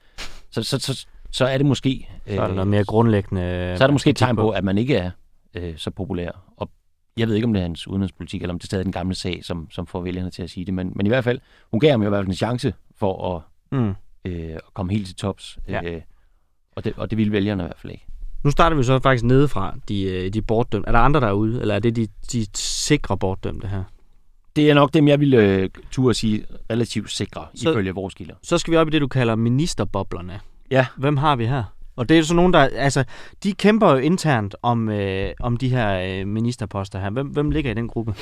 så, 0.54 0.62
så, 0.62 0.78
så, 0.78 1.06
så 1.30 1.44
er 1.46 1.56
det 1.58 1.66
måske... 1.66 2.08
Så 2.26 2.42
er 2.42 2.46
der 2.46 2.54
noget 2.54 2.68
mere 2.68 2.84
grundlæggende... 2.84 3.74
så 3.78 3.84
er 3.84 3.86
det 3.86 3.94
måske 3.94 4.10
et 4.10 4.16
tegn 4.16 4.36
på, 4.36 4.50
at 4.50 4.64
man 4.64 4.78
ikke 4.78 4.96
er 4.96 5.10
øh, 5.54 5.74
så 5.76 5.90
populær. 5.90 6.30
Og 6.56 6.70
jeg 7.16 7.28
ved 7.28 7.34
ikke, 7.34 7.46
om 7.46 7.52
det 7.52 7.60
er 7.60 7.64
hans 7.64 7.88
udenrigspolitik, 7.88 8.42
eller 8.42 8.54
om 8.54 8.58
det 8.58 8.64
er 8.64 8.66
stadig 8.66 8.84
den 8.84 8.92
gamle 8.92 9.14
sag, 9.14 9.44
som, 9.44 9.70
som 9.70 9.86
får 9.86 10.00
vælgerne 10.00 10.30
til 10.30 10.42
at 10.42 10.50
sige 10.50 10.66
det. 10.66 10.74
Men, 10.74 10.92
men 10.96 11.06
i 11.06 11.08
hvert 11.08 11.24
fald, 11.24 11.40
hun 11.70 11.80
gav 11.80 11.90
ham 11.90 12.02
jo 12.02 12.08
i 12.08 12.08
hvert 12.08 12.20
fald 12.20 12.28
en 12.28 12.34
chance 12.34 12.74
for 12.98 13.36
at, 13.36 13.42
Mm. 13.78 13.94
øh, 14.24 14.54
at 14.54 14.60
komme 14.74 14.92
helt 14.92 15.06
til 15.06 15.16
tops. 15.16 15.58
Ja. 15.68 15.82
Øh, 15.84 16.00
og, 16.76 16.84
det, 16.84 16.92
og 16.96 17.10
det 17.10 17.18
ville 17.18 17.32
vælgerne 17.32 17.62
i 17.62 17.66
hvert 17.66 17.78
fald 17.78 17.92
ikke. 17.92 18.06
Nu 18.44 18.50
starter 18.50 18.76
vi 18.76 18.82
så 18.82 18.98
faktisk 18.98 19.24
nedefra, 19.24 19.76
de, 19.88 20.02
øh, 20.02 20.32
de 20.32 20.42
bortdømte. 20.42 20.88
Er 20.88 20.92
der 20.92 20.98
andre 20.98 21.20
derude, 21.20 21.60
eller 21.60 21.74
er 21.74 21.78
det 21.78 21.96
de, 21.96 22.06
de 22.32 22.46
sikre 22.56 23.18
bortdømte 23.18 23.68
her? 23.68 23.84
Det 24.56 24.70
er 24.70 24.74
nok 24.74 24.94
dem, 24.94 25.08
jeg 25.08 25.20
ville 25.20 25.36
øh, 25.42 25.70
turde 25.90 26.14
sige 26.14 26.44
relativt 26.70 27.10
sikre, 27.10 27.46
Så- 27.54 27.70
ifølge 27.70 27.92
vores 27.94 28.14
kilder. 28.14 28.34
Så 28.42 28.58
skal 28.58 28.70
vi 28.72 28.76
op 28.76 28.88
i 28.88 28.90
det, 28.90 29.00
du 29.00 29.08
kalder 29.08 29.34
ministerboblerne. 29.34 30.40
Ja. 30.70 30.86
Hvem 30.96 31.16
har 31.16 31.36
vi 31.36 31.46
her? 31.46 31.64
Og 31.96 32.08
det 32.08 32.18
er 32.18 32.22
så 32.22 32.34
nogen, 32.34 32.52
der... 32.52 32.58
Altså, 32.58 33.04
de 33.42 33.52
kæmper 33.52 33.90
jo 33.90 33.96
internt 33.96 34.56
om, 34.62 34.88
øh, 34.88 35.32
om 35.40 35.56
de 35.56 35.68
her 35.68 36.20
øh, 36.20 36.26
ministerposter 36.28 37.00
her. 37.00 37.10
Hvem, 37.10 37.26
hvem 37.26 37.50
ligger 37.50 37.70
i 37.70 37.74
den 37.74 37.88
gruppe? 37.88 38.14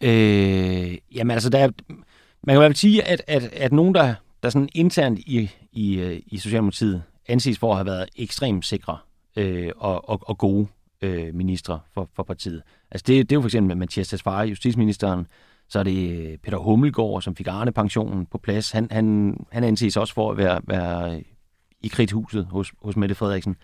Øh, 0.00 0.98
jamen 1.14 1.30
altså, 1.30 1.50
der 1.50 1.58
er, 1.58 1.68
man 1.88 2.54
kan 2.54 2.54
i 2.54 2.58
hvert 2.58 2.68
fald 2.68 2.74
sige, 2.74 3.02
at, 3.02 3.22
at, 3.26 3.42
at 3.42 3.72
nogen, 3.72 3.94
der, 3.94 4.14
der 4.42 4.50
sådan 4.50 4.68
internt 4.74 5.18
i, 5.18 5.50
i, 5.72 5.94
øh, 6.00 6.20
i 6.26 6.38
Socialdemokratiet 6.38 7.02
anses 7.28 7.58
for 7.58 7.70
at 7.70 7.76
have 7.76 7.86
været 7.86 8.08
ekstremt 8.16 8.66
sikre 8.66 8.98
øh, 9.36 9.70
og, 9.76 10.08
og, 10.08 10.20
og 10.22 10.38
gode 10.38 10.66
øh, 11.02 11.34
ministre 11.34 11.80
for, 11.94 12.08
for 12.16 12.22
partiet. 12.22 12.62
Altså 12.90 13.04
det, 13.06 13.30
det 13.30 13.32
er 13.32 13.36
jo 13.36 13.40
for 13.40 13.48
eksempel 13.48 13.76
Mathias 13.76 14.08
Tesfaye, 14.08 14.48
justitsministeren, 14.48 15.26
så 15.70 15.78
er 15.78 15.82
det 15.82 16.36
Peter 16.42 16.58
Hummelgaard, 16.58 17.22
som 17.22 17.36
fik 17.36 17.46
Arne-pensionen 17.46 18.26
på 18.26 18.38
plads. 18.38 18.70
Han, 18.70 18.88
han, 18.90 19.36
han 19.52 19.64
anses 19.64 19.96
også 19.96 20.14
for 20.14 20.30
at 20.30 20.36
være, 20.36 20.60
være 20.66 21.22
i 21.82 21.88
kridthuset 21.88 22.46
hos, 22.50 22.72
hos 22.82 22.96
Mette 22.96 23.14
Frederiksen. 23.14 23.56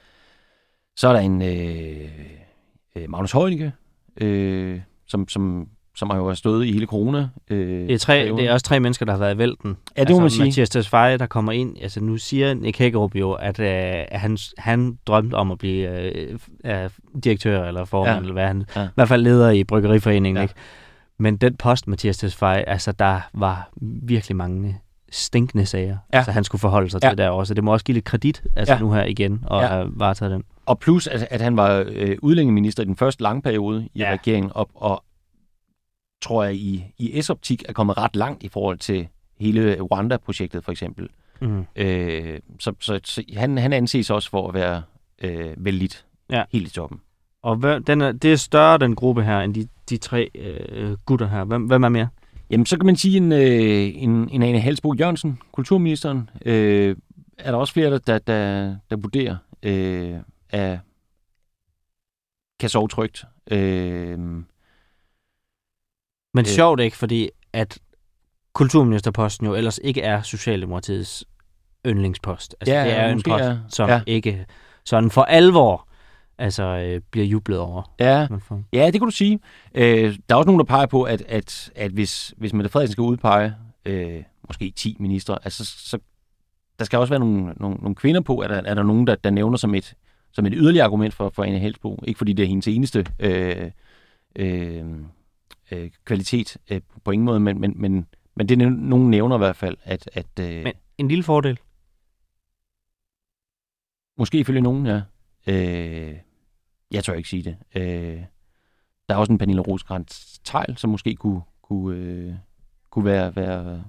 Så 0.96 1.08
er 1.08 1.12
der 1.12 1.20
en 1.20 1.42
øh, 1.42 2.08
øh, 2.96 3.10
Magnus 3.10 3.32
Heunicke, 3.32 3.72
øh, 4.20 4.80
som, 5.06 5.28
som, 5.28 5.68
som 5.96 6.10
har 6.10 6.16
jo 6.16 6.34
stået 6.34 6.66
i 6.66 6.72
hele 6.72 6.86
corona. 6.86 7.28
Øh, 7.50 7.88
Det 7.88 7.90
er, 7.94 7.98
tre, 7.98 8.12
perioden. 8.12 8.38
det 8.38 8.48
er 8.48 8.52
også 8.52 8.66
tre 8.66 8.80
mennesker, 8.80 9.06
der 9.06 9.12
har 9.12 9.18
været 9.18 9.34
i 9.34 9.38
vælten. 9.38 9.76
Ja, 9.96 10.04
det 10.04 10.10
må 10.10 10.20
man 10.20 10.30
sige. 10.30 10.44
Mathias 10.44 10.70
Tesfaye, 10.70 11.18
der 11.18 11.26
kommer 11.26 11.52
ind. 11.52 11.76
Altså, 11.82 12.00
nu 12.00 12.16
siger 12.16 12.54
Nick 12.54 12.78
Hækkerup 12.78 13.14
jo, 13.14 13.32
at, 13.32 13.58
øh, 13.60 14.04
han, 14.12 14.38
han 14.58 14.98
drømte 15.06 15.34
om 15.34 15.50
at 15.50 15.58
blive 15.58 16.00
øh, 16.14 16.38
øh, 16.64 16.90
direktør 17.24 17.64
eller 17.64 17.84
formand, 17.84 18.14
Ja. 18.16 18.20
eller 18.20 18.32
hvad 18.32 18.46
han... 18.46 18.64
Ja. 18.76 18.84
I 18.84 18.88
hvert 18.94 19.08
fald 19.08 19.22
leder 19.22 19.50
i 19.50 19.64
Bryggeriforeningen, 19.64 20.36
ja. 20.36 20.42
ikke? 20.42 20.54
Men 21.18 21.36
den 21.36 21.56
post, 21.56 21.86
Mathias 21.88 22.18
Tesfaye, 22.18 22.68
altså, 22.68 22.92
der 22.92 23.20
var 23.34 23.68
virkelig 24.02 24.36
mange 24.36 24.80
stinkende 25.10 25.66
sager, 25.66 25.98
Ja. 26.12 26.18
ja. 26.18 26.24
så 26.24 26.30
han 26.30 26.44
skulle 26.44 26.60
forholde 26.60 26.90
sig 26.90 27.00
Ja. 27.02 27.08
til 27.08 27.18
derovre. 27.18 27.46
Så 27.46 27.54
det 27.54 27.64
må 27.64 27.72
også 27.72 27.84
give 27.84 27.94
lidt 27.94 28.04
kredit, 28.04 28.42
altså 28.56 28.74
Ja. 28.74 28.80
nu 28.80 28.92
her 28.92 29.04
igen, 29.04 29.44
og 29.46 29.62
Ja. 29.62 29.66
have 29.68 29.90
varetaget 29.94 30.32
den. 30.32 30.44
Og 30.66 30.78
plus, 30.78 31.06
at, 31.06 31.26
at 31.30 31.40
han 31.40 31.56
var 31.56 31.84
øh, 31.88 32.16
udlændingeminister 32.22 32.82
i 32.82 32.86
den 32.86 32.96
første 32.96 33.22
lange 33.22 33.42
periode 33.42 33.88
i 33.94 33.98
ja. 33.98 34.12
Regeringen, 34.12 34.52
og, 34.54 34.70
og 34.74 35.04
tror 36.22 36.44
jeg 36.44 36.54
i, 36.54 36.84
i 36.98 37.22
S-optik 37.22 37.62
er 37.68 37.72
kommet 37.72 37.96
ret 37.98 38.16
langt 38.16 38.42
i 38.42 38.48
forhold 38.48 38.78
til 38.78 39.08
hele 39.40 39.80
Rwanda-projektet 39.80 40.64
for 40.64 40.72
eksempel. 40.72 41.08
Mm. 41.40 41.64
Øh, 41.76 42.38
så 42.60 42.72
så, 42.80 43.00
så 43.04 43.22
han, 43.36 43.58
han 43.58 43.72
anses 43.72 44.10
også 44.10 44.30
for 44.30 44.48
at 44.48 44.54
være 44.54 44.82
øh, 45.22 45.54
vældig 45.56 45.90
Ja. 46.30 46.42
helt 46.52 46.68
i 46.68 46.70
toppen. 46.70 47.00
Og 47.42 47.56
hvad, 47.56 47.80
den 47.80 48.00
er, 48.00 48.12
det 48.12 48.32
er 48.32 48.36
større, 48.36 48.78
den 48.78 48.94
gruppe 48.94 49.22
her, 49.22 49.40
end 49.40 49.54
de, 49.54 49.68
de 49.90 49.96
tre 49.96 50.30
øh, 50.34 50.96
gutter 51.06 51.28
her. 51.28 51.44
Hvem, 51.44 51.62
hvem 51.66 51.82
er 51.84 51.88
mere? 51.88 52.08
Jamen, 52.50 52.66
så 52.66 52.76
kan 52.78 52.86
man 52.86 52.96
sige 52.96 53.16
en, 53.16 53.32
øh, 53.32 54.02
en, 54.02 54.28
en 54.30 54.42
Ane 54.42 54.60
Halsbo 54.60 54.94
Jørgensen, 54.94 55.38
kulturministeren, 55.52 56.30
øh, 56.44 56.96
er 57.38 57.50
der 57.50 57.58
også 57.58 57.72
flere, 57.72 57.90
der, 57.90 57.98
der, 57.98 58.18
der, 58.18 58.76
der 58.90 58.96
vurderer, 58.96 59.36
øh, 59.62 60.14
at 60.50 60.78
kan 62.60 62.68
sove 62.68 62.88
trygt. 62.88 63.24
Øh, 63.50 64.18
Men 64.18 64.44
Øh. 66.38 66.44
sjovt 66.44 66.80
ikke, 66.80 66.96
fordi 66.96 67.28
at 67.52 67.78
kulturministerposten 68.52 69.46
jo 69.46 69.54
ellers 69.54 69.80
ikke 69.84 70.00
er 70.02 70.22
Socialdemokratiets 70.22 71.24
yndlingspost. 71.86 72.56
Altså, 72.60 72.74
Ja, 72.74 72.84
det 72.84 72.92
er 72.92 73.06
jo 73.06 73.12
en 73.12 73.22
post, 73.22 73.44
er- 73.44 73.58
som 73.68 73.88
ja. 73.88 74.02
ikke 74.06 74.46
sådan 74.84 75.10
for 75.10 75.22
alvor 75.22 75.88
altså, 76.38 76.62
øh, 76.62 77.00
bliver 77.10 77.26
jublet 77.26 77.58
over. 77.58 77.94
ja, 78.00 78.26
Ja, 78.72 78.86
det 78.86 78.92
kan 78.92 79.08
du 79.08 79.10
sige. 79.10 79.40
Øh, 79.74 80.18
der 80.28 80.34
er 80.34 80.38
også 80.38 80.46
nogen, 80.46 80.58
der 80.58 80.64
peger 80.64 80.86
på, 80.86 81.02
at, 81.02 81.22
at, 81.28 81.72
at 81.74 81.90
hvis, 81.90 82.34
hvis 82.36 82.52
Mette 82.52 82.70
Frederiksen 82.70 82.92
skal 82.92 83.02
udpege 83.02 83.54
øh, 83.84 84.22
måske 84.48 84.72
10 84.76 84.96
ministre, 85.00 85.38
altså, 85.44 85.64
så 85.64 85.98
der 86.78 86.84
skal 86.84 86.98
også 86.98 87.12
være 87.12 87.20
nogle, 87.20 87.44
nogle, 87.56 87.76
nogle 87.76 87.94
kvinder 87.94 88.20
på. 88.20 88.42
Er 88.42 88.48
der, 88.48 88.54
er 88.54 88.74
der 88.74 88.82
nogen, 88.82 89.06
der, 89.06 89.14
der 89.14 89.30
nævner 89.30 89.56
som 89.56 89.74
et, 89.74 89.94
som 90.32 90.46
et 90.46 90.52
yderligere 90.56 90.84
argument 90.84 91.14
for, 91.14 91.28
for 91.28 91.44
Anne 91.44 91.58
Helsbo? 91.58 92.02
Ikke 92.06 92.18
fordi 92.18 92.32
det 92.32 92.42
er 92.42 92.46
hendes 92.46 92.68
eneste 92.68 93.06
øh, 93.20 93.70
øh, 94.36 94.84
øh, 95.70 95.90
kvalitet 96.04 96.56
øh, 96.70 96.80
på 97.04 97.10
ingen 97.10 97.24
måde, 97.24 97.40
men, 97.40 97.60
men, 97.60 97.72
men, 97.76 98.06
men 98.36 98.48
det 98.48 98.62
er 98.62 98.68
nogen 98.68 99.10
nævner 99.10 99.36
i 99.36 99.38
hvert 99.38 99.56
fald, 99.56 99.76
at, 99.82 100.10
at 100.12 100.26
øh, 100.40 100.62
Men 100.64 100.72
en 100.98 101.08
lille 101.08 101.24
fordel. 101.24 101.58
Måske 104.18 104.38
ifølge 104.38 104.60
nogen, 104.60 104.86
ja. 104.86 105.00
Øh, 105.46 106.16
jeg 106.90 107.04
tør 107.04 107.12
ikke 107.14 107.28
sige 107.28 107.42
det. 107.42 107.56
Øh, 107.74 108.22
der 109.08 109.14
er 109.14 109.18
også 109.18 109.32
en 109.32 109.38
Pernille 109.38 109.60
Roskrantz 109.62 110.38
Tejl, 110.44 110.76
som 110.76 110.90
måske 110.90 111.14
kunne, 111.14 111.40
kunne, 111.62 111.96
øh, 111.96 112.34
kunne 112.90 113.04
være, 113.04 113.36
være 113.36 113.84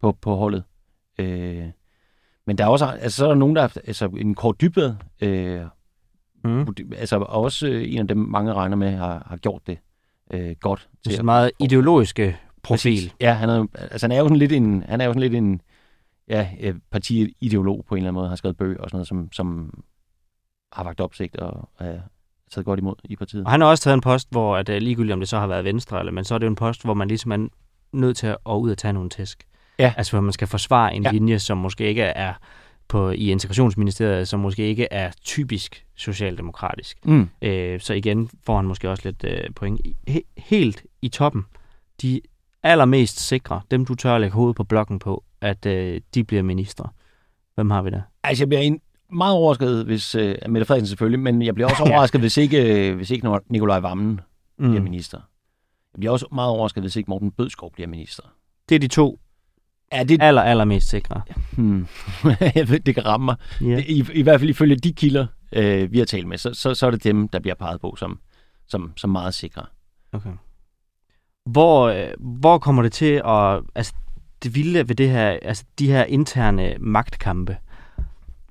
på, 0.00 0.12
på 0.12 0.36
holdet. 0.36 0.64
Øh, 1.18 1.68
men 2.46 2.58
der 2.58 2.64
er 2.64 2.68
også 2.68 2.86
altså, 2.86 3.16
så 3.16 3.24
er 3.24 3.28
der 3.28 3.36
nogen, 3.36 3.56
der 3.56 3.62
haft 3.62 3.78
altså, 3.84 4.06
en 4.06 4.34
kort 4.34 4.60
dybvad, 4.60 4.94
øh, 5.20 5.62
Mm. 6.44 6.66
altså 6.96 7.16
også 7.16 7.66
øh, 7.66 7.92
en 7.92 7.98
af 7.98 8.08
dem, 8.08 8.16
mange 8.16 8.54
regner 8.54 8.76
med, 8.76 8.90
har, 8.90 9.26
har 9.26 9.36
gjort 9.36 9.66
det 9.66 9.78
øh, 10.30 10.56
godt. 10.60 10.88
Det 11.04 11.18
er 11.18 11.22
meget 11.22 11.50
ideologiske 11.58 12.36
profil. 12.62 12.94
Præcis. 12.94 13.14
Ja, 13.20 13.32
han 13.32 13.48
er, 13.48 13.66
altså, 13.74 14.06
han 14.06 14.12
er 14.12 14.18
jo 14.18 14.24
sådan 14.24 14.36
lidt 14.36 14.52
en, 14.52 14.82
han 14.82 15.00
er 15.00 15.04
jo 15.04 15.10
sådan 15.10 15.22
lidt 15.22 15.34
en 15.34 15.60
ja, 16.28 16.48
øh, 16.60 16.74
partiideolog 16.90 17.84
på 17.88 17.94
en 17.94 17.98
eller 17.98 18.08
anden 18.08 18.20
måde, 18.20 18.28
har 18.28 18.36
skrevet 18.36 18.56
bøger 18.56 18.80
og 18.80 18.90
sådan 18.90 18.96
noget, 18.96 19.08
som, 19.08 19.32
som 19.32 19.74
har 20.72 20.84
vagt 20.84 21.00
opsigt 21.00 21.36
og 21.36 21.68
er 21.78 22.00
taget 22.50 22.64
godt 22.64 22.80
imod 22.80 22.94
i 23.04 23.16
partiet. 23.16 23.44
Og 23.44 23.50
han 23.50 23.60
har 23.60 23.68
også 23.68 23.82
taget 23.84 23.94
en 23.94 24.00
post, 24.00 24.28
hvor 24.30 24.56
at, 24.56 24.68
uh, 24.68 24.76
ligegyldigt 24.76 25.12
om 25.12 25.20
det 25.20 25.28
så 25.28 25.38
har 25.38 25.46
været 25.46 25.64
venstre, 25.64 25.98
eller, 25.98 26.12
men 26.12 26.24
så 26.24 26.34
er 26.34 26.38
det 26.38 26.46
jo 26.46 26.50
en 26.50 26.56
post, 26.56 26.84
hvor 26.84 26.94
man 26.94 27.08
ligesom 27.08 27.32
er 27.32 27.48
nødt 27.92 28.16
til 28.16 28.26
at 28.26 28.36
ud 28.56 28.70
og 28.70 28.78
tage 28.78 28.92
nogle 28.92 29.08
tæsk. 29.08 29.44
Ja. 29.78 29.92
Altså 29.96 30.12
hvor 30.12 30.20
man 30.20 30.32
skal 30.32 30.48
forsvare 30.48 30.94
en 30.94 31.02
Ja. 31.02 31.08
ja. 31.08 31.12
linje, 31.12 31.38
som 31.38 31.58
måske 31.58 31.88
ikke 31.88 32.02
er 32.02 32.34
på, 32.88 33.10
i 33.10 33.30
integrationsministeriet, 33.30 34.28
som 34.28 34.40
måske 34.40 34.62
ikke 34.66 34.88
er 34.90 35.10
typisk 35.24 35.86
socialdemokratisk. 35.96 37.06
Mm. 37.06 37.28
Øh, 37.42 37.80
så 37.80 37.94
igen 37.94 38.30
får 38.46 38.56
han 38.56 38.64
måske 38.64 38.90
også 38.90 39.02
lidt 39.04 39.24
øh, 39.24 39.50
point. 39.56 39.80
He, 40.08 40.22
helt 40.36 40.82
i 41.02 41.08
toppen, 41.08 41.44
de 42.02 42.20
allermest 42.62 43.20
sikre, 43.20 43.60
dem 43.70 43.84
du 43.84 43.94
tør 43.94 44.14
at 44.14 44.20
lægge 44.20 44.34
hovedet 44.34 44.56
på 44.56 44.64
blokken 44.64 44.98
på, 44.98 45.24
at 45.40 45.66
øh, 45.66 46.00
de 46.14 46.24
bliver 46.24 46.42
ministre. 46.42 46.88
Hvem 47.54 47.70
har 47.70 47.82
vi 47.82 47.90
der? 47.90 48.00
Altså, 48.22 48.42
jeg 48.42 48.48
bliver 48.48 48.60
en, 48.62 48.80
meget 49.12 49.34
overrasket, 49.34 49.84
hvis 49.84 50.14
uh, 50.14 50.22
Mette 50.48 50.64
Frederiksen 50.64 50.86
selvfølgelig, 50.88 51.20
men 51.20 51.42
jeg 51.42 51.54
bliver 51.54 51.68
også 51.70 51.82
overrasket, 51.92 52.20
hvis 52.20 52.36
ikke, 52.36 52.90
uh, 52.90 52.96
hvis 52.96 53.10
ikke 53.10 53.40
Nikolaj 53.48 53.80
Vammen 53.80 54.20
Mm. 54.60 54.68
bliver 54.70 54.82
minister. 54.82 55.18
Jeg 55.94 55.98
bliver 55.98 56.12
også 56.12 56.26
meget 56.32 56.50
overrasket, 56.50 56.82
hvis 56.82 56.96
ikke 56.96 57.08
Morten 57.10 57.30
Bødskov 57.30 57.72
bliver 57.72 57.88
minister. 57.88 58.22
Det 58.68 58.74
er 58.74 58.78
de 58.78 58.88
to 58.88 59.18
Ja, 59.92 60.04
det, 60.04 60.22
aller, 60.22 60.42
allermest 60.42 60.88
sikre. 60.88 61.22
hmm, 61.56 61.86
det 62.86 62.94
kan 62.94 63.06
ramme 63.06 63.24
mig. 63.24 63.36
Ja. 63.60 63.82
I, 63.88 64.04
I 64.14 64.22
hvert 64.22 64.40
fald 64.40 64.50
ifølge 64.50 64.76
de 64.76 64.92
kilder, 64.92 65.26
øh, 65.52 65.92
vi 65.92 65.98
har 65.98 66.04
talt 66.04 66.26
med, 66.26 66.38
så, 66.38 66.54
så, 66.54 66.74
så 66.74 66.86
er 66.86 66.90
det 66.90 67.04
dem, 67.04 67.28
der 67.28 67.38
bliver 67.38 67.54
peget 67.54 67.80
på 67.80 67.96
som, 67.98 68.18
som, 68.66 68.92
som 68.96 69.10
meget 69.10 69.34
sikre. 69.34 69.62
Okay. 70.12 70.30
Hvor, 71.46 71.88
øh, 71.88 72.08
hvor 72.20 72.58
kommer 72.58 72.82
det 72.82 72.92
til 72.92 73.22
at... 73.24 73.60
Altså, 73.74 73.94
det 74.42 74.54
vilde 74.54 74.88
ved 74.88 74.94
det 74.96 75.10
her, 75.10 75.38
altså 75.42 75.64
de 75.78 75.86
her 75.92 76.04
interne 76.04 76.74
magtkampe, 76.80 77.56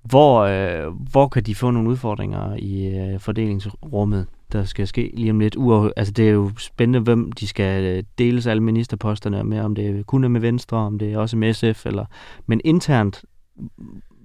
hvor, 0.09 0.41
øh, 0.41 0.93
hvor 1.11 1.27
kan 1.27 1.43
de 1.43 1.55
få 1.55 1.71
nogle 1.71 1.89
udfordringer 1.89 2.55
i 2.55 2.85
øh, 2.85 3.19
fordelingsrummet? 3.19 4.27
der 4.51 4.65
skal 4.65 4.87
ske 4.87 5.11
lige 5.13 5.31
om 5.31 5.39
lidt. 5.39 5.55
Uaf, 5.55 5.89
altså 5.97 6.13
det 6.13 6.27
er 6.27 6.31
jo 6.31 6.51
spændende, 6.57 6.99
hvem 6.99 7.31
de 7.31 7.47
skal 7.47 7.83
øh, 7.83 8.03
deles 8.17 8.47
alle 8.47 8.63
ministerposterne 8.63 9.43
med, 9.43 9.59
om 9.59 9.75
det 9.75 10.05
kun 10.05 10.23
er 10.23 10.27
med 10.27 10.41
Venstre, 10.41 10.77
om 10.77 10.99
det 10.99 11.13
er 11.13 11.17
også 11.17 11.37
med 11.37 11.53
SF, 11.53 11.85
eller, 11.85 12.05
men 12.45 12.61
internt, 12.65 13.25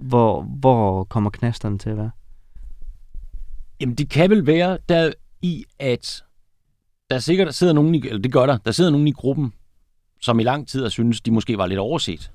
hvor, 0.01 0.43
hvor 0.43 1.05
kommer 1.05 1.31
knasterne 1.31 1.79
til 1.79 1.91
at 1.91 1.97
være? 1.97 2.11
Jamen, 3.81 3.95
det 3.95 4.11
kan 4.11 4.31
vel 4.31 4.47
være 4.47 4.79
der 4.89 5.13
i, 5.43 5.65
at 5.79 6.25
der 7.11 7.19
sikkert 7.19 7.47
der 7.47 7.53
sidder 7.53 7.73
nogen 7.73 7.95
i, 7.95 8.03
eller 8.07 8.23
det 8.23 8.33
gør 8.33 8.47
der, 8.47 8.57
der 8.57 8.73
sidder 8.73 8.91
nogen 8.91 9.09
i 9.09 9.13
gruppen, 9.13 9.53
som 10.21 10.41
i 10.41 10.43
lang 10.43 10.69
tid 10.69 10.83
har 10.83 10.89
synes, 10.89 11.21
de 11.21 11.31
måske 11.31 11.59
var 11.59 11.67
lidt 11.67 11.81
overset 11.81 12.31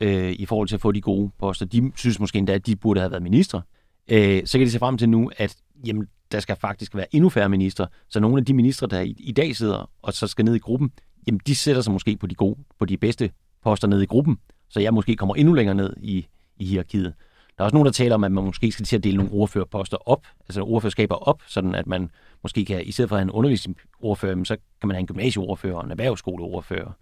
øh, 0.00 0.32
i 0.32 0.46
forhold 0.46 0.68
til 0.68 0.74
at 0.74 0.80
få 0.80 0.92
de 0.92 1.00
gode 1.00 1.30
poster. 1.38 1.66
De 1.66 1.92
synes 1.96 2.20
måske 2.20 2.38
endda, 2.38 2.52
at 2.52 2.66
de 2.66 2.76
burde 2.76 3.00
have 3.00 3.10
været 3.10 3.22
ministre. 3.22 3.62
Øh, 4.10 4.42
så 4.44 4.58
kan 4.58 4.66
de 4.66 4.70
se 4.70 4.78
frem 4.78 4.98
til 4.98 5.08
nu, 5.08 5.30
at 5.36 5.56
jamen, 5.86 6.08
der 6.32 6.40
skal 6.40 6.56
faktisk 6.56 6.94
være 6.94 7.14
endnu 7.14 7.28
færre 7.28 7.48
ministre. 7.48 7.86
Så 8.08 8.20
nogle 8.20 8.38
af 8.38 8.44
de 8.44 8.54
ministre, 8.54 8.86
der 8.86 9.00
i, 9.00 9.14
i 9.18 9.32
dag 9.32 9.56
sidder 9.56 9.90
og 10.02 10.12
så 10.12 10.26
skal 10.26 10.44
ned 10.44 10.54
i 10.54 10.58
gruppen, 10.58 10.92
jamen 11.26 11.40
de 11.46 11.54
sætter 11.54 11.82
sig 11.82 11.92
måske 11.92 12.16
på 12.16 12.26
de 12.26 12.34
gode, 12.34 12.58
på 12.78 12.84
de 12.84 12.96
bedste 12.96 13.30
poster 13.62 13.88
ned 13.88 14.02
i 14.02 14.06
gruppen. 14.06 14.38
Så 14.68 14.80
jeg 14.80 14.94
måske 14.94 15.16
kommer 15.16 15.34
endnu 15.34 15.54
længere 15.54 15.74
ned 15.74 15.94
i, 16.02 16.26
i 16.56 16.64
hierarkiet. 16.64 17.14
Der 17.58 17.62
er 17.62 17.64
også 17.64 17.74
nogen, 17.74 17.86
der 17.86 17.92
taler 17.92 18.14
om, 18.14 18.24
at 18.24 18.32
man 18.32 18.44
måske 18.44 18.72
skal 18.72 18.84
til 18.84 18.96
at 18.96 19.04
dele 19.04 19.16
nogle 19.16 19.32
ordførerposter 19.32 20.08
op, 20.08 20.26
altså 20.48 20.62
ordførerskaber 20.62 21.14
op, 21.14 21.42
sådan 21.46 21.74
at 21.74 21.86
man 21.86 22.10
måske 22.42 22.64
kan, 22.64 22.84
i 22.84 22.92
stedet 22.92 23.08
for 23.08 23.16
at 23.16 23.20
have 23.20 23.24
en 23.24 23.30
undervisningsordfører, 23.30 24.44
så 24.44 24.56
kan 24.80 24.88
man 24.88 24.94
have 24.94 25.00
en 25.00 25.06
gymnasieordfører 25.06 25.82
en 25.82 25.90
erhvervsskoleordfører. 25.90 26.92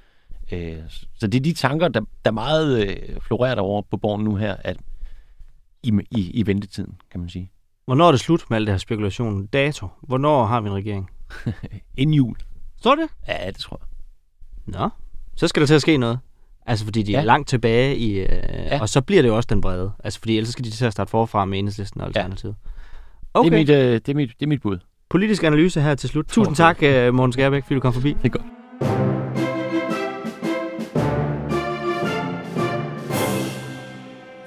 Øh, 0.53 0.79
så 1.15 1.27
det 1.27 1.35
er 1.35 1.43
de 1.43 1.53
tanker, 1.53 1.89
der, 1.89 2.01
der 2.25 2.31
meget 2.31 2.89
øh, 2.89 2.97
florerer 3.21 3.55
derovre 3.55 3.83
på 3.91 3.97
borgen 3.97 4.25
nu 4.25 4.37
her, 4.37 4.57
at 4.59 4.77
i, 5.83 5.93
i, 6.11 6.31
i 6.31 6.47
ventetiden, 6.47 6.95
kan 7.11 7.21
man 7.21 7.29
sige. 7.29 7.51
Hvornår 7.87 8.07
er 8.07 8.11
det 8.11 8.21
slut 8.21 8.45
med 8.51 8.57
al 8.57 8.67
det 8.67 8.73
her 8.73 8.79
spekulation? 8.79 9.47
Dato? 9.47 9.89
Hvornår 10.03 10.45
har 10.45 10.61
vi 10.61 10.69
en 10.69 10.75
regering? 10.75 11.11
Inden 11.99 12.15
jul. 12.15 12.37
Står 12.81 12.95
det? 12.95 13.09
Ja, 13.29 13.47
det 13.47 13.57
tror 13.57 13.81
jeg. 13.81 13.89
Nå, 14.79 14.89
så 15.37 15.49
skal 15.49 15.61
der 15.61 15.67
til 15.67 15.75
at 15.75 15.83
ske 15.83 15.97
noget. 15.97 16.19
Altså 16.67 16.85
fordi 16.85 17.03
de 17.03 17.13
ja. 17.13 17.21
er 17.21 17.25
langt 17.25 17.49
tilbage 17.49 17.97
i... 17.97 18.19
Øh, 18.19 18.29
ja. 18.29 18.81
Og 18.81 18.89
så 18.89 19.01
bliver 19.01 19.23
det 19.23 19.29
jo 19.29 19.37
også 19.37 19.47
den 19.51 19.61
brede. 19.61 19.93
Altså 20.05 20.19
fordi 20.19 20.37
ellers 20.37 20.49
skal 20.49 20.65
de 20.65 20.71
til 20.71 20.85
at 20.85 20.93
starte 20.93 21.11
forfra 21.11 21.45
med 21.45 21.59
enhedslisten 21.59 22.01
og 22.01 22.07
alternativet. 22.07 22.55
Ja. 22.65 22.71
Okay. 23.35 23.51
Det, 23.51 23.55
er 23.55 23.59
mit, 23.59 23.71
øh, 23.71 23.93
det, 23.93 24.09
er 24.09 24.15
mit, 24.15 24.31
det 24.41 24.47
er 24.47 24.49
mit 24.49 24.63
bud. 24.63 24.79
Politisk 25.09 25.43
analyse 25.43 25.81
her 25.81 25.95
til 25.95 26.09
slut. 26.09 26.27
Tusind 26.27 26.57
tak, 26.57 26.83
øh, 26.83 27.15
Morten 27.15 27.33
Skærbæk, 27.33 27.63
fordi 27.63 27.75
du 27.75 27.81
kom 27.81 27.93
forbi. 27.93 28.09
Det 28.09 28.25
er 28.25 28.29
godt. 28.29 28.54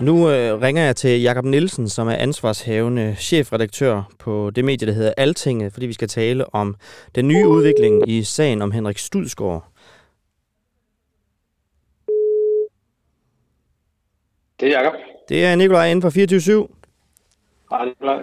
Nu 0.08 0.30
øh, 0.30 0.62
ringer 0.62 0.84
jeg 0.84 0.96
til 0.96 1.22
Jakob 1.22 1.46
Nielsen, 1.46 1.90
som 1.90 2.08
er 2.08 2.14
ansvarshavende 2.14 3.16
chefredaktør 3.20 4.04
på 4.20 4.52
det 4.56 4.66
medie, 4.66 4.88
der 4.88 4.94
hedder 4.94 5.14
Altinget, 5.18 5.74
fordi 5.74 5.86
vi 5.86 5.94
skal 5.94 6.08
tale 6.08 6.56
om 6.56 6.76
den 7.16 7.28
nye 7.28 7.48
udvikling 7.48 8.10
i 8.10 8.24
sagen 8.24 8.62
om 8.62 8.72
Henrik 8.72 8.98
Studsgaard. 8.98 9.68
Det 14.60 14.68
er 14.68 14.80
Jacob. 14.80 14.94
Det 15.30 15.46
er 15.46 15.56
Nikolaj 15.56 15.88
inden 15.88 16.02
for 16.02 16.10
24 16.10 16.68
Hej 17.70 17.86
Nikolaj. 17.86 18.20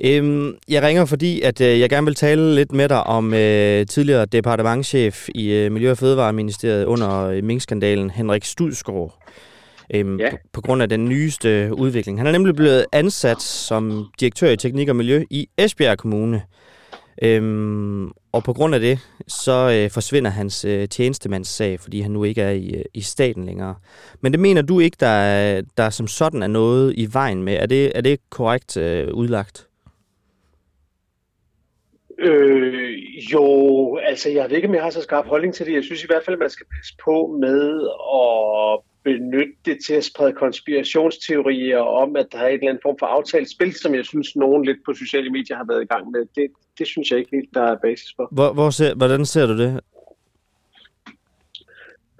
Øhm, 0.00 0.56
jeg 0.68 0.82
ringer, 0.82 1.04
fordi 1.04 1.40
at 1.40 1.60
øh, 1.60 1.80
jeg 1.80 1.90
gerne 1.90 2.06
vil 2.06 2.14
tale 2.14 2.54
lidt 2.54 2.72
med 2.72 2.88
dig 2.88 3.02
om 3.04 3.34
øh, 3.34 3.86
tidligere 3.86 4.26
departementchef 4.26 5.28
i 5.34 5.52
øh, 5.52 5.72
Miljø- 5.72 5.90
og 5.90 5.98
Fødevareministeriet 5.98 6.84
under 6.84 7.24
øh, 7.24 7.44
minkskandalen, 7.44 8.10
Henrik 8.10 8.44
Studsgaard. 8.44 9.18
Øhm, 9.94 10.20
ja. 10.20 10.30
på, 10.30 10.36
på 10.52 10.60
grund 10.60 10.82
af 10.82 10.88
den 10.88 11.04
nyeste 11.04 11.70
udvikling. 11.74 12.18
Han 12.18 12.26
er 12.26 12.32
nemlig 12.32 12.54
blevet 12.54 12.86
ansat 12.92 13.42
som 13.42 14.06
direktør 14.20 14.50
i 14.50 14.56
Teknik 14.56 14.88
og 14.88 14.96
Miljø 14.96 15.24
i 15.30 15.48
Esbjerg 15.58 15.98
Kommune. 15.98 16.42
Øhm, 17.22 18.10
og 18.32 18.44
på 18.44 18.52
grund 18.52 18.74
af 18.74 18.80
det, 18.80 18.98
så 19.28 19.80
øh, 19.82 19.90
forsvinder 19.90 20.30
hans 20.30 20.64
øh, 20.64 20.88
tjenestemandssag, 20.88 21.80
fordi 21.80 22.00
han 22.00 22.10
nu 22.10 22.24
ikke 22.24 22.42
er 22.42 22.50
i, 22.50 22.74
øh, 22.74 22.84
i 22.94 23.00
staten 23.00 23.44
længere. 23.44 23.74
Men 24.20 24.32
det 24.32 24.40
mener 24.40 24.62
du 24.62 24.80
ikke, 24.80 24.96
der, 25.00 25.62
der 25.76 25.90
som 25.90 26.06
sådan 26.06 26.42
er 26.42 26.46
noget 26.46 26.94
i 26.96 27.08
vejen 27.12 27.42
med. 27.42 27.54
Er 27.54 27.66
det, 27.66 27.92
er 27.94 28.00
det 28.00 28.20
korrekt 28.30 28.76
øh, 28.76 29.14
udlagt? 29.14 29.68
Øh, 32.18 33.32
jo, 33.32 33.96
altså 33.96 34.30
jeg 34.30 34.50
ved 34.50 34.56
ikke, 34.56 34.68
om 34.68 34.74
jeg 34.74 34.82
har 34.82 34.90
så 34.90 35.02
skarp 35.02 35.26
holdning 35.26 35.54
til 35.54 35.66
det. 35.66 35.72
Jeg 35.72 35.84
synes 35.84 36.04
i 36.04 36.06
hvert 36.06 36.24
fald, 36.24 36.36
at 36.36 36.40
man 36.40 36.50
skal 36.50 36.66
passe 36.76 36.94
på 37.04 37.36
med 37.40 37.88
at 38.14 38.91
benytte 39.04 39.52
det 39.64 39.78
til 39.86 39.94
at 39.94 40.04
sprede 40.04 40.32
konspirationsteorier 40.32 41.78
om, 41.78 42.16
at 42.16 42.26
der 42.32 42.38
er 42.38 42.48
et 42.48 42.54
eller 42.54 42.68
andet 42.68 42.82
form 42.82 42.96
for 42.98 43.06
aftalt 43.06 43.50
spil, 43.50 43.74
som 43.74 43.94
jeg 43.94 44.04
synes, 44.04 44.36
nogen 44.36 44.64
lidt 44.64 44.78
på 44.86 44.94
sociale 44.94 45.30
medier 45.30 45.56
har 45.56 45.66
været 45.68 45.82
i 45.82 45.86
gang 45.86 46.10
med. 46.10 46.20
Det, 46.36 46.46
det 46.78 46.86
synes 46.86 47.10
jeg 47.10 47.18
ikke 47.18 47.30
helt, 47.36 47.54
der 47.54 47.62
er 47.62 47.76
basis 47.82 48.12
for. 48.16 48.28
Hvor, 48.32 48.52
hvor 48.52 48.70
ser, 48.70 48.94
hvordan 48.94 49.26
ser 49.26 49.46
du 49.46 49.58
det? 49.58 49.80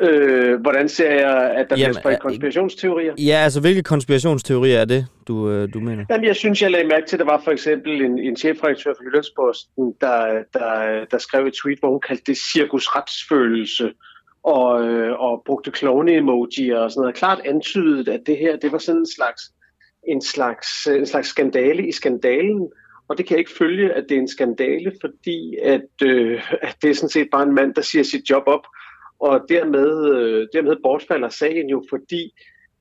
Øh, 0.03 0.61
hvordan 0.61 0.89
ser 0.89 1.11
jeg, 1.11 1.55
at 1.57 1.70
der 1.70 1.76
Jamen, 1.76 1.93
bliver 1.93 1.93
spredt 1.93 2.20
konspirationsteorier? 2.20 3.14
Ja, 3.18 3.37
altså 3.45 3.61
hvilke 3.61 3.83
konspirationsteorier 3.83 4.78
er 4.78 4.85
det, 4.85 5.07
du, 5.28 5.51
øh, 5.51 5.68
du 5.74 5.80
mener? 5.80 6.05
Jamen, 6.11 6.26
jeg 6.26 6.37
synes, 6.37 6.62
jeg 6.62 6.70
lagde 6.70 6.89
mærke 6.89 7.07
til, 7.07 7.16
at 7.16 7.20
der 7.20 7.26
var 7.26 7.41
for 7.45 7.51
eksempel 7.51 8.03
en, 8.03 8.18
en 8.18 8.37
chefredaktør 8.37 8.93
for 8.97 9.05
Jyllandsposten, 9.05 9.95
der, 10.01 10.43
der, 10.53 11.05
der 11.11 11.18
skrev 11.18 11.47
et 11.47 11.53
tweet, 11.62 11.78
hvor 11.78 11.91
hun 11.91 12.01
kaldte 12.01 12.24
det 12.26 12.37
cirkusretsfølelse, 12.37 13.93
og, 14.43 14.84
øh, 14.84 15.20
og 15.20 15.43
brugte 15.47 15.70
klovne-emojier 15.70 16.78
og 16.78 16.90
sådan 16.90 17.01
noget. 17.01 17.16
Klart 17.16 17.40
antydet, 17.45 18.09
at 18.09 18.20
det 18.26 18.38
her, 18.38 18.57
det 18.57 18.72
var 18.72 18.78
sådan 18.78 19.01
en 19.01 19.07
slags, 19.07 19.43
en 20.09 20.22
slags, 20.22 20.86
en 20.86 21.07
slags 21.07 21.28
skandale 21.28 21.88
i 21.88 21.93
skandalen, 21.93 22.68
og 23.09 23.18
det 23.18 23.26
kan 23.26 23.34
jeg 23.34 23.38
ikke 23.38 23.59
følge, 23.59 23.93
at 23.93 24.05
det 24.09 24.16
er 24.16 24.20
en 24.20 24.28
skandale, 24.28 24.93
fordi 25.01 25.57
at, 25.57 25.90
øh, 26.03 26.43
at 26.62 26.76
det 26.82 26.90
er 26.90 26.95
sådan 26.95 27.09
set 27.09 27.28
bare 27.32 27.43
en 27.43 27.55
mand, 27.55 27.74
der 27.74 27.82
siger 27.82 28.03
sit 28.03 28.30
job 28.30 28.43
op, 28.47 28.66
og 29.20 29.40
dermed, 29.49 30.14
øh, 30.14 30.49
dermed 30.53 30.76
bortfalder 30.82 31.28
sagen 31.28 31.68
jo, 31.68 31.84
fordi 31.90 32.32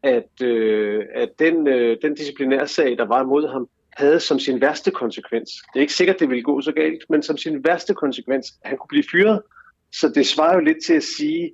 at, 0.04 0.42
øh, 0.42 1.06
at 1.16 1.30
den, 1.40 1.68
øh, 1.68 1.98
den 2.02 2.16
disciplinære 2.16 2.68
sag, 2.68 2.98
der 2.98 3.06
var 3.06 3.24
imod 3.24 3.48
ham, 3.48 3.68
havde 3.98 4.20
som 4.20 4.40
sin 4.40 4.62
værste 4.62 4.92
konsekvens. 4.92 5.50
Det 5.74 5.80
er 5.80 5.82
ikke 5.82 5.94
sikkert, 5.94 6.20
det 6.20 6.30
ville 6.30 6.44
gå 6.44 6.62
så 6.62 6.72
galt, 6.72 7.04
men 7.10 7.24
som 7.24 7.38
sin 7.38 7.64
værste 7.64 7.94
konsekvens, 7.94 8.48
at 8.64 8.70
han 8.70 8.78
kunne 8.78 8.88
blive 8.88 9.04
fyret. 9.12 9.42
Så 9.94 10.12
det 10.16 10.28
svarer 10.28 10.54
jo 10.54 10.60
lidt 10.60 10.78
til 10.86 10.94
at 10.94 11.04
sige, 11.04 11.52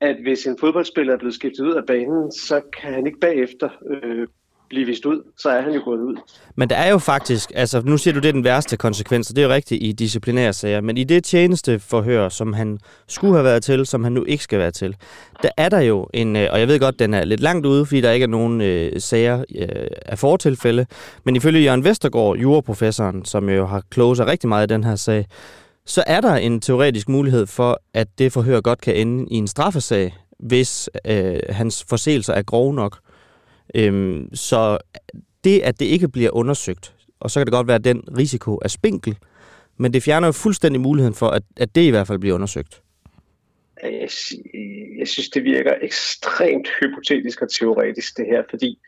at 0.00 0.16
hvis 0.22 0.46
en 0.46 0.56
fodboldspiller 0.60 1.12
er 1.12 1.18
blevet 1.18 1.34
skiftet 1.34 1.64
ud 1.64 1.72
af 1.72 1.82
banen, 1.86 2.32
så 2.32 2.60
kan 2.80 2.94
han 2.94 3.06
ikke 3.06 3.20
bagefter 3.20 3.68
øh, 3.90 4.26
blive 4.70 4.86
vist 4.86 5.06
ud, 5.06 5.22
så 5.38 5.50
er 5.50 5.62
han 5.62 5.72
jo 5.72 5.80
gået 5.84 6.00
ud. 6.00 6.16
Men 6.56 6.70
der 6.70 6.76
er 6.76 6.90
jo 6.90 6.98
faktisk, 6.98 7.52
altså 7.54 7.82
nu 7.84 7.98
siger 7.98 8.14
du, 8.14 8.20
det 8.20 8.28
er 8.28 8.32
den 8.32 8.44
værste 8.44 8.76
konsekvens, 8.76 9.30
og 9.30 9.36
det 9.36 9.42
er 9.42 9.46
jo 9.46 9.54
rigtigt 9.54 9.82
i 9.82 9.92
disciplinære 9.92 10.52
sager, 10.52 10.80
men 10.80 10.96
i 10.96 11.04
det 11.04 11.24
tjenesteforhør, 11.24 12.28
som 12.28 12.52
han 12.52 12.78
skulle 13.08 13.34
have 13.34 13.44
været 13.44 13.62
til, 13.62 13.86
som 13.86 14.04
han 14.04 14.12
nu 14.12 14.24
ikke 14.24 14.44
skal 14.44 14.58
være 14.58 14.70
til, 14.70 14.96
der 15.42 15.48
er 15.56 15.68
der 15.68 15.80
jo 15.80 16.08
en, 16.14 16.36
øh, 16.36 16.48
og 16.52 16.60
jeg 16.60 16.68
ved 16.68 16.80
godt, 16.80 16.98
den 16.98 17.14
er 17.14 17.24
lidt 17.24 17.40
langt 17.40 17.66
ude, 17.66 17.86
fordi 17.86 18.00
der 18.00 18.10
ikke 18.10 18.24
er 18.24 18.28
nogen 18.28 18.60
øh, 18.60 19.00
sager 19.00 19.44
øh, 19.58 19.86
af 20.06 20.18
fortilfælde, 20.18 20.86
men 21.24 21.36
ifølge 21.36 21.60
Jørgen 21.60 21.84
Vestergaard, 21.84 22.36
juraprofessoren, 22.36 23.24
som 23.24 23.48
jo 23.48 23.66
har 23.66 23.82
kloget 23.90 24.16
sig 24.16 24.26
rigtig 24.26 24.48
meget 24.48 24.70
i 24.70 24.74
den 24.74 24.84
her 24.84 24.96
sag, 24.96 25.26
så 25.90 26.04
er 26.06 26.20
der 26.20 26.34
en 26.34 26.60
teoretisk 26.60 27.08
mulighed 27.08 27.46
for, 27.46 27.82
at 27.94 28.08
det 28.18 28.32
forhør 28.32 28.60
godt 28.60 28.80
kan 28.80 28.96
ende 28.96 29.26
i 29.30 29.34
en 29.34 29.46
straffesag, 29.46 30.14
hvis 30.38 30.90
øh, 31.06 31.40
hans 31.48 31.84
forseelser 31.88 32.34
er 32.34 32.42
grove 32.42 32.74
nok. 32.74 32.98
Øhm, 33.74 34.34
så 34.34 34.78
det, 35.44 35.60
at 35.60 35.80
det 35.80 35.86
ikke 35.86 36.08
bliver 36.08 36.30
undersøgt, 36.30 36.94
og 37.20 37.30
så 37.30 37.40
kan 37.40 37.46
det 37.46 37.52
godt 37.52 37.66
være, 37.66 37.74
at 37.74 37.84
den 37.84 38.02
risiko 38.18 38.58
er 38.62 38.68
spinkel, 38.68 39.16
men 39.76 39.92
det 39.92 40.02
fjerner 40.02 40.28
jo 40.28 40.32
fuldstændig 40.32 40.80
muligheden 40.80 41.14
for, 41.14 41.28
at, 41.28 41.42
at 41.56 41.74
det 41.74 41.82
i 41.82 41.90
hvert 41.90 42.06
fald 42.06 42.18
bliver 42.18 42.34
undersøgt. 42.34 42.82
Øh, 43.84 43.92
jeg, 43.92 44.08
jeg 44.98 45.08
synes, 45.08 45.28
det 45.28 45.44
virker 45.44 45.74
ekstremt 45.82 46.68
hypotetisk 46.80 47.42
og 47.42 47.52
teoretisk, 47.52 48.16
det 48.16 48.26
her, 48.26 48.42
fordi 48.50 48.78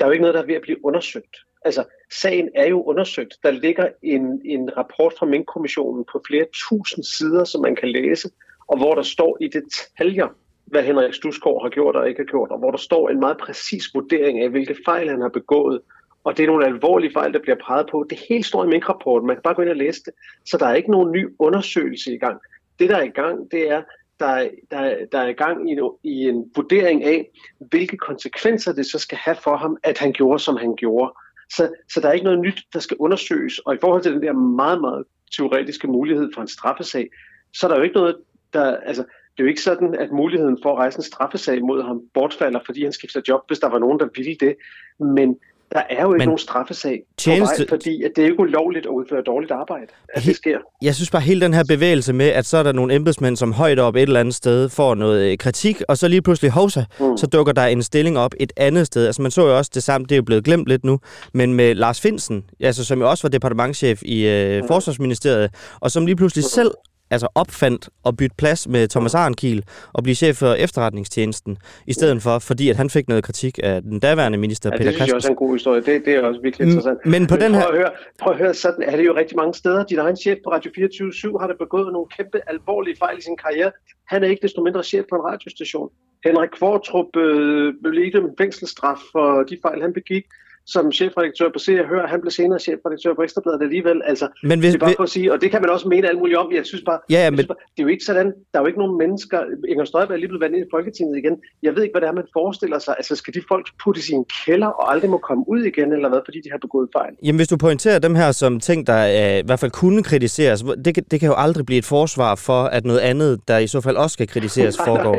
der 0.00 0.06
er 0.06 0.08
jo 0.08 0.12
ikke 0.12 0.22
noget, 0.22 0.34
der 0.34 0.42
er 0.42 0.46
ved 0.46 0.54
at 0.54 0.62
blive 0.62 0.84
undersøgt. 0.84 1.36
Altså, 1.66 1.84
sagen 2.12 2.48
er 2.54 2.68
jo 2.68 2.82
undersøgt. 2.82 3.34
Der 3.42 3.50
ligger 3.50 3.88
en, 4.02 4.40
en 4.44 4.76
rapport 4.76 5.12
fra 5.18 5.26
Mink-kommissionen 5.26 6.04
på 6.12 6.22
flere 6.26 6.46
tusind 6.52 7.04
sider, 7.04 7.44
som 7.44 7.62
man 7.62 7.76
kan 7.76 7.88
læse, 7.88 8.30
og 8.66 8.78
hvor 8.78 8.94
der 8.94 9.02
står 9.02 9.38
i 9.40 9.48
detaljer, 9.48 10.28
hvad 10.64 10.82
Henrik 10.82 11.14
Stusgaard 11.14 11.62
har 11.62 11.68
gjort 11.68 11.96
og 11.96 12.08
ikke 12.08 12.20
har 12.20 12.24
gjort, 12.24 12.50
og 12.50 12.58
hvor 12.58 12.70
der 12.70 12.78
står 12.78 13.08
en 13.08 13.20
meget 13.20 13.36
præcis 13.38 13.84
vurdering 13.94 14.40
af, 14.40 14.50
hvilke 14.50 14.76
fejl 14.84 15.08
han 15.08 15.20
har 15.20 15.28
begået. 15.28 15.80
Og 16.24 16.36
det 16.36 16.42
er 16.42 16.46
nogle 16.46 16.66
alvorlige 16.66 17.12
fejl, 17.12 17.32
der 17.32 17.38
bliver 17.38 17.56
peget 17.66 17.86
på. 17.90 18.06
Det 18.10 18.18
hele 18.28 18.44
står 18.44 18.64
i 18.64 18.68
Mink-rapporten. 18.68 19.26
Man 19.26 19.36
kan 19.36 19.42
bare 19.42 19.54
gå 19.54 19.62
ind 19.62 19.70
og 19.70 19.76
læse 19.76 20.02
det. 20.04 20.12
Så 20.44 20.56
der 20.58 20.66
er 20.66 20.74
ikke 20.74 20.90
nogen 20.90 21.12
ny 21.12 21.28
undersøgelse 21.38 22.14
i 22.14 22.18
gang. 22.18 22.40
Det, 22.78 22.88
der 22.88 22.96
er 22.96 23.02
i 23.02 23.16
gang, 23.20 23.50
det 23.50 23.70
er, 23.70 23.82
der, 24.20 24.48
der, 24.70 25.06
der 25.12 25.18
er 25.18 25.28
i 25.28 25.32
gang 25.32 25.70
i 25.70 25.72
en, 25.72 25.90
i 26.04 26.28
en 26.28 26.50
vurdering 26.56 27.04
af, 27.04 27.30
hvilke 27.58 27.96
konsekvenser 27.96 28.72
det 28.72 28.86
så 28.86 28.98
skal 28.98 29.18
have 29.18 29.36
for 29.44 29.56
ham, 29.56 29.76
at 29.82 29.98
han 29.98 30.12
gjorde, 30.12 30.38
som 30.38 30.56
han 30.56 30.74
gjorde. 30.76 31.12
Så, 31.52 31.72
så 31.88 32.00
der 32.00 32.08
er 32.08 32.12
ikke 32.12 32.24
noget 32.24 32.40
nyt, 32.40 32.62
der 32.72 32.78
skal 32.78 32.96
undersøges. 33.00 33.58
Og 33.58 33.74
i 33.74 33.78
forhold 33.80 34.02
til 34.02 34.12
den 34.12 34.22
der 34.22 34.32
meget, 34.32 34.80
meget 34.80 35.04
teoretiske 35.36 35.88
mulighed 35.88 36.30
for 36.34 36.42
en 36.42 36.48
straffesag, 36.48 37.10
så 37.54 37.66
er 37.66 37.70
der 37.70 37.76
jo 37.76 37.82
ikke 37.82 37.96
noget, 37.96 38.16
der... 38.52 38.76
Altså, 38.76 39.02
det 39.02 39.42
er 39.42 39.44
jo 39.44 39.48
ikke 39.48 39.62
sådan, 39.62 39.94
at 39.94 40.12
muligheden 40.12 40.58
for 40.62 40.72
at 40.72 40.78
rejse 40.78 40.98
en 40.98 41.02
straffesag 41.02 41.62
mod 41.62 41.82
ham 41.82 42.02
bortfalder, 42.14 42.60
fordi 42.66 42.82
han 42.82 42.92
skifter 42.92 43.20
job, 43.28 43.40
hvis 43.46 43.58
der 43.58 43.68
var 43.68 43.78
nogen, 43.78 44.00
der 44.00 44.08
ville 44.14 44.36
det. 44.40 44.56
Men 44.98 45.38
der 45.72 45.82
er 45.90 46.02
jo 46.02 46.12
ikke 46.12 46.18
Men 46.18 46.28
nogen 46.28 46.38
straffesag 46.38 47.02
tjeneste... 47.16 47.54
på 47.56 47.70
vej, 47.70 47.78
fordi 47.78 48.02
at 48.02 48.10
det 48.16 48.22
er 48.22 48.28
ikke 48.28 48.40
ulovligt 48.40 48.86
at 48.86 48.90
udføre 48.90 49.22
dårligt 49.22 49.52
arbejde, 49.52 49.86
at 50.08 50.22
det 50.22 50.36
sker. 50.36 50.58
Jeg 50.82 50.94
synes 50.94 51.10
bare, 51.10 51.22
hele 51.22 51.40
den 51.40 51.54
her 51.54 51.64
bevægelse 51.68 52.12
med, 52.12 52.26
at 52.26 52.46
så 52.46 52.56
er 52.56 52.62
der 52.62 52.72
nogle 52.72 52.94
embedsmænd, 52.94 53.36
som 53.36 53.52
højt 53.52 53.78
op 53.78 53.96
et 53.96 54.02
eller 54.02 54.20
andet 54.20 54.34
sted 54.34 54.68
får 54.68 54.94
noget 54.94 55.32
øh, 55.32 55.38
kritik, 55.38 55.82
og 55.88 55.98
så 55.98 56.08
lige 56.08 56.22
pludselig, 56.22 56.50
hovsa, 56.50 56.84
mm. 57.00 57.16
så 57.16 57.26
dukker 57.26 57.52
der 57.52 57.66
en 57.66 57.82
stilling 57.82 58.18
op 58.18 58.34
et 58.40 58.52
andet 58.56 58.86
sted. 58.86 59.06
Altså 59.06 59.22
man 59.22 59.30
så 59.30 59.46
jo 59.46 59.56
også 59.56 59.70
det 59.74 59.82
samme, 59.82 60.04
det 60.04 60.12
er 60.12 60.16
jo 60.16 60.22
blevet 60.22 60.44
glemt 60.44 60.66
lidt 60.66 60.84
nu, 60.84 60.98
men 61.34 61.54
med 61.54 61.74
Lars 61.74 62.00
Finsen, 62.00 62.44
altså, 62.60 62.84
som 62.84 63.00
jo 63.00 63.10
også 63.10 63.24
var 63.24 63.30
departementchef 63.30 64.02
i 64.02 64.26
øh, 64.26 64.62
mm. 64.62 64.68
Forsvarsministeriet, 64.68 65.50
og 65.80 65.90
som 65.90 66.06
lige 66.06 66.16
pludselig 66.16 66.44
mm. 66.44 66.48
selv 66.48 66.70
altså 67.10 67.28
opfandt 67.34 67.88
at 68.06 68.16
bytte 68.16 68.36
plads 68.38 68.68
med 68.68 68.88
Thomas 68.88 69.14
Arnkiel 69.14 69.64
og 69.92 70.02
blive 70.02 70.14
chef 70.14 70.36
for 70.36 70.52
efterretningstjenesten, 70.54 71.58
i 71.86 71.92
stedet 71.92 72.22
for, 72.22 72.38
fordi 72.38 72.70
at 72.70 72.76
han 72.76 72.90
fik 72.90 73.08
noget 73.08 73.24
kritik 73.24 73.58
af 73.62 73.82
den 73.82 74.00
daværende 74.00 74.38
minister, 74.38 74.70
ja, 74.72 74.78
Peter 74.78 74.92
Christensen. 74.92 75.00
det 75.00 75.06
synes 75.06 75.08
jeg 75.08 75.16
også 75.16 75.28
er 75.28 75.30
en 75.30 75.36
god 75.36 75.54
historie. 75.54 75.80
Det, 75.80 76.04
det 76.04 76.14
er 76.14 76.22
også 76.22 76.40
virkelig 76.40 76.66
interessant. 76.66 76.98
Men 77.06 77.26
på 77.26 77.34
Men 77.34 77.42
den 77.44 77.54
her... 77.54 77.62
Prøv 77.62 77.72
at, 77.72 77.78
høre, 77.78 77.90
prøv 78.20 78.32
at 78.32 78.38
høre, 78.38 78.54
sådan 78.54 78.82
er 78.82 78.96
det 78.96 79.06
jo 79.06 79.14
rigtig 79.16 79.36
mange 79.36 79.54
steder. 79.54 79.84
Din 79.84 79.98
egen 79.98 80.16
chef 80.16 80.38
på 80.44 80.50
Radio 80.50 80.70
24 80.74 81.40
har 81.40 81.46
der 81.46 81.54
begået 81.58 81.92
nogle 81.92 82.08
kæmpe 82.16 82.38
alvorlige 82.46 82.96
fejl 82.98 83.18
i 83.18 83.22
sin 83.22 83.36
karriere. 83.36 83.72
Han 84.06 84.24
er 84.24 84.28
ikke 84.28 84.42
desto 84.42 84.62
mindre 84.62 84.82
chef 84.84 85.04
på 85.10 85.16
en 85.16 85.22
radiostation. 85.22 85.88
Henrik 86.24 86.50
Kvartrup 86.58 87.16
øh, 87.16 87.74
blev 87.82 88.04
ikke 88.04 88.18
en 88.18 88.34
fængselsstraf 88.38 88.98
for 89.12 89.42
de 89.42 89.58
fejl, 89.62 89.82
han 89.82 89.92
begik 89.92 90.24
som 90.66 90.92
chefredaktør 90.92 91.48
på 91.54 91.58
Se 91.58 91.80
og 91.80 91.86
Hør. 91.88 92.06
Han 92.06 92.20
blev 92.20 92.30
senere 92.30 92.58
chefredaktør 92.58 93.14
på 93.14 93.22
Ekstrabladet 93.22 93.62
alligevel. 93.62 94.02
Altså, 94.04 94.26
men 94.42 94.58
hvis, 94.60 94.72
det 94.72 94.82
er 94.82 94.86
bare 94.86 94.94
for 94.96 95.02
at 95.02 95.10
sige, 95.10 95.32
og 95.32 95.40
det 95.40 95.50
kan 95.50 95.60
man 95.60 95.70
også 95.70 95.88
mene 95.88 96.08
alt 96.08 96.18
muligt 96.18 96.38
om. 96.38 96.52
Jeg 96.52 96.66
synes 96.66 96.84
bare, 96.84 96.98
ja, 97.10 97.20
ja, 97.24 97.30
men... 97.30 97.38
synes 97.38 97.46
bare 97.46 97.56
det 97.76 97.80
er 97.82 97.86
jo 97.86 97.88
ikke 97.88 98.04
sådan, 98.04 98.26
der 98.26 98.58
er 98.58 98.62
jo 98.62 98.66
ikke 98.66 98.78
nogen 98.78 98.98
mennesker. 98.98 99.38
Inger 99.68 99.84
Støjberg 99.84 100.14
er 100.14 100.18
lige 100.18 100.28
blevet 100.28 100.40
vandt 100.40 100.56
ind 100.56 100.66
i 100.66 100.68
Folketinget 100.70 101.18
igen. 101.18 101.34
Jeg 101.62 101.74
ved 101.74 101.82
ikke, 101.82 101.92
hvad 101.92 102.00
det 102.00 102.08
er, 102.08 102.12
man 102.12 102.28
forestiller 102.32 102.78
sig. 102.78 102.94
Altså, 102.98 103.16
skal 103.16 103.34
de 103.34 103.42
folk 103.48 103.66
puttes 103.84 104.08
i 104.08 104.12
en 104.12 104.24
kælder 104.44 104.66
og 104.66 104.92
aldrig 104.92 105.10
må 105.10 105.18
komme 105.18 105.44
ud 105.48 105.62
igen, 105.62 105.92
eller 105.92 106.08
hvad, 106.08 106.20
fordi 106.24 106.38
de 106.44 106.50
har 106.50 106.58
begået 106.58 106.88
fejl? 106.98 107.12
Jamen, 107.22 107.38
hvis 107.38 107.48
du 107.48 107.56
pointerer 107.56 107.98
dem 107.98 108.14
her 108.14 108.32
som 108.32 108.60
ting, 108.60 108.86
der 108.86 109.00
øh, 109.06 109.38
i 109.38 109.46
hvert 109.46 109.60
fald 109.60 109.70
kunne 109.70 110.02
kritiseres, 110.02 110.64
det, 110.84 111.10
det 111.10 111.20
kan 111.20 111.28
jo 111.28 111.34
aldrig 111.36 111.66
blive 111.66 111.78
et 111.78 111.84
forsvar 111.84 112.34
for, 112.34 112.62
at 112.64 112.84
noget 112.84 113.00
andet, 113.00 113.48
der 113.48 113.58
i 113.58 113.66
så 113.66 113.80
fald 113.80 113.96
også 113.96 114.14
skal 114.14 114.28
kritiseres, 114.28 114.76
foregår. 114.88 115.16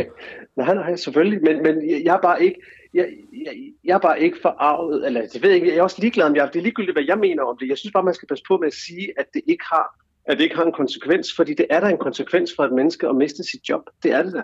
Nej, 0.57 0.75
nej, 0.75 0.95
selvfølgelig. 0.95 1.39
Men, 1.43 1.63
men 1.63 1.75
jeg 2.05 2.15
er 2.15 2.21
bare 2.21 2.43
ikke 2.43 2.59
jeg, 2.97 3.07
jeg, 3.45 3.53
jeg 3.83 3.95
er 3.95 4.03
bare 4.07 4.21
ikke 4.21 4.37
forarvet, 4.41 5.05
eller 5.07 5.21
det 5.33 5.41
ved 5.41 5.49
jeg 5.49 5.55
ikke, 5.55 5.67
jeg 5.67 5.77
er 5.77 5.83
også 5.83 6.01
ligeglad 6.01 6.29
med, 6.29 6.41
det 6.53 6.59
er 6.59 6.67
ligegyldigt, 6.67 6.95
hvad 6.95 7.03
jeg 7.07 7.17
mener 7.17 7.43
om 7.43 7.57
det. 7.59 7.69
Jeg 7.69 7.77
synes 7.77 7.93
bare, 7.93 8.03
man 8.03 8.13
skal 8.13 8.27
passe 8.27 8.43
på 8.47 8.57
med 8.57 8.67
at 8.67 8.73
sige, 8.73 9.07
at 9.19 9.25
det 9.33 9.41
ikke 9.47 9.65
har, 9.73 9.85
at 10.25 10.37
det 10.37 10.43
ikke 10.43 10.55
har 10.55 10.63
en 10.63 10.77
konsekvens, 10.81 11.35
fordi 11.35 11.53
det 11.53 11.65
er 11.69 11.79
der 11.79 11.87
en 11.87 11.97
konsekvens 11.97 12.51
for 12.55 12.63
et 12.63 12.73
menneske 12.73 13.07
at 13.07 13.15
miste 13.15 13.43
sit 13.51 13.69
job. 13.69 13.81
Det 14.03 14.11
er 14.11 14.23
det 14.23 14.33
da. 14.33 14.41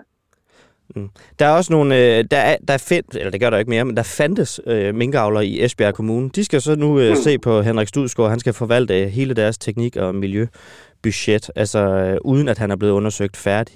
Mm. 0.96 1.08
Der 1.38 1.46
er 1.46 1.50
også 1.50 1.72
nogle, 1.72 1.96
øh, 1.96 2.24
der 2.30 2.36
er, 2.36 2.56
der 2.68 2.74
er 2.74 2.78
fedt, 2.78 3.16
eller 3.16 3.30
det 3.30 3.40
gør 3.40 3.50
der 3.50 3.58
ikke 3.58 3.70
mere, 3.70 3.84
men 3.84 3.96
der 3.96 4.02
fandtes 4.02 4.60
øh, 4.66 4.94
minkavler 4.94 5.40
i 5.40 5.64
Esbjerg 5.64 5.94
Kommune. 5.94 6.30
De 6.30 6.44
skal 6.44 6.60
så 6.60 6.76
nu 6.76 7.00
øh, 7.00 7.10
mm. 7.10 7.16
se 7.16 7.38
på 7.38 7.62
Henrik 7.62 7.88
Studsgaard, 7.88 8.30
han 8.30 8.40
skal 8.40 8.52
forvalte 8.52 9.08
hele 9.08 9.34
deres 9.34 9.58
teknik- 9.58 9.96
og 9.96 10.14
miljøbudget, 10.14 11.50
altså 11.56 11.78
øh, 11.78 12.18
uden 12.24 12.48
at 12.48 12.58
han 12.58 12.70
er 12.70 12.76
blevet 12.76 12.92
undersøgt 12.92 13.36
færdig. 13.36 13.74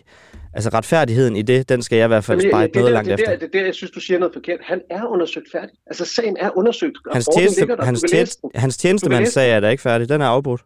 Altså 0.54 0.70
retfærdigheden 0.70 1.36
i 1.36 1.42
det, 1.42 1.68
den 1.68 1.82
skal 1.82 1.96
jeg 1.96 2.04
i 2.04 2.08
hvert 2.08 2.24
fald 2.24 2.40
spejde 2.50 2.78
noget 2.78 2.92
langt 2.92 3.06
det, 3.06 3.14
efter. 3.14 3.30
Det, 3.30 3.40
det, 3.40 3.52
det, 3.52 3.66
jeg 3.66 3.74
synes, 3.74 3.90
du 3.90 4.00
siger 4.00 4.18
noget 4.18 4.34
forkert. 4.34 4.60
Han 4.62 4.80
er 4.90 5.04
undersøgt 5.04 5.46
færdig. 5.52 5.70
Altså 5.86 6.04
sagen 6.04 6.36
er 6.40 6.50
undersøgt. 6.56 6.96
Hans, 7.12 7.28
tjeneste, 7.36 7.66
der. 7.66 7.84
hans, 7.84 8.04
tjeneste, 8.10 8.48
hans 8.54 8.76
tjenestemandsag 8.76 9.50
er 9.50 9.60
der 9.60 9.68
ikke 9.68 9.82
færdig. 9.82 10.08
Den 10.08 10.20
er 10.20 10.26
afbrudt. 10.26 10.60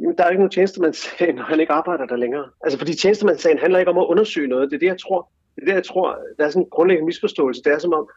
Jamen, 0.00 0.16
der 0.18 0.24
er 0.24 0.30
ikke 0.30 0.40
nogen 0.40 0.50
tjenestemandssag, 0.50 1.34
når 1.34 1.42
han 1.42 1.60
ikke 1.60 1.72
arbejder 1.72 2.06
der 2.06 2.16
længere. 2.16 2.44
Altså, 2.64 2.78
fordi 2.78 2.94
tjenestemandssagen 2.94 3.58
handler 3.58 3.78
ikke 3.78 3.90
om 3.90 3.98
at 3.98 4.06
undersøge 4.06 4.48
noget. 4.48 4.70
Det 4.70 4.76
er 4.76 4.80
det, 4.80 4.86
jeg 4.86 5.00
tror. 5.00 5.30
Det 5.54 5.62
er 5.62 5.66
det, 5.66 5.74
jeg 5.74 5.84
tror. 5.84 6.18
Der 6.38 6.44
er 6.44 6.50
sådan 6.50 6.62
en 6.62 6.70
grundlæggende 6.70 7.06
misforståelse. 7.06 7.62
Det 7.64 7.72
er 7.72 7.78
som 7.78 7.92
om, 7.92 8.08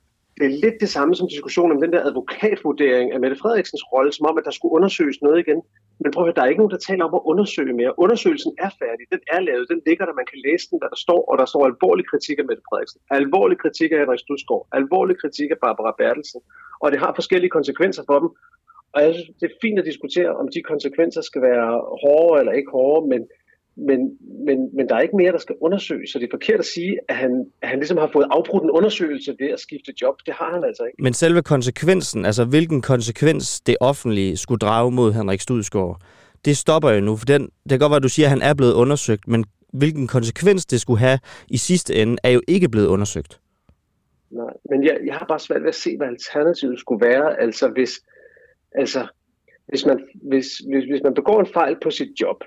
det 0.44 0.52
er 0.52 0.62
lidt 0.66 0.78
det 0.86 0.90
samme 0.98 1.16
som 1.16 1.28
diskussionen 1.36 1.72
om 1.76 1.82
den 1.84 1.94
der 1.94 2.02
advokatvurdering 2.10 3.08
af 3.14 3.20
Mette 3.24 3.38
Frederiksens 3.42 3.86
rolle, 3.94 4.12
som 4.14 4.26
om, 4.30 4.38
at 4.38 4.46
der 4.48 4.54
skulle 4.58 4.76
undersøges 4.78 5.18
noget 5.26 5.40
igen. 5.46 5.60
Men 6.02 6.12
prøv 6.12 6.22
at 6.22 6.28
høre, 6.28 6.38
der 6.38 6.44
er 6.44 6.52
ikke 6.52 6.64
nogen, 6.64 6.76
der 6.76 6.88
taler 6.90 7.04
om 7.06 7.14
at 7.20 7.24
undersøge 7.32 7.74
mere. 7.82 8.00
Undersøgelsen 8.04 8.52
er 8.66 8.72
færdig, 8.82 9.04
den 9.14 9.22
er 9.36 9.40
lavet, 9.48 9.66
den 9.74 9.82
ligger 9.88 10.06
der, 10.06 10.14
man 10.22 10.30
kan 10.32 10.40
læse 10.48 10.66
den, 10.72 10.80
der 10.84 10.90
der 10.94 11.00
står, 11.06 11.22
og 11.30 11.36
der 11.42 11.48
står 11.52 11.62
alvorlig 11.72 12.06
kritik 12.12 12.38
af 12.42 12.46
Mette 12.50 12.64
Frederiksen, 12.70 13.00
alvorlig 13.20 13.58
kritik 13.64 13.90
af 13.92 14.00
Henrik 14.02 14.22
Studsgaard, 14.26 14.64
alvorlig 14.80 15.16
kritik 15.22 15.50
af 15.56 15.60
Barbara 15.66 15.94
Bertelsen, 16.00 16.42
og 16.84 16.88
det 16.92 17.00
har 17.04 17.12
forskellige 17.20 17.56
konsekvenser 17.58 18.04
for 18.10 18.18
dem. 18.24 18.30
Og 18.94 19.00
jeg 19.04 19.12
synes, 19.14 19.30
det 19.40 19.46
er 19.48 19.56
fint 19.66 19.80
at 19.82 19.86
diskutere, 19.92 20.32
om 20.42 20.48
de 20.56 20.62
konsekvenser 20.72 21.22
skal 21.30 21.42
være 21.50 21.70
hårde 22.04 22.40
eller 22.42 22.54
ikke 22.60 22.72
hårde, 22.78 23.02
men 23.12 23.22
men, 23.76 24.18
men, 24.46 24.76
men 24.76 24.90
der 24.90 24.96
er 24.96 25.00
ikke 25.00 25.16
mere, 25.16 25.32
der 25.32 25.38
skal 25.38 25.56
undersøges, 25.62 26.10
så 26.10 26.20
det 26.20 26.26
er 26.26 26.32
forkert 26.32 26.60
at 26.60 26.66
sige, 26.66 26.98
at 27.10 27.16
han, 27.16 27.46
at 27.62 27.70
han 27.70 27.80
ligesom 27.80 27.98
har 27.98 28.10
fået 28.14 28.28
afbrudt 28.32 28.64
en 28.64 28.72
undersøgelse 28.72 29.36
ved 29.40 29.48
at 29.48 29.60
skifte 29.60 29.94
job. 30.02 30.16
Det 30.26 30.34
har 30.34 30.54
han 30.54 30.64
altså 30.64 30.84
ikke. 30.84 31.04
Men 31.04 31.14
selve 31.14 31.42
konsekvensen, 31.42 32.26
altså 32.26 32.46
hvilken 32.46 32.82
konsekvens 32.82 33.62
det 33.62 33.78
offentlige 33.80 34.38
skulle 34.38 34.60
drage 34.60 34.92
mod 34.92 35.14
Henrik 35.14 35.42
Studsgaard, 35.42 36.02
det 36.46 36.58
stopper 36.58 36.90
jo 36.90 37.02
nu, 37.02 37.16
for 37.16 37.26
den, 37.26 37.42
det 37.42 37.70
kan 37.70 37.80
godt 37.80 37.90
være, 37.90 37.98
at 37.98 38.04
du 38.04 38.10
siger, 38.10 38.26
at 38.26 38.30
han 38.30 38.42
er 38.42 38.54
blevet 38.54 38.74
undersøgt, 38.74 39.28
men 39.28 39.46
hvilken 39.74 40.08
konsekvens 40.08 40.66
det 40.66 40.82
skulle 40.82 41.00
have 41.00 41.20
i 41.48 41.58
sidste 41.58 41.96
ende, 41.96 42.18
er 42.24 42.30
jo 42.30 42.42
ikke 42.48 42.70
blevet 42.70 42.88
undersøgt. 42.88 43.40
Nej, 44.32 44.54
men 44.70 44.84
jeg, 44.84 44.98
jeg 45.06 45.14
har 45.14 45.26
bare 45.26 45.40
svært 45.40 45.62
ved 45.62 45.70
at 45.70 45.76
se, 45.76 45.98
hvad 45.98 46.08
alternativet 46.08 46.80
skulle 46.80 47.06
være. 47.06 47.42
Altså 47.42 47.68
hvis, 47.68 48.02
altså, 48.76 49.08
hvis, 49.68 49.86
man, 49.86 50.08
hvis, 50.30 50.48
hvis, 50.58 50.84
hvis 50.84 51.04
man 51.04 51.14
begår 51.14 51.40
en 51.40 51.54
fejl 51.54 51.76
på 51.84 51.90
sit 51.92 52.22
job, 52.22 52.44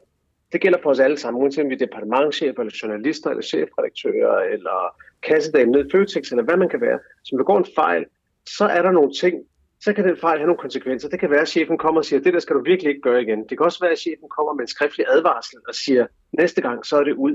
det 0.57 0.63
gælder 0.63 0.79
for 0.83 0.91
os 0.91 1.01
alle 1.01 1.19
sammen, 1.19 1.43
uanset 1.43 1.65
om 1.65 1.71
vi 1.71 1.75
er 1.75 1.79
departementchefer, 1.87 2.61
eller 2.61 2.79
journalister, 2.83 3.31
eller 3.31 3.43
chefredaktører, 3.43 4.39
eller 4.55 4.77
kassedame 5.23 5.71
ned 5.73 5.87
i 5.87 5.91
Føtex, 5.93 6.31
eller 6.31 6.45
hvad 6.45 6.57
man 6.57 6.69
kan 6.69 6.81
være. 6.81 6.99
Så 7.25 7.31
hvis 7.33 7.37
begår 7.37 7.59
en 7.59 7.67
fejl, 7.75 8.05
så 8.47 8.65
er 8.65 8.83
der 8.83 8.91
nogle 8.91 9.13
ting, 9.23 9.35
så 9.81 9.93
kan 9.93 10.05
den 10.09 10.17
fejl 10.17 10.39
have 10.39 10.47
nogle 10.47 10.65
konsekvenser. 10.67 11.09
Det 11.09 11.21
kan 11.21 11.31
være, 11.31 11.41
at 11.41 11.49
chefen 11.49 11.79
kommer 11.79 12.01
og 12.01 12.05
siger, 12.05 12.21
det 12.21 12.35
der 12.35 12.41
skal 12.41 12.57
du 12.57 12.63
virkelig 12.63 12.91
ikke 12.91 13.01
gøre 13.01 13.23
igen. 13.23 13.41
Det 13.49 13.59
kan 13.59 13.65
også 13.65 13.81
være, 13.85 13.91
at 13.91 13.99
chefen 13.99 14.29
kommer 14.37 14.53
med 14.55 14.61
en 14.61 14.69
skriftlig 14.69 15.07
advarsel 15.09 15.59
og 15.69 15.75
siger, 15.75 16.07
næste 16.33 16.61
gang, 16.61 16.87
så 16.87 16.97
er 16.97 17.05
det 17.05 17.15
ud. 17.15 17.35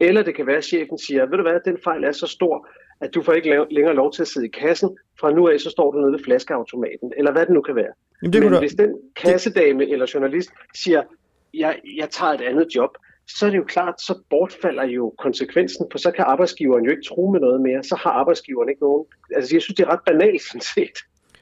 Eller 0.00 0.22
det 0.22 0.34
kan 0.34 0.46
være, 0.46 0.56
at 0.56 0.64
chefen 0.64 0.98
siger, 0.98 1.26
ved 1.26 1.36
du 1.36 1.42
hvad, 1.42 1.60
den 1.64 1.78
fejl 1.84 2.04
er 2.04 2.12
så 2.12 2.26
stor, 2.26 2.68
at 3.00 3.14
du 3.14 3.22
får 3.22 3.32
ikke 3.32 3.66
længere 3.70 3.94
lov 3.94 4.12
til 4.12 4.22
at 4.22 4.28
sidde 4.28 4.46
i 4.46 4.50
kassen. 4.50 4.98
Fra 5.20 5.30
nu 5.32 5.48
af, 5.48 5.60
så 5.60 5.70
står 5.70 5.90
du 5.92 6.00
nede 6.00 6.12
ved 6.12 6.24
flaskeautomaten, 6.24 7.12
eller 7.16 7.32
hvad 7.32 7.46
det 7.46 7.54
nu 7.54 7.62
kan 7.62 7.76
være. 7.76 7.92
Jamen, 8.22 8.32
det 8.32 8.50
Men 8.50 8.58
hvis 8.58 8.74
den 8.74 8.94
kassedame 9.16 9.90
eller 9.92 10.06
journalist 10.14 10.50
siger, 10.74 11.02
jeg, 11.54 11.78
jeg 11.96 12.08
tager 12.10 12.32
et 12.32 12.40
andet 12.40 12.66
job, 12.76 12.90
så 13.28 13.46
er 13.46 13.50
det 13.50 13.58
jo 13.58 13.64
klart, 13.64 14.00
så 14.00 14.14
bortfalder 14.30 14.84
jo 14.84 15.14
konsekvensen, 15.18 15.86
for 15.92 15.98
så 15.98 16.10
kan 16.10 16.24
arbejdsgiveren 16.28 16.84
jo 16.84 16.90
ikke 16.90 17.02
tro 17.08 17.30
med 17.30 17.40
noget 17.40 17.60
mere, 17.60 17.82
så 17.82 17.96
har 18.02 18.10
arbejdsgiveren 18.10 18.68
ikke 18.68 18.82
nogen. 18.82 19.04
Altså 19.36 19.54
jeg 19.54 19.62
synes, 19.62 19.76
det 19.76 19.84
er 19.86 19.92
ret 19.92 20.04
banalt 20.06 20.42
sådan 20.42 20.60
set. 20.74 20.98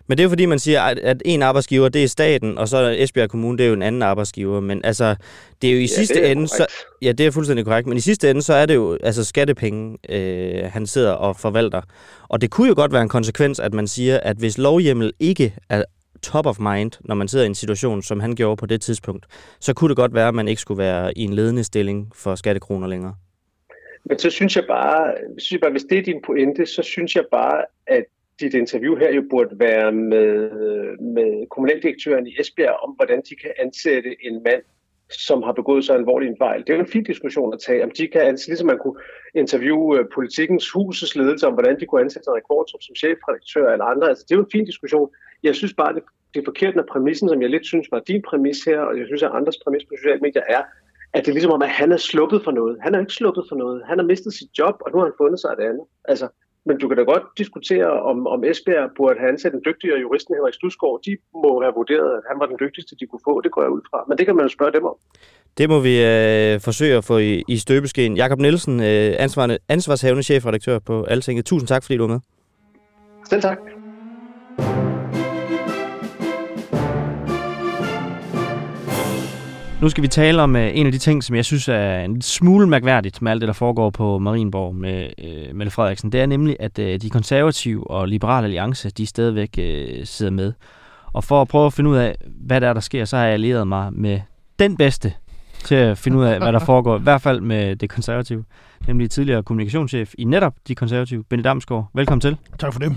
Men 0.07 0.19
det 0.19 0.25
er 0.25 0.29
fordi, 0.29 0.47
man 0.47 0.59
siger, 0.59 0.83
at 0.83 1.23
en 1.25 1.43
arbejdsgiver, 1.43 1.89
det 1.89 2.05
er 2.05 2.09
staten, 2.09 2.59
og 2.59 2.69
så 2.69 2.77
er 2.77 2.95
Esbjerg 2.99 3.31
Kommune, 3.31 3.59
det 3.59 3.65
er 3.65 3.69
jo 3.69 3.75
en 3.75 3.83
anden 3.83 4.03
arbejdsgiver. 4.03 4.61
Men 4.61 4.85
altså, 4.85 5.17
det 5.63 5.69
er 5.69 5.73
jo 5.73 5.79
i 5.79 5.81
ja, 5.81 5.87
sidste 5.87 6.31
ende... 6.31 6.49
Så, 6.49 6.67
ja, 7.03 7.13
det 7.13 7.27
er 7.27 7.31
fuldstændig 7.31 7.65
korrekt. 7.65 7.89
Men 7.89 7.97
i 7.97 8.01
sidste 8.01 8.31
ende, 8.31 8.43
så 8.43 8.55
er 8.55 8.67
det 8.67 8.75
jo 8.75 8.99
altså 9.03 9.25
skattepenge, 9.25 9.99
øh, 10.09 10.65
han 10.73 10.87
sidder 10.87 11.13
og 11.13 11.37
forvalter. 11.37 11.81
Og 12.29 12.41
det 12.41 12.51
kunne 12.51 12.69
jo 12.69 12.75
godt 12.75 12.93
være 12.93 13.03
en 13.03 13.09
konsekvens, 13.09 13.61
at 13.61 13.75
man 13.75 13.89
siger, 13.89 14.21
at 14.21 14.37
hvis 14.37 14.59
lovhjemmel 14.59 15.13
ikke 15.21 15.55
er 15.69 15.85
top 16.23 16.47
of 16.47 16.61
mind, 16.61 16.93
når 17.01 17.15
man 17.15 17.29
sidder 17.29 17.45
i 17.45 17.49
en 17.49 17.55
situation, 17.55 18.03
som 18.03 18.21
han 18.21 18.35
gjorde 18.35 18.57
på 18.57 18.67
det 18.67 18.81
tidspunkt, 18.81 19.27
så 19.61 19.75
kunne 19.75 19.89
det 19.89 19.97
godt 19.97 20.15
være, 20.15 20.29
at 20.29 20.35
man 20.35 20.49
ikke 20.49 20.61
skulle 20.61 20.79
være 20.79 21.19
i 21.19 21.23
en 21.23 21.33
ledende 21.33 21.65
stilling 21.65 22.13
for 22.15 22.35
skattekroner 22.35 22.89
længere. 22.89 23.15
Men 24.05 24.19
så 24.19 24.31
synes 24.31 24.57
jeg 24.57 24.65
bare, 24.69 25.15
synes 25.39 25.53
jeg 25.53 25.61
bare 25.61 25.71
hvis 25.71 25.85
det 25.85 25.99
er 25.99 26.03
din 26.03 26.23
pointe, 26.27 26.67
så 26.67 26.83
synes 26.83 27.17
jeg 27.17 27.25
bare, 27.33 27.65
at 27.87 28.05
dit 28.41 28.55
interview 28.55 28.97
her 28.97 29.15
jo 29.15 29.23
burde 29.31 29.59
være 29.59 29.93
med, 29.93 30.51
med 30.99 31.47
kommunaldirektøren 31.51 32.27
i 32.27 32.37
Esbjerg 32.41 32.77
om, 32.85 32.91
hvordan 32.91 33.23
de 33.31 33.35
kan 33.43 33.53
ansætte 33.59 34.11
en 34.27 34.43
mand, 34.43 34.63
som 35.11 35.43
har 35.43 35.53
begået 35.53 35.85
så 35.85 35.93
alvorlig 35.93 36.29
en 36.29 36.37
fejl. 36.39 36.61
Det 36.61 36.71
er 36.71 36.75
jo 36.75 36.81
en 36.81 36.95
fin 36.97 37.05
diskussion 37.05 37.55
at 37.55 37.61
tage, 37.67 37.85
om 37.85 37.91
de 37.91 38.09
kan 38.09 38.21
ansætte, 38.21 38.51
ligesom 38.51 38.67
man 38.67 38.79
kunne 38.79 39.01
interviewe 39.35 39.99
øh, 39.99 40.05
politikens 40.15 40.71
husets 40.71 41.17
ledelse 41.17 41.47
om, 41.47 41.53
hvordan 41.53 41.81
de 41.81 41.87
kunne 41.87 42.01
ansætte 42.01 42.31
en 42.37 42.47
Kvartrup 42.49 42.83
som 42.83 42.95
chefredaktør 42.95 43.73
eller 43.73 43.85
andre. 43.85 44.09
Altså, 44.09 44.25
det 44.29 44.35
er 44.35 44.39
jo 44.39 44.45
en 44.45 44.55
fin 44.57 44.65
diskussion. 44.65 45.11
Jeg 45.43 45.55
synes 45.55 45.75
bare, 45.75 45.95
det, 45.95 46.03
det 46.35 46.41
er 46.41 46.45
forkert, 46.45 46.77
når 46.77 46.85
præmissen, 46.93 47.29
som 47.29 47.43
jeg 47.43 47.51
lidt 47.51 47.67
synes 47.67 47.87
var 47.93 48.01
din 48.01 48.23
præmis 48.23 48.65
her, 48.65 48.81
og 48.81 48.99
jeg 48.99 49.07
synes, 49.07 49.23
at 49.23 49.31
andres 49.35 49.59
præmis 49.65 49.85
på 49.85 49.95
sociale 49.97 50.21
medier 50.21 50.43
er, 50.49 50.63
at 51.13 51.21
det 51.25 51.29
er 51.29 51.33
ligesom 51.33 51.53
om, 51.53 51.63
at 51.63 51.69
han 51.69 51.93
er 51.93 51.97
sluppet 51.97 52.41
for 52.45 52.51
noget. 52.51 52.79
Han 52.83 52.95
er 52.95 53.01
ikke 53.01 53.13
sluppet 53.13 53.45
for 53.49 53.57
noget. 53.57 53.83
Han 53.89 53.99
har 53.99 54.07
mistet 54.07 54.33
sit 54.35 54.51
job, 54.59 54.75
og 54.85 54.89
nu 54.93 54.99
har 54.99 55.05
han 55.05 55.21
fundet 55.23 55.41
sig 55.41 55.51
et 55.53 55.63
andet. 55.71 55.87
Altså, 56.05 56.29
men 56.67 56.79
du 56.79 56.89
kan 56.89 56.97
da 56.97 57.03
godt 57.03 57.23
diskutere, 57.39 57.91
om, 58.11 58.27
om 58.27 58.45
Esbjerg 58.45 58.91
burde 58.97 59.19
have 59.19 59.33
ansat 59.33 59.53
en 59.53 59.63
dygtigere 59.69 59.99
jurist 60.01 60.29
end 60.29 60.37
Henrik 60.37 60.55
Stusgaard. 60.55 61.01
De 61.07 61.17
må 61.35 61.63
have 61.63 61.75
vurderet, 61.81 62.11
at 62.19 62.23
han 62.31 62.37
var 62.41 62.47
den 62.47 62.57
dygtigste, 62.61 62.97
de 63.01 63.07
kunne 63.07 63.21
få. 63.29 63.41
Det 63.41 63.51
går 63.53 63.63
jeg 63.63 63.71
ud 63.71 63.81
fra. 63.91 64.05
Men 64.09 64.19
det 64.19 64.27
kan 64.27 64.37
man 64.37 64.45
jo 64.45 64.49
spørge 64.49 64.73
dem 64.73 64.85
om. 64.85 64.97
Det 65.59 65.69
må 65.69 65.81
vi 65.81 65.95
øh, 66.11 66.61
forsøge 66.61 66.97
at 66.97 67.05
få 67.05 67.19
i, 67.19 67.43
i 67.49 67.57
støbeskeen. 67.57 68.17
Jakob 68.17 68.39
Nielsen, 68.39 68.81
øh, 68.81 69.15
ansvarende, 69.19 69.59
ansvarshavende 69.69 70.23
chefredaktør 70.23 70.79
på 70.79 71.05
Altinget. 71.05 71.45
Tusind 71.45 71.69
tak, 71.69 71.83
fordi 71.85 71.97
du 71.97 72.03
var 72.07 72.13
med. 72.15 72.21
Selv 73.31 73.43
tak. 73.43 73.80
Nu 79.81 79.89
skal 79.89 80.03
vi 80.03 80.09
tale 80.09 80.43
om 80.43 80.55
uh, 80.55 80.61
en 80.61 80.87
af 80.87 80.93
de 80.93 80.99
ting, 80.99 81.25
som 81.25 81.37
jeg 81.37 81.45
synes 81.45 81.69
er 81.69 82.01
en 82.01 82.23
smule 82.23 82.67
mærkværdigt 82.67 83.23
med 83.23 83.33
alt 83.33 83.41
det, 83.41 83.47
der 83.47 83.53
foregår 83.53 83.91
på 83.91 84.19
Marienborg 84.19 84.75
med 84.75 85.11
uh, 85.25 85.57
Mette 85.57 85.71
Frederiksen. 85.71 86.13
Det 86.13 86.21
er 86.21 86.27
nemlig, 86.27 86.57
at 86.61 86.79
uh, 86.79 86.85
de 86.85 87.11
konservative 87.11 87.91
og 87.91 88.09
liberale 88.09 88.45
alliance, 88.45 88.91
de 88.91 89.07
stadigvæk 89.07 89.51
uh, 89.59 90.05
sidder 90.05 90.33
med. 90.33 90.53
Og 91.13 91.25
for 91.25 91.43
at 91.43 91.49
prøve 91.49 91.67
at 91.67 91.73
finde 91.73 91.91
ud 91.91 91.97
af, 91.97 92.15
hvad 92.27 92.61
der 92.61 92.69
er, 92.69 92.73
der 92.73 92.81
sker, 92.81 93.05
så 93.05 93.17
har 93.17 93.25
jeg 93.25 93.33
allieret 93.33 93.69
mig 93.69 93.93
med 93.93 94.21
den 94.59 94.77
bedste 94.77 95.13
til 95.65 95.75
at 95.75 95.99
finde 95.99 96.19
ud 96.19 96.25
af, 96.25 96.39
hvad 96.39 96.53
der 96.53 96.59
foregår. 96.73 96.99
I 96.99 97.03
hvert 97.03 97.21
fald 97.21 97.41
med 97.41 97.77
det 97.77 97.91
konservative. 97.91 98.45
Nemlig 98.87 99.11
tidligere 99.11 99.43
kommunikationschef 99.43 100.15
i 100.19 100.25
netop 100.25 100.55
de 100.69 100.75
konservative, 100.75 101.25
Benny 101.25 101.45
Damsgaard. 101.45 101.91
Velkommen 101.95 102.21
til. 102.21 102.37
Tak 102.59 102.73
for 102.73 102.81
det. 102.81 102.97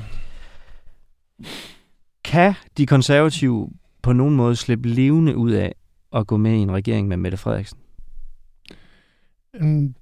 Kan 2.25 2.53
de 2.77 2.85
konservative 2.85 3.69
på 4.01 4.13
nogen 4.13 4.35
måde 4.35 4.55
slippe 4.55 4.89
levende 4.89 5.37
ud 5.37 5.51
af 5.51 5.73
at 6.13 6.27
gå 6.27 6.37
med 6.37 6.51
i 6.51 6.57
en 6.57 6.71
regering 6.71 7.07
med 7.07 7.17
Mette 7.17 7.37
Frederiksen? 7.37 7.79
Mm, 9.59 9.95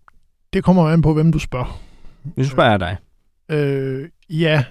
det 0.53 0.63
kommer 0.63 0.89
an 0.89 1.01
på, 1.01 1.13
hvem 1.13 1.31
du 1.31 1.39
spørger. 1.39 1.81
Hvis 2.23 2.47
du 2.47 2.51
spørger 2.51 2.77
dig. 2.77 2.97
Øh, 3.49 4.09
ja, 4.29 4.63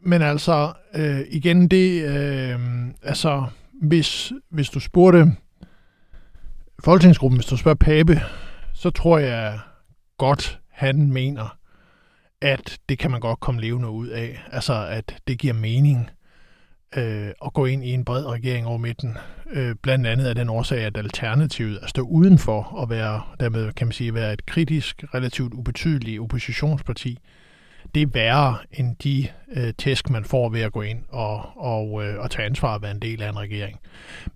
men 0.00 0.22
altså, 0.22 0.72
øh, 0.94 1.20
igen, 1.30 1.68
det, 1.68 2.02
øh, 2.02 2.60
altså, 3.02 3.46
hvis, 3.82 4.32
hvis 4.50 4.70
du 4.70 4.80
spurgte 4.80 5.32
Folketingsgruppen, 6.84 7.38
hvis 7.38 7.46
du 7.46 7.56
spørger 7.56 7.76
Pape, 7.76 8.20
så 8.74 8.90
tror 8.90 9.18
jeg 9.18 9.58
godt, 10.18 10.60
han 10.70 11.12
mener, 11.12 11.56
at 12.42 12.78
det 12.88 12.98
kan 12.98 13.10
man 13.10 13.20
godt 13.20 13.40
komme 13.40 13.60
levende 13.60 13.88
ud 13.88 14.08
af. 14.08 14.42
Altså, 14.52 14.86
at 14.90 15.22
det 15.28 15.38
giver 15.38 15.54
mening 15.54 16.10
øh, 16.96 17.30
at 17.46 17.52
gå 17.52 17.66
ind 17.66 17.84
i 17.84 17.92
en 17.92 18.04
bred 18.04 18.24
regering 18.26 18.66
over 18.66 18.78
midten. 18.78 19.16
Øh, 19.52 19.74
blandt 19.82 20.06
andet 20.06 20.26
af 20.26 20.34
den 20.34 20.48
årsag, 20.48 20.84
at 20.84 20.96
alternativet 20.96 21.78
er 21.82 21.86
stå 21.86 22.02
udenfor 22.02 22.62
og 22.62 22.90
være, 22.90 23.22
dermed 23.40 23.72
kan 23.72 23.86
man 23.86 23.92
sige, 23.92 24.14
være 24.14 24.32
et 24.32 24.46
kritisk, 24.46 25.04
relativt 25.14 25.54
ubetydeligt 25.54 26.20
oppositionsparti. 26.20 27.18
Det 27.96 28.02
er 28.02 28.10
værre 28.12 28.56
end 28.72 28.96
de 28.96 29.28
øh, 29.52 29.72
tæsk, 29.78 30.10
man 30.10 30.24
får 30.24 30.48
ved 30.48 30.60
at 30.60 30.72
gå 30.72 30.82
ind 30.82 30.98
og, 31.08 31.42
og, 31.56 32.04
øh, 32.04 32.18
og 32.18 32.30
tage 32.30 32.46
ansvar 32.46 32.74
og 32.74 32.82
være 32.82 32.90
en 32.90 33.02
del 33.02 33.22
af 33.22 33.28
en 33.28 33.38
regering. 33.38 33.78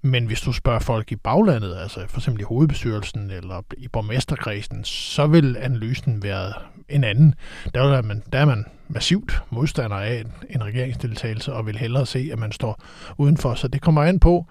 Men 0.02 0.26
hvis 0.26 0.40
du 0.40 0.52
spørger 0.52 0.78
folk 0.78 1.12
i 1.12 1.16
baglandet, 1.16 1.76
altså 1.76 2.00
for 2.08 2.18
eksempel 2.18 2.40
i 2.40 2.44
hovedbestyrelsen 2.44 3.30
eller 3.30 3.64
i 3.76 3.88
borgmesterkredsen, 3.88 4.84
så 4.84 5.26
vil 5.26 5.56
analysen 5.61 6.22
være 6.22 6.52
en 6.88 7.04
anden. 7.04 7.34
Der 7.74 7.82
er 7.82 8.02
man, 8.02 8.22
der 8.32 8.38
er 8.38 8.44
man 8.44 8.64
massivt 8.88 9.42
modstander 9.50 9.96
af 9.96 10.20
en, 10.20 10.32
en 10.50 10.64
regeringsdeltagelse 10.64 11.52
og 11.52 11.66
vil 11.66 11.76
hellere 11.76 12.06
se, 12.06 12.28
at 12.32 12.38
man 12.38 12.52
står 12.52 12.82
udenfor. 13.18 13.54
Så 13.54 13.68
det 13.68 13.80
kommer 13.80 14.02
an 14.02 14.20
på, 14.20 14.46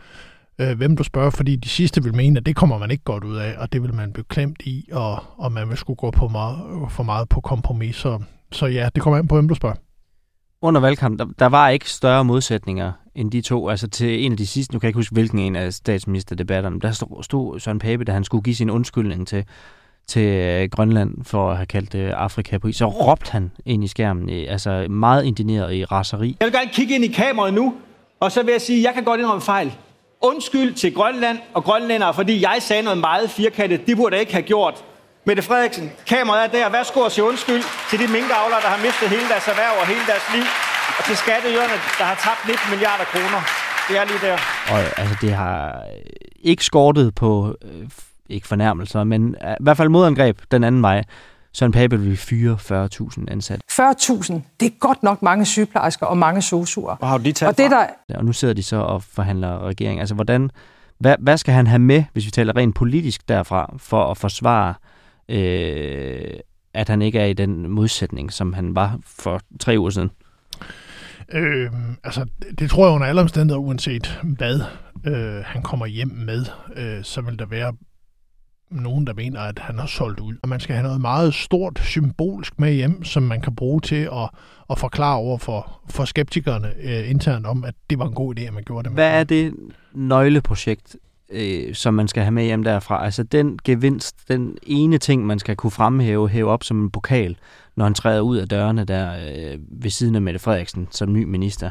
øh, 0.59 0.77
hvem 0.77 0.97
du 0.97 1.03
spørger, 1.03 1.29
fordi 1.29 1.55
de 1.55 1.69
sidste 1.69 2.03
vil 2.03 2.15
mene, 2.15 2.39
at 2.39 2.45
det 2.45 2.55
kommer 2.55 2.77
man 2.77 2.91
ikke 2.91 3.03
godt 3.03 3.23
ud 3.23 3.35
af, 3.35 3.55
og 3.57 3.73
det 3.73 3.83
vil 3.83 3.93
man 3.93 4.13
blive 4.13 4.25
klemt 4.29 4.61
i, 4.61 4.89
og, 4.91 5.23
og 5.37 5.51
man 5.51 5.69
vil 5.69 5.77
skulle 5.77 5.97
gå 5.97 6.11
på 6.11 6.27
meget, 6.27 6.57
for 6.89 7.03
meget 7.03 7.29
på 7.29 7.41
kompromis. 7.41 7.95
Så, 7.95 8.19
så 8.51 8.65
ja, 8.65 8.89
det 8.95 9.03
kommer 9.03 9.19
an 9.19 9.27
på, 9.27 9.35
hvem 9.35 9.47
du 9.47 9.55
spørger. 9.55 9.75
Under 10.61 10.81
valgkamp, 10.81 11.19
der, 11.19 11.25
der 11.39 11.45
var 11.45 11.69
ikke 11.69 11.89
større 11.89 12.25
modsætninger 12.25 12.91
end 13.15 13.31
de 13.31 13.41
to. 13.41 13.69
Altså 13.69 13.87
til 13.87 14.25
en 14.25 14.31
af 14.31 14.37
de 14.37 14.47
sidste, 14.47 14.73
nu 14.73 14.79
kan 14.79 14.85
jeg 14.85 14.89
ikke 14.89 14.97
huske, 14.97 15.13
hvilken 15.13 15.39
en 15.39 15.55
af 15.55 15.73
statsministerdebatterne, 15.73 16.79
der 16.79 16.91
stod, 16.91 17.23
stod 17.23 17.59
Søren 17.59 17.79
Pape, 17.79 18.03
da 18.03 18.11
han 18.11 18.23
skulle 18.23 18.43
give 18.43 18.55
sin 18.55 18.69
undskyldning 18.69 19.27
til, 19.27 19.45
til 20.07 20.23
øh, 20.23 20.69
Grønland 20.69 21.23
for 21.23 21.51
at 21.51 21.57
have 21.57 21.65
kaldt 21.65 21.93
det 21.93 22.09
Afrika 22.09 22.57
på 22.57 22.71
så 22.71 22.85
råbte 22.85 23.31
han 23.31 23.51
ind 23.65 23.83
i 23.83 23.87
skærmen, 23.87 24.29
altså 24.29 24.87
meget 24.89 25.25
indineret 25.25 25.73
i 25.73 25.85
raseri. 25.85 26.37
Jeg 26.39 26.45
vil 26.45 26.53
gerne 26.53 26.69
kigge 26.73 26.95
ind 26.95 27.03
i 27.03 27.07
kameraet 27.07 27.53
nu, 27.53 27.73
og 28.19 28.31
så 28.31 28.43
vil 28.43 28.51
jeg 28.51 28.61
sige, 28.61 28.79
at 28.79 28.83
jeg 28.83 28.93
kan 28.93 29.03
godt 29.03 29.19
indrømme 29.19 29.41
fejl. 29.41 29.73
Undskyld 30.21 30.73
til 30.73 30.93
Grønland 30.93 31.37
og 31.53 31.63
grønlændere, 31.63 32.13
fordi 32.13 32.41
jeg 32.41 32.57
sagde 32.59 32.83
noget 32.83 32.99
meget 32.99 33.29
firkantet. 33.29 33.87
De 33.87 33.95
burde 33.95 34.19
ikke 34.19 34.33
have 34.33 34.43
gjort. 34.43 34.83
Mette 35.29 35.43
Frederiksen, 35.43 35.91
kameraet 36.07 36.45
er 36.45 36.51
der. 36.57 36.71
Værsgo 36.71 36.99
og 36.99 37.11
sige 37.11 37.25
undskyld 37.31 37.63
til 37.89 37.97
de 37.99 38.07
minkavlere, 38.17 38.61
der 38.65 38.71
har 38.75 38.81
mistet 38.85 39.09
hele 39.15 39.27
deres 39.33 39.47
erhverv 39.47 39.75
og 39.81 39.87
hele 39.87 40.03
deres 40.11 40.25
liv. 40.35 40.45
Og 40.99 41.03
til 41.07 41.15
skatteyderne, 41.23 41.75
der 41.99 42.05
har 42.11 42.17
tabt 42.25 42.41
19 42.47 42.69
milliarder 42.73 43.05
kroner. 43.13 43.41
Det 43.87 43.95
er 43.99 44.05
lige 44.11 44.21
der. 44.27 44.37
Og 44.73 44.79
altså, 45.01 45.15
det 45.21 45.31
har 45.33 45.83
ikke 46.51 46.65
skortet 46.65 47.15
på, 47.15 47.55
øh, 47.61 47.89
ikke 48.29 48.47
fornærmelser, 48.47 49.03
men 49.03 49.35
øh, 49.45 49.51
i 49.51 49.63
hvert 49.65 49.77
fald 49.77 49.89
modangreb 49.89 50.39
den 50.51 50.63
anden 50.63 50.81
vej. 50.81 51.03
Søren 51.53 51.71
Pape 51.71 51.99
vil 51.99 52.17
fyre 52.17 52.57
40.000 52.61 53.25
ansatte. 53.31 53.63
40.000, 53.71 54.33
det 54.59 54.65
er 54.65 54.79
godt 54.79 55.03
nok 55.03 55.21
mange 55.21 55.45
sygeplejersker 55.45 56.05
og 56.05 56.17
mange 56.17 56.41
sosuer. 56.41 56.95
Og 57.01 57.07
har 57.07 57.17
du 57.17 57.23
og 57.45 57.57
det 57.57 57.71
der... 57.71 57.85
Og 58.15 58.25
nu 58.25 58.33
sidder 58.33 58.53
de 58.53 58.63
så 58.63 58.75
og 58.75 59.03
forhandler 59.03 59.67
regering. 59.67 59.99
Altså, 59.99 60.15
hvordan, 60.15 60.51
hvad, 60.99 61.15
hvad 61.19 61.37
skal 61.37 61.53
han 61.53 61.67
have 61.67 61.79
med, 61.79 62.03
hvis 62.13 62.25
vi 62.25 62.31
taler 62.31 62.55
rent 62.55 62.75
politisk 62.75 63.29
derfra, 63.29 63.73
for 63.77 64.11
at 64.11 64.17
forsvare 64.17 64.69
øh, 64.69 64.88
at 66.73 66.89
han 66.89 67.01
ikke 67.01 67.19
er 67.19 67.25
i 67.25 67.33
den 67.33 67.69
modsætning, 67.69 68.33
som 68.33 68.53
han 68.53 68.75
var 68.75 68.99
for 69.03 69.41
tre 69.59 69.75
uger 69.79 69.89
siden? 69.89 70.09
Øh, 71.31 71.71
altså, 72.03 72.25
det 72.59 72.69
tror 72.69 72.85
jeg 72.85 72.95
under 72.95 73.07
alle 73.07 73.21
omstændigheder, 73.21 73.59
uanset 73.59 74.19
hvad 74.23 74.59
øh, 75.05 75.43
han 75.45 75.61
kommer 75.61 75.85
hjem 75.85 76.07
med, 76.07 76.45
øh, 76.75 77.03
så 77.03 77.21
vil 77.21 77.39
der 77.39 77.45
være 77.45 77.73
nogen, 78.71 79.07
der 79.07 79.13
mener, 79.13 79.39
at 79.39 79.59
han 79.59 79.79
har 79.79 79.87
solgt 79.87 80.19
ud. 80.19 80.35
Og 80.43 80.49
man 80.49 80.59
skal 80.59 80.75
have 80.75 80.83
noget 80.83 81.01
meget 81.01 81.33
stort 81.33 81.79
symbolsk 81.79 82.59
med 82.59 82.73
hjem, 82.73 83.03
som 83.03 83.23
man 83.23 83.41
kan 83.41 83.55
bruge 83.55 83.81
til 83.81 84.09
at, 84.13 84.29
at 84.69 84.79
forklare 84.79 85.17
over 85.17 85.37
for, 85.37 85.81
for 85.89 86.05
skeptikerne 86.05 86.73
øh, 86.81 87.09
internt 87.09 87.45
om, 87.45 87.63
at 87.63 87.73
det 87.89 87.99
var 87.99 88.05
en 88.05 88.13
god 88.13 88.39
idé, 88.39 88.41
at 88.41 88.53
man 88.53 88.63
gjorde 88.63 88.83
det. 88.83 88.93
Hvad 88.93 89.19
er 89.19 89.23
det 89.23 89.53
nøgleprojekt, 89.93 90.95
øh, 91.31 91.75
som 91.75 91.93
man 91.93 92.07
skal 92.07 92.23
have 92.23 92.31
med 92.31 92.43
hjem 92.43 92.63
derfra. 92.63 93.05
Altså 93.05 93.23
den 93.23 93.59
gevinst, 93.63 94.15
den 94.27 94.57
ene 94.63 94.97
ting, 94.97 95.25
man 95.25 95.39
skal 95.39 95.55
kunne 95.55 95.71
fremhæve, 95.71 96.29
hæve 96.29 96.49
op 96.51 96.63
som 96.63 96.83
en 96.83 96.91
pokal, 96.91 97.37
når 97.75 97.85
han 97.85 97.93
træder 97.93 98.21
ud 98.21 98.37
af 98.37 98.49
dørene 98.49 98.85
der 98.85 99.13
øh, 99.13 99.59
ved 99.69 99.89
siden 99.89 100.15
af 100.15 100.21
Mette 100.21 100.39
Frederiksen 100.39 100.87
som 100.91 101.13
ny 101.13 101.23
minister. 101.23 101.69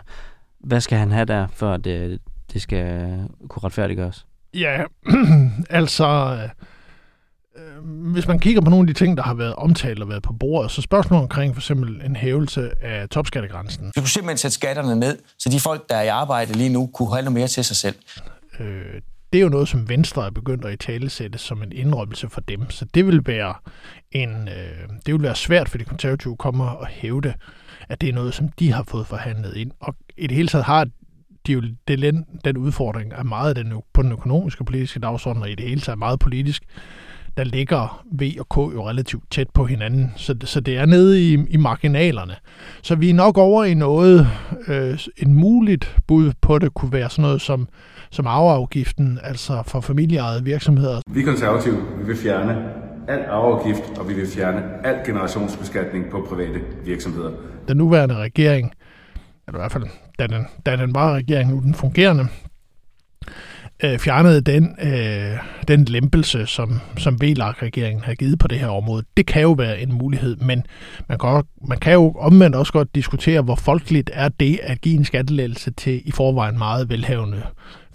Hvad 0.61 0.81
skal 0.81 0.99
han 0.99 1.11
have 1.11 1.25
der, 1.25 1.47
for 1.53 1.73
at 1.73 1.85
det, 1.85 2.21
det 2.53 2.63
skal 2.63 3.19
kunne 3.49 3.65
retfærdiggøres? 3.65 4.27
Ja, 4.55 4.85
altså... 5.71 6.39
Øh, 6.43 6.49
hvis 8.13 8.29
man 8.29 8.39
kigger 8.39 8.61
på 8.61 8.71
nogle 8.71 8.89
af 8.89 8.95
de 8.95 9.05
ting, 9.05 9.17
der 9.17 9.23
har 9.23 9.35
været 9.35 9.55
omtalt 9.55 10.03
og 10.03 10.09
været 10.09 10.23
på 10.23 10.33
bordet, 10.33 10.71
så 10.71 10.83
spørgsmålet 10.83 11.23
omkring 11.23 11.55
for 11.55 11.61
eksempel 11.61 12.03
en 12.05 12.17
hævelse 12.17 12.71
af 12.83 13.09
topskattegrænsen. 13.09 13.85
Du 13.85 14.01
kunne 14.01 14.09
simpelthen 14.09 14.39
sætte 14.39 14.55
skatterne 14.55 14.97
ned, 14.97 15.19
så 15.39 15.49
de 15.49 15.61
folk, 15.61 15.89
der 15.89 15.97
er 15.97 16.03
i 16.03 16.09
arbejde 16.09 16.53
lige 16.53 16.69
nu, 16.69 16.87
kunne 16.87 17.09
holde 17.09 17.25
noget 17.25 17.35
mere 17.35 17.49
til 17.49 17.65
sig 17.65 17.77
selv. 17.77 17.95
Øh, 18.61 19.01
det 19.33 19.39
er 19.39 19.43
jo 19.43 19.49
noget, 19.49 19.69
som 19.69 19.89
Venstre 19.89 20.27
er 20.27 20.31
begyndt 20.31 20.65
at 20.65 20.73
i 20.73 20.77
talesætte 20.77 21.39
som 21.39 21.63
en 21.63 21.73
indrømmelse 21.73 22.29
for 22.29 22.41
dem. 22.41 22.71
Så 22.71 22.85
det 22.95 23.07
vil 23.07 23.27
være 23.27 23.55
en, 24.13 24.49
øh, 24.49 24.89
det 25.07 25.15
vil 25.15 25.23
være 25.23 25.37
svært 25.37 25.69
for 25.69 25.79
de 25.79 25.85
konservative 25.85 26.37
kommer 26.37 26.67
og 26.67 26.87
hævde, 26.87 27.35
at 27.89 28.01
det 28.01 28.09
er 28.09 28.13
noget, 28.13 28.35
som 28.35 28.49
de 28.49 28.73
har 28.73 28.83
fået 28.83 29.07
forhandlet 29.07 29.57
ind. 29.57 29.71
Og 29.81 29.95
i 30.17 30.27
det 30.27 30.37
hele 30.37 30.49
taget 30.49 30.65
har 30.65 30.87
de 31.47 31.53
jo 31.53 31.63
det, 31.89 32.25
den 32.45 32.57
udfordring 32.57 33.13
er 33.13 33.23
meget 33.23 33.57
den, 33.57 33.73
på 33.93 34.03
den 34.03 34.13
økonomiske 34.13 34.61
og 34.61 34.67
politiske 34.67 35.01
dagsorden, 35.01 35.43
og 35.43 35.51
i 35.51 35.55
det 35.55 35.69
hele 35.69 35.81
taget 35.81 35.99
meget 35.99 36.19
politisk, 36.19 36.63
der 37.37 37.45
ligger 37.45 38.05
V 38.13 38.23
og 38.39 38.49
K 38.49 38.57
jo 38.75 38.89
relativt 38.89 39.25
tæt 39.31 39.51
på 39.55 39.65
hinanden. 39.65 40.13
Så, 40.17 40.35
så 40.45 40.61
det 40.61 40.77
er 40.77 40.87
nede 40.87 41.33
i, 41.33 41.39
i 41.51 41.57
marginalerne. 41.57 42.37
Så 42.83 42.95
vi 42.95 43.11
er 43.11 43.15
nok 43.15 43.39
over 43.39 43.65
i 43.65 43.75
noget, 43.75 44.29
øh, 44.69 44.99
en 45.17 45.35
muligt 45.35 45.97
bud 46.07 46.33
på 46.41 46.59
det 46.59 46.75
kunne 46.75 46.93
være 46.93 47.11
sådan 47.11 47.23
noget 47.23 47.41
som 47.41 47.69
som 48.11 48.27
arveafgiften, 48.27 49.19
altså 49.23 49.63
for 49.67 49.81
familieejede 49.81 50.45
virksomheder. 50.45 51.01
Vi 51.11 51.23
konservative 51.23 51.77
vi 51.99 52.05
vil 52.07 52.17
fjerne 52.17 52.65
al 53.09 53.25
arveafgift, 53.31 53.99
og 53.99 54.09
vi 54.09 54.15
vil 54.15 54.27
fjerne 54.35 54.63
al 54.85 54.97
generationsbeskatning 55.07 56.11
på 56.11 56.27
private 56.29 56.61
virksomheder. 56.85 57.31
Den 57.69 57.77
nuværende 57.77 58.15
regering, 58.15 58.73
eller 59.49 59.59
i 59.59 59.61
hvert 59.61 59.73
fald 59.73 59.85
da 60.19 60.27
den, 60.27 60.47
da 60.67 60.77
den 60.77 60.95
var 60.95 61.15
regering, 61.15 61.51
nu 61.51 61.61
den 61.61 61.75
fungerende, 61.75 62.29
øh, 63.85 63.99
fjernede 63.99 64.41
den, 64.41 64.77
øh, 64.83 65.39
den 65.69 65.85
lempelse, 65.85 66.47
som, 66.47 66.81
som 66.97 67.21
VLAG-regeringen 67.23 68.05
har 68.05 68.15
givet 68.15 68.39
på 68.39 68.49
det 68.49 68.59
her 68.59 68.69
område. 68.69 69.05
Det 69.17 69.27
kan 69.27 69.43
jo 69.43 69.53
være 69.53 69.81
en 69.81 69.93
mulighed, 69.93 70.37
men 70.37 70.67
man 71.09 71.19
kan, 71.19 71.43
man 71.69 71.79
kan 71.79 71.93
jo 71.93 72.13
omvendt 72.19 72.57
også 72.57 72.73
godt 72.73 72.95
diskutere, 72.95 73.43
hvor 73.43 73.55
folkeligt 73.55 74.11
er 74.15 74.29
det 74.29 74.61
at 74.63 74.81
give 74.81 74.97
en 74.97 75.05
skattelettelse 75.05 75.71
til 75.71 76.03
i 76.05 76.11
forvejen 76.11 76.59
meget 76.59 76.89
velhavende 76.89 77.43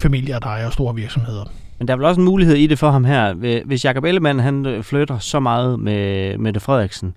familier, 0.00 0.38
der 0.38 0.46
ejer 0.46 0.70
store 0.70 0.94
virksomheder. 0.94 1.44
Men 1.78 1.88
der 1.88 1.94
er 1.94 1.96
vel 1.98 2.06
også 2.06 2.20
en 2.20 2.24
mulighed 2.24 2.56
i 2.56 2.66
det 2.66 2.78
for 2.78 2.90
ham 2.90 3.04
her. 3.04 3.32
Hvis 3.64 3.84
Jacob 3.84 4.04
Ellemann 4.04 4.38
han 4.38 4.66
øh, 4.66 4.82
flytter 4.82 5.18
så 5.18 5.40
meget 5.40 5.80
med 5.80 6.38
Mette 6.38 6.60
Frederiksen, 6.60 7.16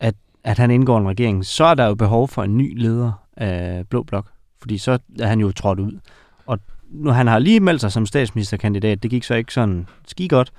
at, 0.00 0.14
at 0.44 0.58
han 0.58 0.70
indgår 0.70 0.98
en 0.98 1.08
regering, 1.08 1.46
så 1.46 1.64
er 1.64 1.74
der 1.74 1.86
jo 1.86 1.94
behov 1.94 2.28
for 2.28 2.42
en 2.42 2.56
ny 2.56 2.82
leder 2.82 3.12
af 3.36 3.84
Blå 3.88 4.02
Blok. 4.02 4.26
Fordi 4.60 4.78
så 4.78 4.98
er 5.20 5.26
han 5.26 5.40
jo 5.40 5.52
trådt 5.52 5.80
ud. 5.80 5.98
Og 6.46 6.58
nu 6.90 7.10
han 7.10 7.26
har 7.26 7.38
lige 7.38 7.60
meldt 7.60 7.80
sig 7.80 7.92
som 7.92 8.06
statsministerkandidat. 8.06 9.02
Det 9.02 9.10
gik 9.10 9.24
så 9.24 9.34
ikke 9.34 9.52
sådan 9.52 9.86
ski 10.06 10.28
godt. 10.28 10.52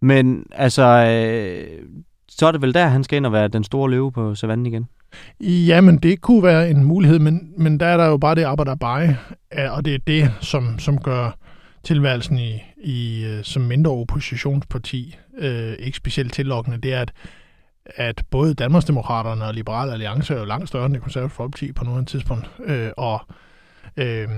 Men 0.00 0.46
altså, 0.52 0.82
øh, 0.82 1.82
så 2.28 2.46
er 2.46 2.52
det 2.52 2.62
vel 2.62 2.74
der, 2.74 2.86
han 2.86 3.04
skal 3.04 3.16
ind 3.16 3.26
og 3.26 3.32
være 3.32 3.48
den 3.48 3.64
store 3.64 3.90
løve 3.90 4.12
på 4.12 4.34
savannen 4.34 4.66
igen. 4.66 4.88
Jamen, 5.40 5.98
det 5.98 6.20
kunne 6.20 6.42
være 6.42 6.70
en 6.70 6.84
mulighed, 6.84 7.18
men, 7.18 7.52
men 7.58 7.80
der 7.80 7.86
er 7.86 7.96
der 7.96 8.06
jo 8.06 8.16
bare 8.16 8.34
det 8.34 8.42
arbejde 8.42 8.76
bare, 8.80 9.16
og 9.70 9.84
det 9.84 9.94
er 9.94 9.98
det, 10.06 10.32
som, 10.40 10.78
som 10.78 10.98
gør 10.98 11.38
tilværelsen 11.84 12.38
i, 12.38 12.62
i 12.84 13.24
øh, 13.24 13.44
som 13.44 13.62
mindre 13.62 13.90
oppositionsparti 13.90 15.16
øh, 15.38 15.72
ikke 15.78 15.96
specielt 15.96 16.32
tillokkende, 16.32 16.78
det 16.78 16.92
er, 16.92 17.00
at, 17.00 17.12
at 17.86 18.22
både 18.30 18.54
Danmarksdemokraterne 18.54 19.44
og 19.44 19.54
Liberale 19.54 19.92
Alliance 19.92 20.34
er 20.34 20.38
jo 20.38 20.44
langt 20.44 20.68
større 20.68 20.86
end 20.86 20.94
det 20.94 21.02
konservative 21.02 21.36
folkeparti 21.36 21.72
på 21.72 21.84
nuværende 21.84 22.10
tidspunkt, 22.10 22.50
øh, 22.64 22.90
og, 22.96 23.20
øh, 23.96 24.28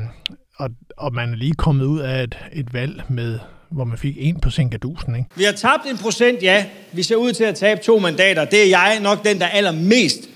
og, 0.57 0.71
og 0.97 1.15
man 1.15 1.33
er 1.33 1.37
lige 1.37 1.55
kommet 1.55 1.85
ud 1.85 2.01
af 2.01 2.23
et, 2.23 2.39
et 2.53 2.75
valg 2.75 3.03
med 3.09 3.39
hvor 3.71 3.85
man 3.85 3.99
fik 3.99 4.17
en 4.19 4.41
på 4.41 4.51
Sinkadusen. 4.51 5.17
Ikke? 5.17 5.29
Vi 5.35 5.45
har 5.45 5.53
tabt 5.53 5.87
en 5.91 5.99
procent, 5.99 6.43
ja. 6.43 6.67
Vi 6.93 7.03
ser 7.03 7.17
ud 7.17 7.33
til 7.33 7.45
at 7.45 7.55
tabe 7.55 7.81
to 7.81 7.99
mandater. 7.99 8.45
Det 8.45 8.63
er 8.63 8.69
jeg 8.69 8.99
nok 9.03 9.25
den, 9.25 9.39
der 9.39 9.47
allermest 9.47 10.29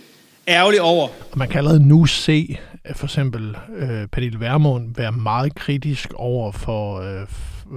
ærgerlig 0.49 0.81
over. 0.81 1.09
Og 1.33 1.39
man 1.39 1.49
kan 1.49 1.59
allerede 1.59 1.89
nu 1.89 2.07
se, 2.07 2.59
øh, 2.89 2.95
for 2.95 3.07
eksempel 3.07 3.57
øh, 3.77 4.07
Pernille 4.07 4.41
Vermund 4.41 4.95
være 4.97 5.13
meget 5.13 5.55
kritisk 5.55 6.13
over 6.15 6.53
for, 6.53 7.01
øh, 7.01 7.27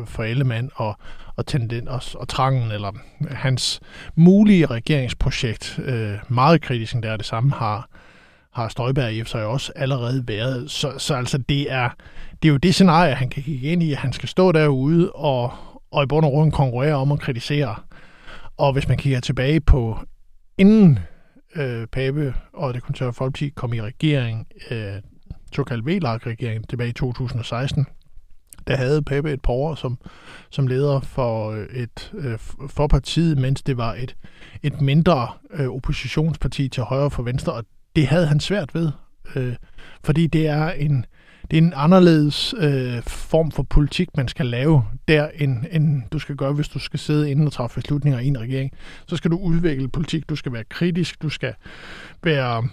for 0.05 0.23
Ellemann 0.23 0.69
og, 0.75 0.97
og, 1.35 1.45
tenden, 1.45 1.87
og, 1.87 2.01
og 2.15 2.27
trangen, 2.27 2.71
eller 2.71 2.91
øh, 3.21 3.37
hans 3.37 3.79
mulige 4.15 4.65
regeringsprojekt, 4.65 5.79
øh, 5.85 6.13
meget 6.29 6.61
kritisk, 6.61 6.95
der 7.03 7.17
det 7.17 7.25
samme 7.25 7.51
har, 7.51 7.89
har 8.53 8.67
Støjberg 8.67 9.13
i 9.13 9.23
sig 9.25 9.45
også 9.45 9.71
allerede 9.75 10.23
været. 10.27 10.71
Så, 10.71 10.93
så 10.97 11.15
altså 11.15 11.37
det 11.37 11.71
er, 11.71 11.89
det 12.43 12.49
er 12.49 12.51
jo 12.51 12.57
det 12.57 12.73
scenarie, 12.73 13.15
han 13.15 13.29
kan 13.29 13.43
kigge 13.43 13.67
ind 13.67 13.83
i, 13.83 13.91
at 13.91 13.97
han 13.97 14.13
skal 14.13 14.29
stå 14.29 14.51
derude 14.51 15.11
og, 15.11 15.53
og 15.91 16.03
i 16.03 16.05
bund 16.05 16.25
og 16.25 16.31
grund 16.31 16.51
konkurrere 16.51 16.93
om 16.93 17.11
at 17.11 17.19
kritisere. 17.19 17.75
Og 18.57 18.73
hvis 18.73 18.87
man 18.87 18.97
kigger 18.97 19.19
tilbage 19.19 19.61
på 19.61 19.99
inden 20.57 20.99
øh, 21.55 21.87
Pape 21.87 22.33
og 22.53 22.73
det 22.73 22.83
konservative 22.83 23.13
folkeparti 23.17 23.49
kom 23.49 23.73
i 23.73 23.81
regering, 23.81 24.47
øh, 24.71 24.93
såkaldt 25.55 25.85
VLAG-regering 25.85 26.69
tilbage 26.69 26.89
i 26.89 26.93
2016, 26.93 27.85
der 28.67 28.75
havde 28.75 29.01
Pape 29.01 29.33
et 29.33 29.41
par 29.41 29.53
år 29.53 29.75
som, 29.75 29.97
som 30.49 30.67
leder 30.67 30.99
for, 30.99 31.51
øh, 31.51 31.65
et, 31.65 32.13
øh, 32.13 32.39
for 32.69 32.87
partiet, 32.87 33.37
mens 33.37 33.63
det 33.63 33.77
var 33.77 33.93
et, 33.93 34.15
et 34.63 34.81
mindre 34.81 35.27
øh, 35.51 35.67
oppositionsparti 35.67 36.69
til 36.69 36.83
højre 36.83 37.11
for 37.11 37.23
venstre, 37.23 37.53
og 37.53 37.65
det 37.95 38.07
havde 38.07 38.27
han 38.27 38.39
svært 38.39 38.75
ved, 38.75 38.91
øh, 39.35 39.55
fordi 40.03 40.27
det 40.27 40.47
er 40.47 40.71
en 40.71 41.05
det 41.51 41.57
er 41.57 41.61
en 41.61 41.73
anderledes 41.75 42.53
øh, 42.57 43.01
form 43.07 43.51
for 43.51 43.63
politik, 43.63 44.09
man 44.17 44.27
skal 44.27 44.45
lave 44.45 44.83
der, 45.07 45.29
end, 45.35 45.57
end 45.71 46.01
du 46.11 46.19
skal 46.19 46.35
gøre, 46.35 46.53
hvis 46.53 46.67
du 46.67 46.79
skal 46.79 46.99
sidde 46.99 47.31
inden 47.31 47.45
og 47.45 47.53
træffe 47.53 47.75
beslutninger 47.81 48.19
i 48.19 48.27
en 48.27 48.39
regering. 48.39 48.71
Så 49.07 49.15
skal 49.15 49.31
du 49.31 49.37
udvikle 49.37 49.87
politik, 49.87 50.29
du 50.29 50.35
skal 50.35 50.53
være 50.53 50.63
kritisk, 50.63 51.21
du 51.21 51.29
skal 51.29 51.53
være, 52.23 52.67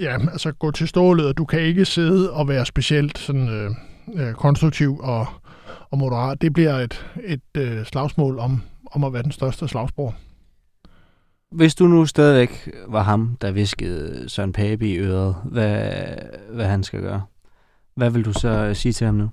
ja, 0.00 0.18
altså 0.32 0.52
gå 0.52 0.70
til 0.70 0.88
stålet, 0.88 1.26
og 1.26 1.36
du 1.36 1.44
kan 1.44 1.60
ikke 1.60 1.84
sidde 1.84 2.32
og 2.32 2.48
være 2.48 2.66
specielt 2.66 3.18
sådan, 3.18 3.48
øh, 3.48 3.70
øh, 4.14 4.34
konstruktiv 4.34 4.98
og, 4.98 5.26
og 5.90 5.98
moderat. 5.98 6.42
Det 6.42 6.52
bliver 6.52 6.74
et, 6.74 7.06
et 7.24 7.56
øh, 7.56 7.84
slagsmål 7.84 8.38
om, 8.38 8.62
om 8.92 9.04
at 9.04 9.12
være 9.12 9.22
den 9.22 9.32
største 9.32 9.68
slagsbror. 9.68 10.14
Hvis 11.52 11.74
du 11.74 11.86
nu 11.86 12.06
stadigvæk 12.06 12.68
var 12.88 13.02
ham, 13.02 13.36
der 13.40 13.50
viskede 13.50 14.28
Søren 14.28 14.52
Pape 14.52 14.88
i 14.88 14.96
øret, 14.96 15.36
hvad, 15.44 15.92
hvad 16.52 16.66
han 16.66 16.82
skal 16.82 17.00
gøre, 17.00 17.22
hvad 17.94 18.10
vil 18.10 18.24
du 18.24 18.32
så 18.32 18.74
sige 18.74 18.92
til 18.92 19.04
ham 19.04 19.14
nu? 19.14 19.30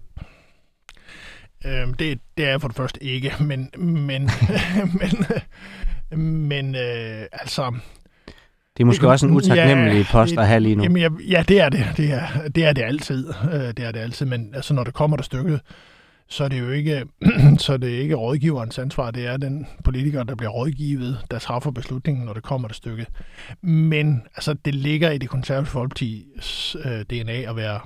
Øhm, 1.66 1.93
det, 1.93 2.20
det 2.38 2.45
er 2.45 2.58
for 2.58 2.68
det 2.68 2.78
første 2.78 3.03
ikke, 3.03 3.34
men, 3.49 3.70
men, 3.78 4.30
men, 4.99 5.26
men 6.47 6.76
øh, 6.76 7.26
altså... 7.32 7.74
Det 8.78 8.84
er 8.84 8.86
måske 8.86 9.01
det, 9.01 9.10
også 9.10 9.26
en 9.26 9.34
utaknemmelig 9.34 9.97
ja, 9.97 10.12
post 10.12 10.38
at 10.38 10.47
have 10.47 10.60
lige 10.60 10.76
nu. 10.76 10.84
Jamen, 10.84 10.97
ja, 10.97 11.10
ja, 11.30 11.43
det 11.47 11.60
er 11.60 11.70
det. 11.70 11.86
Det 11.97 12.12
er 12.12 12.47
det, 12.55 12.66
er 12.66 12.74
det 12.74 12.82
altid. 12.82 13.34
Øh, 13.53 13.60
det 13.60 13.80
er 13.80 13.91
det 13.91 13.99
altid, 13.99 14.26
men 14.26 14.55
altså, 14.55 14.74
når 14.74 14.84
det 14.84 14.93
kommer 14.93 15.18
der 15.18 15.24
stykket, 15.24 15.62
så 16.30 16.44
er 16.44 16.48
det 16.48 16.60
jo 16.60 16.70
ikke, 16.70 17.06
så 17.64 17.74
er 17.74 17.78
det 17.78 17.90
ikke 17.90 18.16
rådgiverens 18.16 18.80
ansvar. 18.80 19.12
Det 19.12 19.28
er 19.28 19.38
den 19.38 19.68
politiker, 19.84 20.24
der 20.24 20.36
bliver 20.36 20.52
rådgivet, 20.52 21.18
der 21.32 21.40
træffer 21.40 21.72
beslutningen, 21.72 22.26
når 22.26 22.34
det 22.34 22.44
kommer 22.44 22.68
til 22.68 22.78
stykket. 22.78 23.08
Men 23.62 24.24
altså, 24.36 24.54
det 24.54 24.76
ligger 24.76 25.12
i 25.12 25.18
det 25.18 25.30
konservative 25.30 25.72
folkepartis 25.72 26.76
øh, 26.86 27.02
DNA 27.02 27.50
at 27.50 27.56
være 27.56 27.80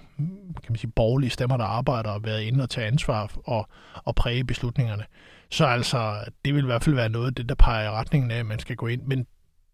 kan 0.64 0.66
man 0.70 0.78
sige, 0.78 0.92
borgerlige 0.96 1.30
stemmer, 1.30 1.58
der 1.58 1.66
arbejder 1.66 2.10
og 2.10 2.24
være 2.24 2.44
inde 2.44 2.64
og 2.64 2.70
tage 2.70 2.88
ansvar 2.88 3.32
og, 3.44 3.70
og 3.96 4.16
præge 4.16 4.44
beslutningerne. 4.44 5.04
Så 5.52 5.66
altså, 5.66 6.16
det 6.46 6.56
vil 6.56 6.64
i 6.64 6.66
hvert 6.66 6.84
fald 6.84 6.96
være 6.96 7.10
noget 7.10 7.28
af 7.28 7.36
det, 7.36 7.50
der 7.50 7.56
peger 7.56 7.86
i 7.86 7.92
retningen 7.92 8.32
af, 8.32 8.40
at 8.40 8.46
man 8.46 8.60
skal 8.60 8.76
gå 8.76 8.88
ind. 8.88 9.02
Men 9.02 9.26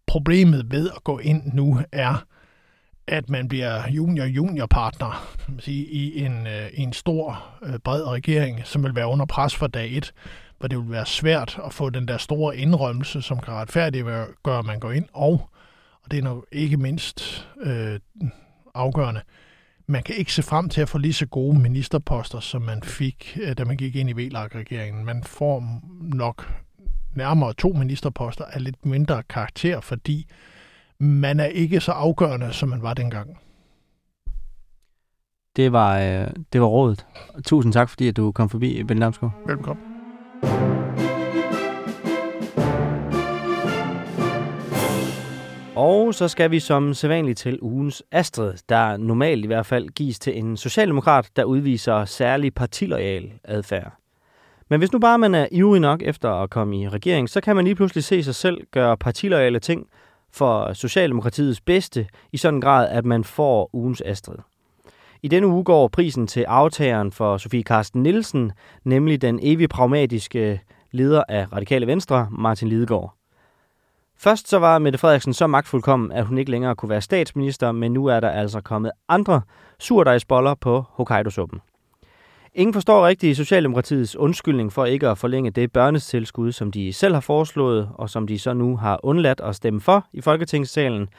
problemet 0.08 0.72
ved 0.72 0.90
at 0.96 1.04
gå 1.04 1.20
ind 1.20 1.54
nu 1.54 1.80
er, 1.92 2.26
at 3.08 3.30
man 3.30 3.48
bliver 3.48 3.88
junior-junior-partner 3.90 5.38
i, 5.66 6.24
en, 6.26 6.48
øh, 6.48 6.68
i 6.74 6.82
en 6.82 6.94
stor, 6.94 7.46
øh, 7.64 7.80
bred 7.80 8.04
regering, 8.04 8.62
som 8.66 8.84
vil 8.84 8.96
være 8.96 9.08
under 9.08 9.26
pres 9.26 9.56
fra 9.56 9.68
dag 9.68 9.98
et, 9.98 10.14
hvor 10.60 10.68
det 10.68 10.78
vil 10.78 10.92
være 10.92 11.06
svært 11.06 11.60
at 11.66 11.74
få 11.74 11.90
den 11.90 12.08
der 12.08 12.18
store 12.18 12.58
indrømmelse, 12.58 13.22
som 13.22 13.40
kan 13.40 13.54
retfærdiggøre, 13.54 14.60
at 14.60 14.66
man 14.66 14.80
går 14.80 14.92
ind, 14.92 15.06
og, 15.14 15.50
og 16.04 16.12
det 16.12 16.20
er 16.20 16.24
nok 16.24 16.46
ikke 16.52 16.78
mindst 16.78 17.48
øh, 17.62 18.00
afgørende, 18.76 19.22
man 19.88 20.04
kan 20.04 20.16
ikke 20.16 20.34
se 20.34 20.44
frem 20.44 20.70
til 20.70 20.82
at 20.82 20.90
få 20.90 20.98
lige 20.98 21.14
så 21.14 21.26
gode 21.26 21.60
ministerposter, 21.60 22.40
som 22.40 22.62
man 22.62 22.84
fik, 22.84 23.38
øh, 23.42 23.58
da 23.58 23.66
man 23.66 23.78
gik 23.78 23.96
ind 23.96 24.10
i 24.10 24.14
VLAG-regeringen. 24.14 25.06
Man 25.06 25.24
får 25.24 25.82
nok 26.02 26.54
nærmere 27.16 27.54
to 27.54 27.70
ministerposter 27.70 28.46
af 28.46 28.64
lidt 28.64 28.86
mindre 28.86 29.24
karakter, 29.24 29.82
fordi 29.82 30.28
man 31.00 31.40
er 31.40 31.46
ikke 31.46 31.80
så 31.80 31.92
afgørende, 31.92 32.54
som 32.54 32.70
man 32.70 32.82
var 32.82 32.94
dengang. 32.94 33.40
Det 35.56 35.72
var, 35.72 36.00
øh, 36.00 36.28
det 36.54 36.62
var 36.62 36.68
rådet. 36.68 37.06
Tusind 37.46 37.74
tak, 37.74 37.90
fordi 37.90 38.08
at 38.08 38.18
du 38.18 38.32
kom 38.32 38.50
forbi, 38.50 38.84
Ben 38.84 39.00
Damsgaard. 39.00 39.34
Velkommen. 39.48 39.84
Og 45.76 46.14
så 46.14 46.28
skal 46.28 46.52
vi 46.52 46.60
som 46.60 46.94
sædvanligt 46.94 47.40
til 47.40 47.60
ugens 47.62 48.04
Astrid, 48.12 48.54
der 48.70 48.98
normalt 48.98 49.44
i 49.44 49.48
hvert 49.48 49.66
fald 49.66 49.90
gives 49.90 50.20
til 50.20 50.38
en 50.38 50.58
socialdemokrat, 50.58 51.30
der 51.36 51.44
udviser 51.44 52.06
særlig 52.06 52.54
partiloyal 52.54 53.32
adfærd. 53.44 53.94
Men 54.70 54.80
hvis 54.80 54.94
nu 54.94 55.00
bare 55.00 55.18
man 55.18 55.36
er 55.36 55.48
ivrig 55.52 55.82
nok 55.82 56.02
efter 56.04 56.32
at 56.32 56.50
komme 56.50 56.82
i 56.82 56.90
regering, 56.90 57.30
så 57.30 57.42
kan 57.42 57.56
man 57.56 57.66
lige 57.66 57.76
pludselig 57.76 58.04
se 58.04 58.24
sig 58.24 58.36
selv 58.36 58.62
gøre 58.72 58.98
partiloyale 58.98 59.60
ting, 59.60 59.88
for 60.38 60.74
Socialdemokratiets 60.74 61.62
bedste 61.62 62.08
i 62.32 62.38
sådan 62.38 62.56
en 62.56 62.62
grad, 62.62 62.88
at 62.90 63.06
man 63.06 63.24
får 63.24 63.70
ugens 63.74 64.02
Astrid. 64.06 64.38
I 65.24 65.28
denne 65.28 65.48
uge 65.48 65.64
går 65.64 65.88
prisen 65.88 66.28
til 66.28 66.44
aftageren 66.44 67.12
for 67.12 67.38
Sofie 67.38 67.64
Karsten 67.64 68.04
Nielsen, 68.04 68.52
nemlig 68.84 69.22
den 69.22 69.40
evig 69.42 69.70
pragmatiske 69.70 70.62
leder 70.92 71.24
af 71.30 71.54
Radikale 71.54 71.88
Venstre, 71.88 72.28
Martin 72.32 72.68
Lidegaard. 72.68 73.14
Først 74.18 74.50
så 74.50 74.60
var 74.60 74.80
Mette 74.80 75.00
Frederiksen 75.00 75.34
så 75.34 75.48
magtfuldkommen, 75.48 76.12
at 76.12 76.26
hun 76.26 76.38
ikke 76.38 76.52
længere 76.52 76.76
kunne 76.76 76.90
være 76.90 77.02
statsminister, 77.02 77.72
men 77.72 77.92
nu 77.92 78.06
er 78.06 78.20
der 78.20 78.30
altså 78.30 78.62
kommet 78.62 78.92
andre 79.08 79.42
surdejsboller 79.80 80.54
på 80.54 80.84
Hokkaido-suppen. 80.90 81.62
Ingen 82.58 82.74
forstår 82.74 83.08
rigtigt 83.08 83.38
Socialdemokratiets 83.38 84.16
undskyldning 84.16 84.74
for 84.74 84.86
ikke 84.86 85.08
at 85.08 85.18
forlænge 85.18 85.52
det 85.52 85.72
børnestilskud, 85.72 86.52
som 86.52 86.72
de 86.72 86.94
selv 86.94 87.14
har 87.14 87.22
foreslået, 87.22 87.90
og 87.94 88.10
som 88.10 88.28
de 88.28 88.40
så 88.40 88.54
nu 88.54 88.78
har 88.78 89.00
undladt 89.04 89.42
at 89.42 89.56
stemme 89.56 89.82
for 89.82 90.08
i 90.14 90.22
Folketingssalen. 90.22 91.10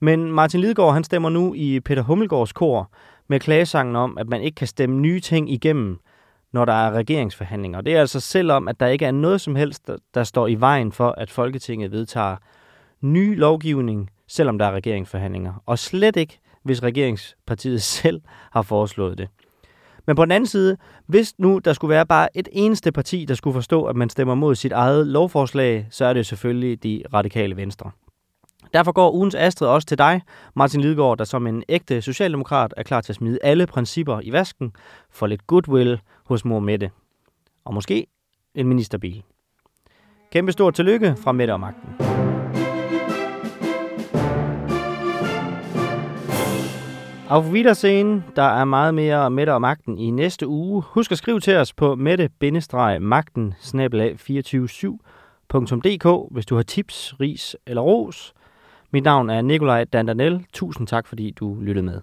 Men 0.00 0.32
Martin 0.32 0.60
Lidegaard 0.60 0.92
han 0.92 1.04
stemmer 1.04 1.28
nu 1.28 1.54
i 1.54 1.80
Peter 1.80 2.02
Hummelgaards 2.02 2.52
kor 2.52 2.90
med 3.28 3.40
klagesangen 3.40 3.96
om, 3.96 4.18
at 4.18 4.28
man 4.28 4.42
ikke 4.42 4.54
kan 4.54 4.66
stemme 4.66 5.00
nye 5.00 5.20
ting 5.20 5.52
igennem, 5.52 5.98
når 6.52 6.64
der 6.64 6.72
er 6.72 6.90
regeringsforhandlinger. 6.90 7.80
Det 7.80 7.94
er 7.94 8.00
altså 8.00 8.20
selvom, 8.20 8.68
at 8.68 8.80
der 8.80 8.86
ikke 8.86 9.04
er 9.04 9.10
noget 9.10 9.40
som 9.40 9.56
helst, 9.56 9.90
der 10.14 10.24
står 10.24 10.46
i 10.46 10.54
vejen 10.54 10.92
for, 10.92 11.10
at 11.10 11.30
Folketinget 11.30 11.92
vedtager 11.92 12.36
ny 13.00 13.38
lovgivning, 13.38 14.10
selvom 14.28 14.58
der 14.58 14.66
er 14.66 14.72
regeringsforhandlinger. 14.72 15.62
Og 15.66 15.78
slet 15.78 16.16
ikke, 16.16 16.38
hvis 16.62 16.82
regeringspartiet 16.82 17.82
selv 18.02 18.20
har 18.50 18.62
foreslået 18.62 19.18
det. 19.18 19.28
Men 20.08 20.16
på 20.16 20.24
den 20.24 20.32
anden 20.32 20.46
side, 20.46 20.76
hvis 21.06 21.34
nu 21.38 21.58
der 21.58 21.72
skulle 21.72 21.88
være 21.88 22.06
bare 22.06 22.36
et 22.36 22.48
eneste 22.52 22.92
parti, 22.92 23.24
der 23.24 23.34
skulle 23.34 23.54
forstå, 23.54 23.84
at 23.84 23.96
man 23.96 24.10
stemmer 24.10 24.34
mod 24.34 24.54
sit 24.54 24.72
eget 24.72 25.06
lovforslag, 25.06 25.86
så 25.90 26.04
er 26.04 26.12
det 26.12 26.26
selvfølgelig 26.26 26.82
de 26.82 27.02
radikale 27.14 27.56
venstre. 27.56 27.90
Derfor 28.72 28.92
går 28.92 29.12
ugens 29.12 29.34
Astrid 29.34 29.68
også 29.68 29.86
til 29.86 29.98
dig, 29.98 30.22
Martin 30.56 30.80
Lidegaard, 30.80 31.18
der 31.18 31.24
som 31.24 31.46
en 31.46 31.62
ægte 31.68 32.02
socialdemokrat 32.02 32.74
er 32.76 32.82
klar 32.82 33.00
til 33.00 33.12
at 33.12 33.16
smide 33.16 33.38
alle 33.42 33.66
principper 33.66 34.20
i 34.22 34.32
vasken 34.32 34.72
for 35.10 35.26
lidt 35.26 35.46
goodwill 35.46 36.00
hos 36.24 36.44
mor 36.44 36.60
Mette. 36.60 36.90
Og 37.64 37.74
måske 37.74 38.06
en 38.54 38.68
ministerbil. 38.68 39.22
Kæmpe 40.32 40.52
stort 40.52 40.74
tillykke 40.74 41.16
fra 41.16 41.32
Mette 41.32 41.52
og 41.52 41.60
Magten. 41.60 42.07
Auf 47.30 47.52
Wiedersehen. 47.52 48.24
Der 48.36 48.42
er 48.42 48.64
meget 48.64 48.94
mere 48.94 49.30
Mette 49.30 49.54
og 49.54 49.60
Magten 49.60 49.98
i 49.98 50.10
næste 50.10 50.46
uge. 50.46 50.82
Husk 50.86 51.12
at 51.12 51.18
skrive 51.18 51.40
til 51.40 51.56
os 51.56 51.72
på 51.72 51.94
mette-magten 51.94 53.54
247.dk, 53.60 56.06
hvis 56.30 56.46
du 56.46 56.56
har 56.56 56.62
tips, 56.62 57.20
ris 57.20 57.56
eller 57.66 57.82
ros. 57.82 58.34
Mit 58.90 59.04
navn 59.04 59.30
er 59.30 59.42
Nikolaj 59.42 59.84
Dandanel. 59.84 60.44
Tusind 60.52 60.86
tak, 60.86 61.06
fordi 61.06 61.30
du 61.30 61.56
lyttede 61.60 61.86
med. 61.86 62.00